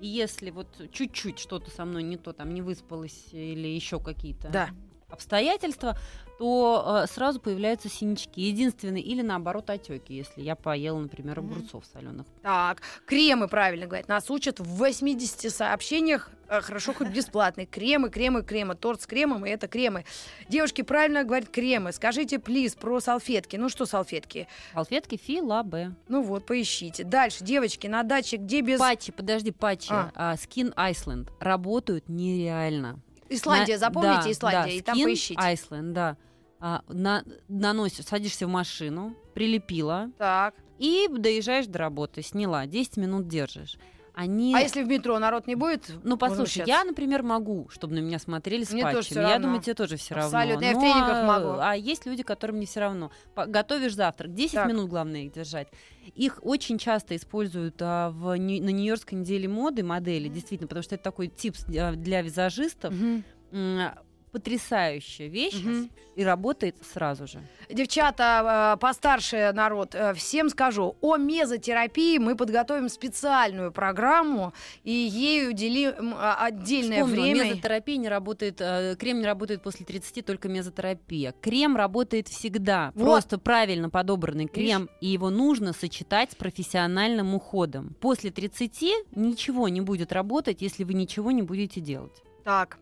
и 0.03 0.07
если 0.07 0.49
вот 0.51 0.67
чуть-чуть 0.91 1.39
что-то 1.39 1.71
со 1.71 1.85
мной 1.85 2.03
не 2.03 2.17
то, 2.17 2.33
там 2.33 2.53
не 2.53 2.61
выспалась 2.61 3.27
или 3.31 3.67
еще 3.69 3.99
какие-то 4.01 4.49
Да. 4.49 4.69
обстоятельства, 5.09 5.97
то 6.39 7.03
э, 7.05 7.07
сразу 7.07 7.39
появляются 7.39 7.87
синячки. 7.87 8.41
Единственный 8.41 8.99
или 8.99 9.21
наоборот 9.21 9.69
отеки, 9.69 10.13
если 10.13 10.41
я 10.41 10.55
поела, 10.55 10.99
например, 10.99 11.39
огурцов 11.39 11.85
соленых. 11.85 12.25
Так, 12.41 12.81
кремы, 13.05 13.47
правильно 13.47 13.85
говорят. 13.85 14.09
Нас 14.09 14.29
учат 14.29 14.59
в 14.59 14.65
80 14.65 15.49
сообщениях. 15.53 16.29
Э, 16.57 16.61
Хорошо, 16.61 16.93
хоть 16.93 17.09
бесплатные. 17.09 17.65
Кремы, 17.65 18.09
кремы, 18.09 18.43
кремы. 18.43 18.75
Торт 18.75 19.01
с 19.01 19.05
кремом, 19.07 19.45
и 19.45 19.49
это 19.49 19.67
кремы. 19.67 20.05
Девушки 20.49 20.81
правильно 20.81 21.23
говорят 21.23 21.49
кремы. 21.49 21.91
Скажите, 21.91 22.39
плиз, 22.39 22.75
про 22.75 22.99
салфетки. 22.99 23.55
Ну 23.55 23.69
что 23.69 23.85
салфетки? 23.85 24.47
Салфетки 24.73 25.17
фила 25.17 25.63
Б. 25.63 25.95
Ну 26.07 26.21
вот, 26.21 26.45
поищите. 26.45 27.03
Дальше, 27.03 27.43
девочки, 27.43 27.87
на 27.87 28.03
даче, 28.03 28.37
где 28.37 28.61
без... 28.61 28.79
Патчи, 28.79 29.11
подожди, 29.11 29.51
патчи. 29.51 29.91
А. 29.91 30.11
а, 30.15 30.33
Skin 30.35 30.73
Iceland 30.75 31.29
работают 31.39 32.09
нереально. 32.09 32.99
Исландия, 33.29 33.73
На- 33.73 33.79
запомните 33.79 34.23
да, 34.25 34.31
Исландия, 34.31 34.63
да, 34.63 34.69
и 34.69 34.81
там 34.81 34.99
поищите. 35.01 35.39
Iceland, 35.41 35.91
да. 35.93 36.17
А, 36.59 36.81
на- 36.87 37.23
наносишь, 37.47 38.05
садишься 38.05 38.47
в 38.47 38.49
машину, 38.49 39.15
прилепила 39.33 40.11
Так. 40.17 40.55
и 40.79 41.07
доезжаешь 41.09 41.65
до 41.65 41.79
работы, 41.79 42.21
сняла, 42.21 42.65
10 42.65 42.97
минут 42.97 43.27
держишь. 43.27 43.77
Они... 44.13 44.55
А 44.55 44.59
если 44.59 44.83
в 44.83 44.87
метро 44.87 45.17
народ 45.17 45.47
не 45.47 45.55
будет? 45.55 45.91
Ну, 46.03 46.17
послушай, 46.17 46.63
я, 46.67 46.83
например, 46.83 47.23
могу, 47.23 47.67
чтобы 47.69 47.95
на 47.95 47.99
меня 47.99 48.19
смотрели 48.19 48.63
с 48.63 48.71
Мне 48.71 48.83
тоже 48.83 48.97
патчами. 48.97 49.03
всё 49.03 49.21
Я 49.21 49.29
равно. 49.33 49.47
думаю, 49.47 49.61
тебе 49.63 49.73
тоже 49.73 49.97
все 49.97 50.13
равно. 50.13 50.37
Абсолютно, 50.37 50.65
я 50.65 50.75
в 50.75 50.79
тренингах 50.79 51.27
могу. 51.27 51.57
А 51.59 51.75
есть 51.75 52.05
люди, 52.05 52.21
которым 52.21 52.59
не 52.59 52.67
все 52.67 52.81
равно. 52.81 53.11
Готовишь 53.35 53.95
завтрак, 53.95 54.33
10 54.33 54.53
Так. 54.53 54.69
минут, 54.69 54.89
главное, 54.89 55.21
их 55.23 55.31
держать. 55.31 55.67
Их 56.13 56.39
очень 56.43 56.77
часто 56.77 57.15
используют 57.15 57.75
а, 57.81 58.11
в, 58.11 58.35
на 58.35 58.35
Нью-Йоркской 58.37 59.17
неделе 59.17 59.47
моды 59.47 59.83
модели, 59.83 60.27
действительно, 60.27 60.67
потому 60.67 60.83
что 60.83 60.95
это 60.95 61.03
такой 61.03 61.27
тип 61.27 61.55
а, 61.75 61.93
для 61.93 62.21
визажистов. 62.21 62.93
Мгм. 62.93 63.23
Потрясающая 64.33 65.27
вещь 65.27 65.63
Мгм. 65.63 65.89
и 66.15 66.23
работает 66.23 66.75
сразу 66.91 67.27
же. 67.27 67.39
Девчата, 67.69 68.73
э, 68.75 68.79
постарше 68.81 69.51
народ, 69.53 69.93
э, 69.93 70.13
всем 70.15 70.49
скажу, 70.49 70.95
о 71.01 71.17
мезотерапии 71.17 72.17
мы 72.17 72.35
подготовим 72.35 72.89
специальную 72.89 73.71
программу, 73.71 74.51
и 74.83 74.91
ей 74.91 75.47
уделим 75.47 76.15
а, 76.17 76.35
отдельное 76.45 77.03
Вспомнила, 77.03 77.31
время. 77.31 77.45
мезотерапия 77.51 77.97
не 77.97 78.09
работает, 78.09 78.57
э, 78.59 78.95
крем 78.99 79.19
не 79.19 79.25
работает 79.25 79.61
после 79.61 79.85
30, 79.85 80.23
только 80.23 80.49
мезотерапия. 80.49 81.33
Крем 81.39 81.75
работает 81.77 82.27
всегда. 82.27 82.91
Вот. 82.95 83.03
Просто 83.05 83.37
правильно 83.37 83.91
подобранный 83.91 84.47
крем, 84.47 84.89
и 84.99 85.07
его 85.07 85.29
нужно 85.29 85.73
сочетать 85.73 86.31
с 86.31 86.35
профессиональным 86.35 87.35
уходом. 87.35 87.95
После 88.01 88.31
30 88.31 88.95
ничего 89.15 89.69
не 89.69 89.81
будет 89.81 90.11
работать, 90.11 90.63
если 90.63 90.83
вы 90.83 90.95
ничего 90.95 91.29
не 91.29 91.43
будете 91.43 91.81
делать. 91.81 92.23
Так. 92.43 92.79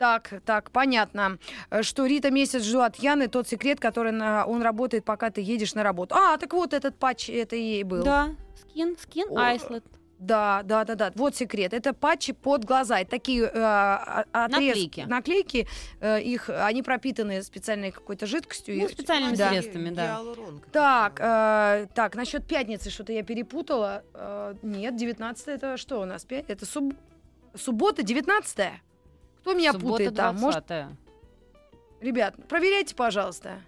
Так, 0.00 0.32
так, 0.46 0.70
понятно, 0.70 1.36
э, 1.70 1.82
что 1.82 2.06
Рита 2.06 2.30
месяц 2.30 2.62
жду 2.64 2.80
от 2.80 2.96
Яны 2.96 3.28
тот 3.28 3.46
секрет, 3.48 3.80
который 3.80 4.12
на- 4.12 4.46
он 4.46 4.62
работает, 4.62 5.04
пока 5.04 5.28
ты 5.28 5.42
едешь 5.42 5.74
на 5.74 5.82
работу. 5.82 6.14
А, 6.14 6.38
так 6.38 6.54
вот 6.54 6.72
этот 6.72 6.98
патч, 6.98 7.28
это 7.28 7.54
и 7.54 7.84
был. 7.84 8.02
Да, 8.02 8.30
скин, 8.62 8.96
скин 8.98 9.36
айслет. 9.36 9.84
Да, 10.18 10.62
да, 10.64 10.84
да, 10.84 10.94
да. 10.94 11.12
Вот 11.16 11.36
секрет. 11.36 11.74
Это 11.74 11.92
патчи 11.92 12.32
под 12.32 12.64
глаза. 12.64 13.00
Это 13.00 13.10
такие 13.10 13.44
э, 13.44 13.50
а- 13.54 14.24
отрез- 14.32 14.50
Наклейки. 14.68 15.00
наклейки. 15.06 15.68
э, 16.00 16.20
их, 16.22 16.48
они 16.48 16.82
пропитаны 16.82 17.42
специальной 17.42 17.90
какой-то 17.90 18.26
жидкостью. 18.26 18.76
Ну, 18.78 18.88
специальными 18.88 19.36
Да. 19.36 19.48
средствами, 19.50 19.90
да. 19.90 20.18
Так, 20.72 21.20
э, 21.20 21.86
так, 21.94 22.14
насчет 22.16 22.46
пятницы 22.46 22.88
что-то 22.90 23.12
я 23.12 23.22
перепутала. 23.22 24.02
Э, 24.14 24.54
нет, 24.62 24.96
19 24.96 25.48
это 25.48 25.76
что 25.78 26.00
у 26.00 26.04
нас? 26.06 26.26
Это 26.28 26.64
суб- 26.66 26.96
суббота 27.54 28.02
19 28.02 28.80
Кто 29.40 29.54
меня 29.54 29.72
Суббота 29.72 29.90
путает 29.92 30.14
там? 30.16 30.36
Может, 30.36 30.64
20-е. 30.66 30.96
ребят, 32.00 32.34
проверяйте, 32.48 32.94
пожалуйста. 32.94 33.60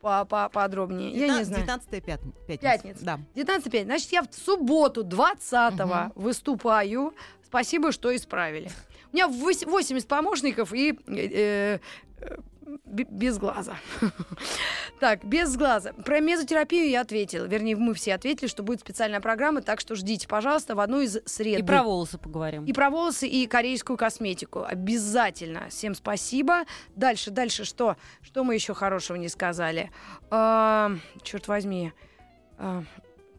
По 0.00 0.26
-по 0.28 0.50
Подробнее. 0.50 1.12
Я 1.12 1.38
не 1.38 1.44
знаю. 1.44 1.62
19 1.62 2.04
пятница. 2.04 2.38
Пятница. 2.46 3.04
Да. 3.04 3.20
19 3.34 3.72
5. 3.72 3.84
Значит, 3.84 4.12
я 4.12 4.22
в 4.22 4.28
субботу 4.32 5.02
20 5.02 6.12
выступаю. 6.14 7.14
Спасибо, 7.42 7.90
что 7.92 8.14
исправили. 8.14 8.70
У 9.12 9.16
меня 9.16 9.28
вось- 9.28 9.64
80 9.64 10.08
помощников 10.08 10.72
и 10.74 10.98
э, 11.06 11.78
э, 12.18 12.36
без 12.86 13.38
глаза. 13.38 13.76
Так, 15.00 15.24
без 15.24 15.56
глаза. 15.56 15.92
Про 15.92 16.20
мезотерапию 16.20 16.88
я 16.88 17.00
ответила. 17.00 17.44
Вернее, 17.44 17.76
мы 17.76 17.94
все 17.94 18.14
ответили, 18.14 18.48
что 18.48 18.62
будет 18.62 18.80
специальная 18.80 19.20
программа, 19.20 19.60
так 19.60 19.80
что 19.80 19.96
ждите, 19.96 20.28
пожалуйста, 20.28 20.74
в 20.76 20.80
одну 20.80 21.00
из 21.00 21.18
сред. 21.26 21.58
И 21.58 21.62
про 21.62 21.82
волосы 21.82 22.16
поговорим. 22.16 22.64
И 22.64 22.72
про 22.72 22.90
волосы, 22.90 23.26
и 23.26 23.46
корейскую 23.46 23.96
косметику. 23.96 24.62
Обязательно. 24.62 25.68
Всем 25.68 25.94
спасибо. 25.94 26.60
Дальше, 26.94 27.30
дальше 27.32 27.64
что? 27.64 27.96
Что 28.22 28.44
мы 28.44 28.54
еще 28.54 28.72
хорошего 28.72 29.16
не 29.16 29.28
сказали? 29.28 29.90
черт 30.30 31.48
возьми. 31.48 31.92
А, 32.56 32.84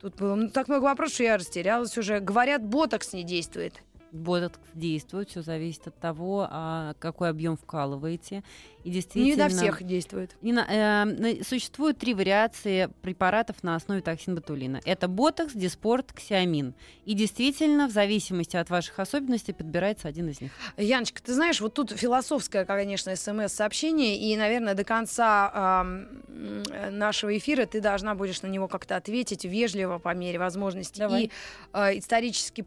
тут 0.01 0.15
было 0.15 0.35
ну, 0.35 0.49
так 0.49 0.67
много 0.67 0.83
вопросов, 0.83 1.15
что 1.15 1.23
я 1.23 1.37
растерялась 1.37 1.97
уже. 1.97 2.19
Говорят, 2.19 2.63
ботокс 2.63 3.13
не 3.13 3.23
действует. 3.23 3.81
Ботокс 4.15 4.59
действует, 4.73 5.29
все 5.29 5.41
зависит 5.41 5.87
от 5.87 5.99
того, 5.99 6.47
а, 6.49 6.93
какой 6.99 7.29
объем 7.29 7.57
вкалываете. 7.57 8.43
И 8.83 8.89
Не 8.89 8.93
действительно... 8.93 9.43
на 9.45 9.49
всех 9.49 9.83
действует. 9.83 10.35
Не 10.41 10.53
на- 10.53 10.65
э, 10.69 11.43
существует 11.43 11.97
три 11.97 12.13
вариации 12.13 12.89
препаратов 13.01 13.63
на 13.63 13.75
основе 13.75 14.01
токсин-ботулина. 14.01 14.79
Это 14.85 15.07
ботокс, 15.07 15.53
диспорт, 15.53 16.13
ксиамин. 16.13 16.75
И 17.03 17.13
действительно, 17.13 17.87
в 17.87 17.91
зависимости 17.91 18.55
от 18.57 18.69
ваших 18.69 18.99
особенностей, 18.99 19.53
подбирается 19.53 20.07
один 20.07 20.29
из 20.29 20.39
них. 20.39 20.51
Яночка, 20.77 21.21
ты 21.21 21.33
знаешь, 21.33 21.59
вот 21.61 21.73
тут 21.73 21.91
философское, 21.91 22.63
конечно, 22.65 23.15
смс-сообщение, 23.15 24.17
и, 24.17 24.35
наверное, 24.37 24.75
до 24.75 24.83
конца 24.83 25.83
м, 25.83 26.63
нашего 26.91 27.35
эфира 27.37 27.65
ты 27.65 27.81
должна 27.81 28.15
будешь 28.15 28.41
на 28.43 28.47
него 28.47 28.67
как-то 28.67 28.95
ответить 28.95 29.45
вежливо 29.45 29.97
по 29.99 30.13
мере 30.13 30.37
возможности 30.39 30.99
Давай. 30.99 31.23
и 31.23 31.31
э, 31.73 31.97
исторически 31.97 32.65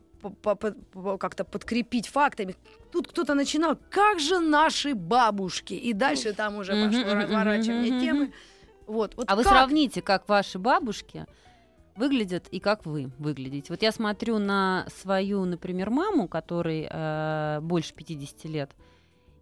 как-то 1.18 1.44
подкрепить 1.44 2.08
фактами. 2.08 2.56
Тут 2.92 3.08
кто-то 3.08 3.34
начинал, 3.34 3.78
как 3.90 4.20
же 4.20 4.38
наши 4.38 4.94
бабушки, 4.94 5.74
и 5.74 5.92
дальше 5.92 6.32
там 6.32 6.56
уже 6.56 6.72
пошло 6.72 7.14
разворачивание 7.14 8.00
темы. 8.00 8.32
Вот, 8.86 9.14
вот 9.16 9.30
а 9.30 9.36
вы 9.36 9.44
как? 9.44 9.52
сравните, 9.52 10.00
как 10.00 10.28
ваши 10.28 10.58
бабушки 10.58 11.26
выглядят 11.94 12.48
и 12.48 12.60
как 12.60 12.86
вы 12.86 13.10
выглядите. 13.18 13.66
Вот 13.68 13.82
я 13.82 13.92
смотрю 13.92 14.38
на 14.38 14.86
свою, 14.96 15.44
например, 15.44 15.90
маму, 15.90 16.26
которой 16.26 16.88
э, 16.90 17.58
больше 17.60 17.92
50 17.92 18.44
лет, 18.44 18.70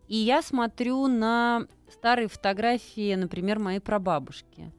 и 0.08 0.16
я 0.16 0.42
смотрю 0.42 1.06
на 1.06 1.66
старые 1.90 2.28
фотографии, 2.28 3.14
например, 3.14 3.58
моей 3.58 3.80
прабабушки. 3.80 4.72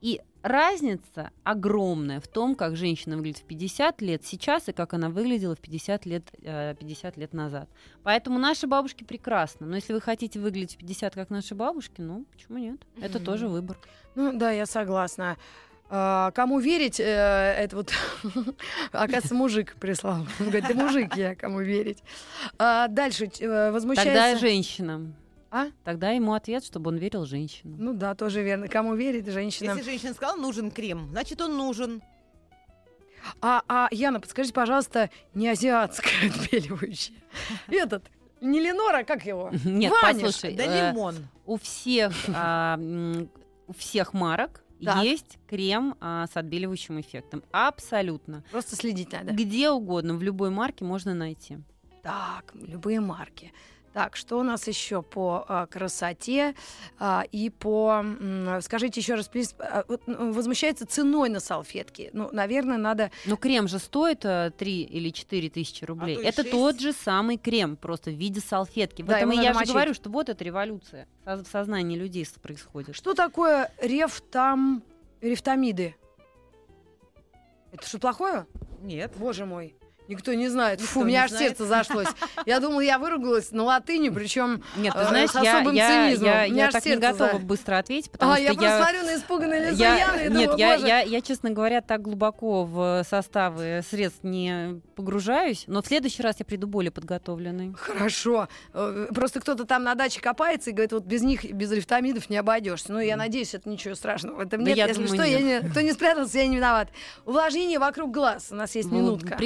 И 0.00 0.20
разница 0.42 1.30
огромная 1.44 2.20
в 2.20 2.28
том, 2.28 2.54
как 2.54 2.76
женщина 2.76 3.16
выглядит 3.16 3.38
в 3.38 3.44
50 3.44 4.00
лет 4.02 4.24
сейчас 4.24 4.68
и 4.68 4.72
как 4.72 4.94
она 4.94 5.08
выглядела 5.08 5.54
в 5.54 5.60
50 5.60 6.06
лет, 6.06 6.24
э, 6.42 6.74
50 6.78 7.16
лет 7.16 7.32
назад. 7.32 7.68
Поэтому 8.02 8.38
наши 8.38 8.66
бабушки 8.66 9.04
прекрасны. 9.04 9.66
Но 9.66 9.76
если 9.76 9.92
вы 9.92 10.00
хотите 10.00 10.38
выглядеть 10.40 10.74
в 10.74 10.78
50 10.78 11.14
как 11.14 11.30
наши 11.30 11.54
бабушки, 11.54 12.00
ну, 12.00 12.24
почему 12.32 12.58
нет? 12.58 12.80
Это 13.00 13.18
Мгм. 13.18 13.24
тоже 13.24 13.48
выбор. 13.48 13.78
Ну 14.14 14.32
да, 14.36 14.50
я 14.50 14.66
согласна. 14.66 15.36
А, 15.94 16.30
кому 16.30 16.58
верить, 16.58 16.98
э, 17.00 17.04
это 17.04 17.76
вот, 17.76 17.92
оказывается, 18.92 19.34
мужик 19.34 19.76
прислал. 19.78 20.26
Он 20.40 20.46
говорит, 20.46 20.66
ты 20.66 20.74
мужик 20.74 21.14
я, 21.16 21.34
кому 21.34 21.60
верить. 21.60 22.02
А, 22.58 22.88
дальше 22.88 23.30
э, 23.40 23.70
возмущается... 23.70 24.14
Тогда 24.14 24.38
женщинам. 24.38 25.14
А? 25.52 25.66
Тогда 25.84 26.10
ему 26.10 26.32
ответ, 26.32 26.64
чтобы 26.64 26.88
он 26.88 26.96
верил 26.96 27.26
женщинам. 27.26 27.76
Ну 27.78 27.92
да, 27.92 28.14
тоже 28.14 28.42
верно. 28.42 28.68
Кому 28.68 28.94
верить, 28.94 29.26
женщинам. 29.26 29.76
Если 29.76 29.90
женщина 29.90 30.14
сказала, 30.14 30.40
нужен 30.40 30.70
крем, 30.70 31.08
значит, 31.10 31.42
он 31.42 31.58
нужен. 31.58 32.02
А, 33.42 33.62
а, 33.68 33.88
Яна, 33.90 34.18
подскажите, 34.18 34.54
пожалуйста, 34.54 35.10
не 35.34 35.48
азиатское 35.50 36.30
отбеливающее. 36.34 37.18
Этот, 37.68 38.10
не 38.40 38.60
Ленора, 38.60 39.04
как 39.04 39.26
его? 39.26 39.50
Нет, 39.64 39.92
Ваниш, 40.02 40.22
послушай, 40.22 40.56
Да 40.56 40.64
э, 40.64 40.90
лимон. 40.90 41.16
у 41.44 41.58
всех 41.58 42.12
а, 42.34 42.78
у 43.68 43.74
всех 43.74 44.14
марок 44.14 44.64
Так. 44.82 45.04
есть 45.04 45.38
крем 45.46 45.96
а, 46.00 46.26
с 46.32 46.36
отбеливающим 46.36 46.98
эффектом. 46.98 47.44
Абсолютно. 47.52 48.42
Просто 48.50 48.74
следить 48.74 49.12
надо. 49.12 49.32
Где 49.32 49.70
угодно, 49.70 50.14
в 50.14 50.22
любой 50.22 50.48
марке 50.48 50.84
можно 50.86 51.14
найти. 51.14 51.58
Так, 52.02 52.52
любые 52.54 53.00
марки. 53.00 53.52
Так, 53.92 54.16
что 54.16 54.38
у 54.38 54.42
нас 54.42 54.66
еще 54.68 55.02
по 55.02 55.44
а, 55.46 55.66
красоте 55.66 56.54
а, 56.98 57.24
и 57.30 57.50
по... 57.50 58.00
м, 58.02 58.60
скажите 58.62 59.00
еще 59.00 59.14
раз, 59.14 59.28
плиз, 59.28 59.54
а, 59.58 59.84
вот, 59.86 60.02
ну, 60.06 60.32
возмущается 60.32 60.86
ценой 60.86 61.28
на 61.28 61.40
салфетки. 61.40 62.08
Ну, 62.14 62.30
наверное, 62.32 62.78
надо... 62.78 63.10
Но 63.26 63.36
крем 63.36 63.68
же 63.68 63.78
стоит 63.78 64.20
3 64.20 64.82
или 64.82 65.10
4 65.10 65.50
тысячи 65.50 65.84
рублей. 65.84 66.16
то 66.16 66.22
и 66.22 66.24
это 66.24 66.42
шесть. 66.42 66.50
тот 66.52 66.80
же 66.80 66.92
самый 66.92 67.36
крем, 67.36 67.76
просто 67.76 68.10
в 68.10 68.14
виде 68.14 68.40
салфетки. 68.40 69.02
Да, 69.02 69.12
Поэтому 69.12 69.32
его 69.32 69.42
я 69.42 69.48
надо 69.48 69.54
же 69.54 69.60
мочить. 69.60 69.74
говорю, 69.74 69.94
что 69.94 70.10
вот 70.10 70.28
это 70.30 70.42
революция 70.42 71.06
в 71.26 71.44
сознании 71.44 71.96
людей 71.96 72.26
происходит. 72.40 72.96
Что 72.96 73.14
такое 73.14 73.70
рефтам... 73.80 74.82
рефтамиды? 75.20 75.96
Это 77.72 77.86
что 77.86 77.98
плохое? 77.98 78.46
Нет. 78.80 79.12
Боже 79.16 79.44
мой. 79.44 79.74
Никто 80.08 80.34
не 80.34 80.48
знает. 80.48 80.80
Фу, 80.80 81.00
у 81.00 81.04
меня 81.04 81.24
аж 81.24 81.30
знает. 81.30 81.48
сердце 81.50 81.64
зашлось. 81.66 82.08
Я 82.46 82.60
думала, 82.60 82.80
я 82.80 82.98
выругалась 82.98 83.50
на 83.52 83.62
латыни, 83.64 84.08
причем 84.08 84.62
Нет, 84.76 84.92
ты 84.94 85.00
э, 85.00 85.08
знаешь, 85.08 85.30
с 85.30 85.34
я, 85.42 85.56
особым 85.58 85.74
я, 85.74 85.88
цинизмом. 86.06 86.28
я, 86.28 86.44
я 86.44 86.66
аж 86.66 86.72
так 86.72 86.84
не 86.84 86.96
готова 86.96 87.32
за- 87.32 87.38
быстро 87.38 87.78
ответить, 87.78 88.10
потому 88.10 88.32
А, 88.32 88.36
что 88.36 88.42
я 88.44 88.48
просто 88.54 88.66
я... 88.68 88.82
смотрю 88.82 89.02
на 89.06 89.16
испуганное 89.16 89.70
лицо 89.70 89.82
Я- 89.82 89.98
Яны 89.98 90.20
и 90.20 90.38
нет, 90.38 90.50
думаю, 90.50 90.58
я, 90.58 90.74
я, 90.74 91.00
я, 91.00 91.20
честно 91.20 91.50
говоря, 91.50 91.80
так 91.80 92.02
глубоко 92.02 92.64
в 92.64 93.04
составы 93.08 93.82
средств 93.88 94.20
не 94.24 94.80
погружаюсь, 94.96 95.64
но 95.66 95.82
в 95.82 95.86
следующий 95.86 96.22
раз 96.22 96.36
я 96.38 96.44
приду 96.44 96.66
более 96.66 96.90
подготовленной. 96.90 97.72
Хорошо. 97.76 98.48
Э, 98.74 99.06
Просто 99.14 99.40
кто-то 99.40 99.64
там 99.64 99.84
на 99.84 99.94
даче 99.94 100.20
копается 100.20 100.70
и 100.70 100.72
говорит, 100.72 100.92
вот 100.92 101.04
без 101.04 101.22
них, 101.22 101.44
без 101.52 101.70
рифтамидов 101.72 102.28
не 102.30 102.36
обойдешься. 102.36 102.92
Ну, 102.92 102.98
я 103.00 103.16
надеюсь, 103.16 103.54
это 103.54 103.68
ничего 103.68 103.94
страшного 103.94 104.36
в 104.36 104.40
этом 104.40 104.62
Да 104.64 104.70
нет. 104.70 104.76
я 104.78 104.86
Если 104.86 105.02
думаю, 105.04 105.14
что, 105.20 105.26
я 105.28 105.40
нет. 105.40 105.62
не, 105.64 105.70
кто 105.70 105.80
не 105.80 105.92
спрятался, 105.92 106.38
я 106.38 106.46
не 106.46 106.56
виноват. 106.56 106.88
Увлажнение 107.24 107.78
вокруг 107.78 108.10
глаз. 108.12 108.48
У 108.50 108.54
нас 108.54 108.74
есть 108.74 108.90
минутка. 108.90 109.36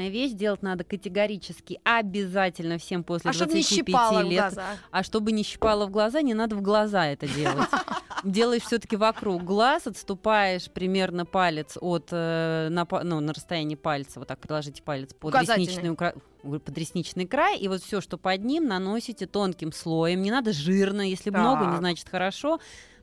Прекрасная 0.00 0.08
вещь, 0.08 0.32
делать 0.32 0.62
надо 0.62 0.84
категорически, 0.84 1.78
обязательно 1.84 2.78
всем 2.78 3.04
после 3.04 3.30
А 3.30 3.32
чтобы 3.32 3.52
25 3.52 3.70
не 3.70 3.76
щипало 3.76 4.18
в 4.20 4.30
лет. 4.30 4.40
глаза. 4.40 4.66
А 4.90 5.02
чтобы 5.02 5.32
не 5.32 5.42
щипало 5.42 5.86
в 5.86 5.90
глаза, 5.90 6.22
не 6.22 6.34
надо 6.34 6.56
в 6.56 6.62
глаза 6.62 7.06
это 7.06 7.28
делать. 7.28 7.68
Делаешь 8.24 8.62
все-таки 8.62 8.96
вокруг 8.96 9.44
глаз, 9.44 9.86
отступаешь 9.86 10.70
примерно 10.70 11.24
палец 11.24 11.78
от 11.80 12.08
э, 12.12 12.68
на, 12.70 12.86
ну, 13.02 13.20
на 13.20 13.32
расстоянии 13.32 13.76
пальца, 13.76 14.18
вот 14.18 14.28
так 14.28 14.38
приложите 14.38 14.82
палец 14.82 15.14
под 15.14 15.34
ресничный, 15.34 15.90
укра- 15.90 16.14
под 16.42 16.78
ресничный 16.78 17.26
край, 17.26 17.58
и 17.58 17.68
вот 17.68 17.82
все, 17.82 18.00
что 18.00 18.18
под 18.18 18.44
ним, 18.44 18.66
наносите 18.66 19.26
тонким 19.26 19.72
слоем. 19.72 20.22
Не 20.22 20.30
надо 20.30 20.52
жирно, 20.52 21.02
если 21.02 21.30
много, 21.30 21.64
не 21.64 21.70
Так. 21.72 21.78
значит 21.78 22.08
хорошо. 22.08 22.60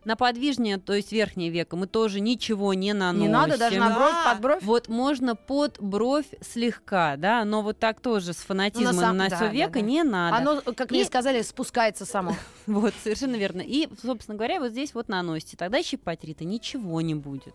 На 0.08 0.16
подвижнее, 0.16 0.78
то 0.78 0.94
есть 0.94 1.12
верхнее 1.12 1.50
веко, 1.50 1.76
мы 1.76 1.86
тоже 1.86 2.22
ничего 2.22 2.74
не 2.74 2.94
наносим. 2.94 3.24
Не 3.24 3.28
надо 3.28 3.58
даже 3.58 3.78
на 3.78 3.90
бровь, 3.94 4.12
Да. 4.14 4.32
под 4.32 4.42
бровь. 4.42 4.64
Вот 4.64 4.88
можно 4.88 5.36
под 5.36 5.82
бровь 5.82 6.28
слегка, 6.40 7.18
да, 7.18 7.44
но 7.44 7.62
вот 7.62 7.78
так 7.78 8.00
тоже 8.00 8.32
с 8.32 8.38
фанатизмом 8.38 8.96
Ну, 8.96 9.02
на 9.02 9.08
сам- 9.08 9.18
на 9.18 9.30
да, 9.30 9.36
все 9.36 9.46
да, 9.48 9.52
веко 9.52 9.74
да. 9.74 9.82
не 9.82 10.04
надо. 10.04 10.38
Оно, 10.38 10.62
как 10.62 10.92
мне 10.92 11.02
И- 11.02 11.04
сказали, 11.04 11.42
спускается 11.42 12.06
само. 12.06 12.38
Вот, 12.68 12.94
совершенно 13.04 13.36
верно. 13.36 13.60
И, 13.62 13.90
собственно 14.02 14.38
говоря, 14.38 14.62
вот 14.62 14.72
здесь 14.72 14.94
вот 14.94 15.10
наносите. 15.10 15.58
Тогда 15.58 15.84
щипать 15.84 16.24
Рита 16.24 16.46
ничего 16.46 17.02
не 17.02 17.14
будет. 17.16 17.54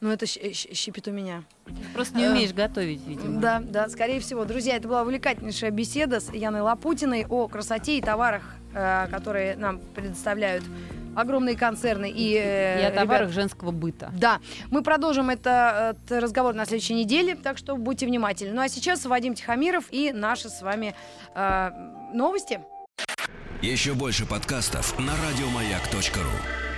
Ну, 0.00 0.10
это 0.10 0.26
щипит 0.26 1.06
у 1.06 1.12
меня. 1.12 1.44
Просто 1.94 2.16
не 2.18 2.24
Э, 2.24 2.30
умеешь 2.32 2.52
готовить, 2.52 3.06
видимо. 3.06 3.40
Да, 3.40 3.60
да, 3.64 3.88
скорее 3.88 4.18
всего. 4.18 4.44
Друзья, 4.44 4.76
это 4.76 4.88
была 4.88 5.02
увлекательнейшая 5.02 5.70
беседа 5.70 6.18
с 6.18 6.32
Яной 6.32 6.62
Лапутиной 6.62 7.24
о 7.28 7.46
красоте 7.46 7.98
и 7.98 8.02
товарах, 8.02 8.42
э, 8.74 9.06
которые 9.12 9.54
нам 9.56 9.78
предоставляют 9.94 10.64
огромные 11.16 11.56
концерны 11.56 12.10
и, 12.10 12.34
э, 12.34 12.80
И 12.80 12.84
о 12.84 12.90
ребят- 12.90 12.94
товарах 12.94 13.30
женского 13.30 13.70
быта. 13.70 14.10
Да, 14.16 14.40
мы 14.70 14.82
продолжим 14.82 15.30
это, 15.30 15.94
этот 16.06 16.22
разговор 16.22 16.54
на 16.54 16.64
следующей 16.66 16.94
неделе, 16.94 17.34
так 17.34 17.58
что 17.58 17.76
будьте 17.76 18.06
внимательны. 18.06 18.52
Ну 18.54 18.60
а 18.62 18.68
сейчас 18.68 19.04
Вадим 19.06 19.34
Тихомиров 19.34 19.84
и 19.90 20.12
наши 20.12 20.48
с 20.48 20.62
вами 20.62 20.94
э, 21.34 21.70
новости. 22.14 22.60
Еще 23.62 23.94
больше 23.94 24.26
подкастов 24.26 24.98
на 24.98 25.12
радиомаяк.ру. 25.28 26.71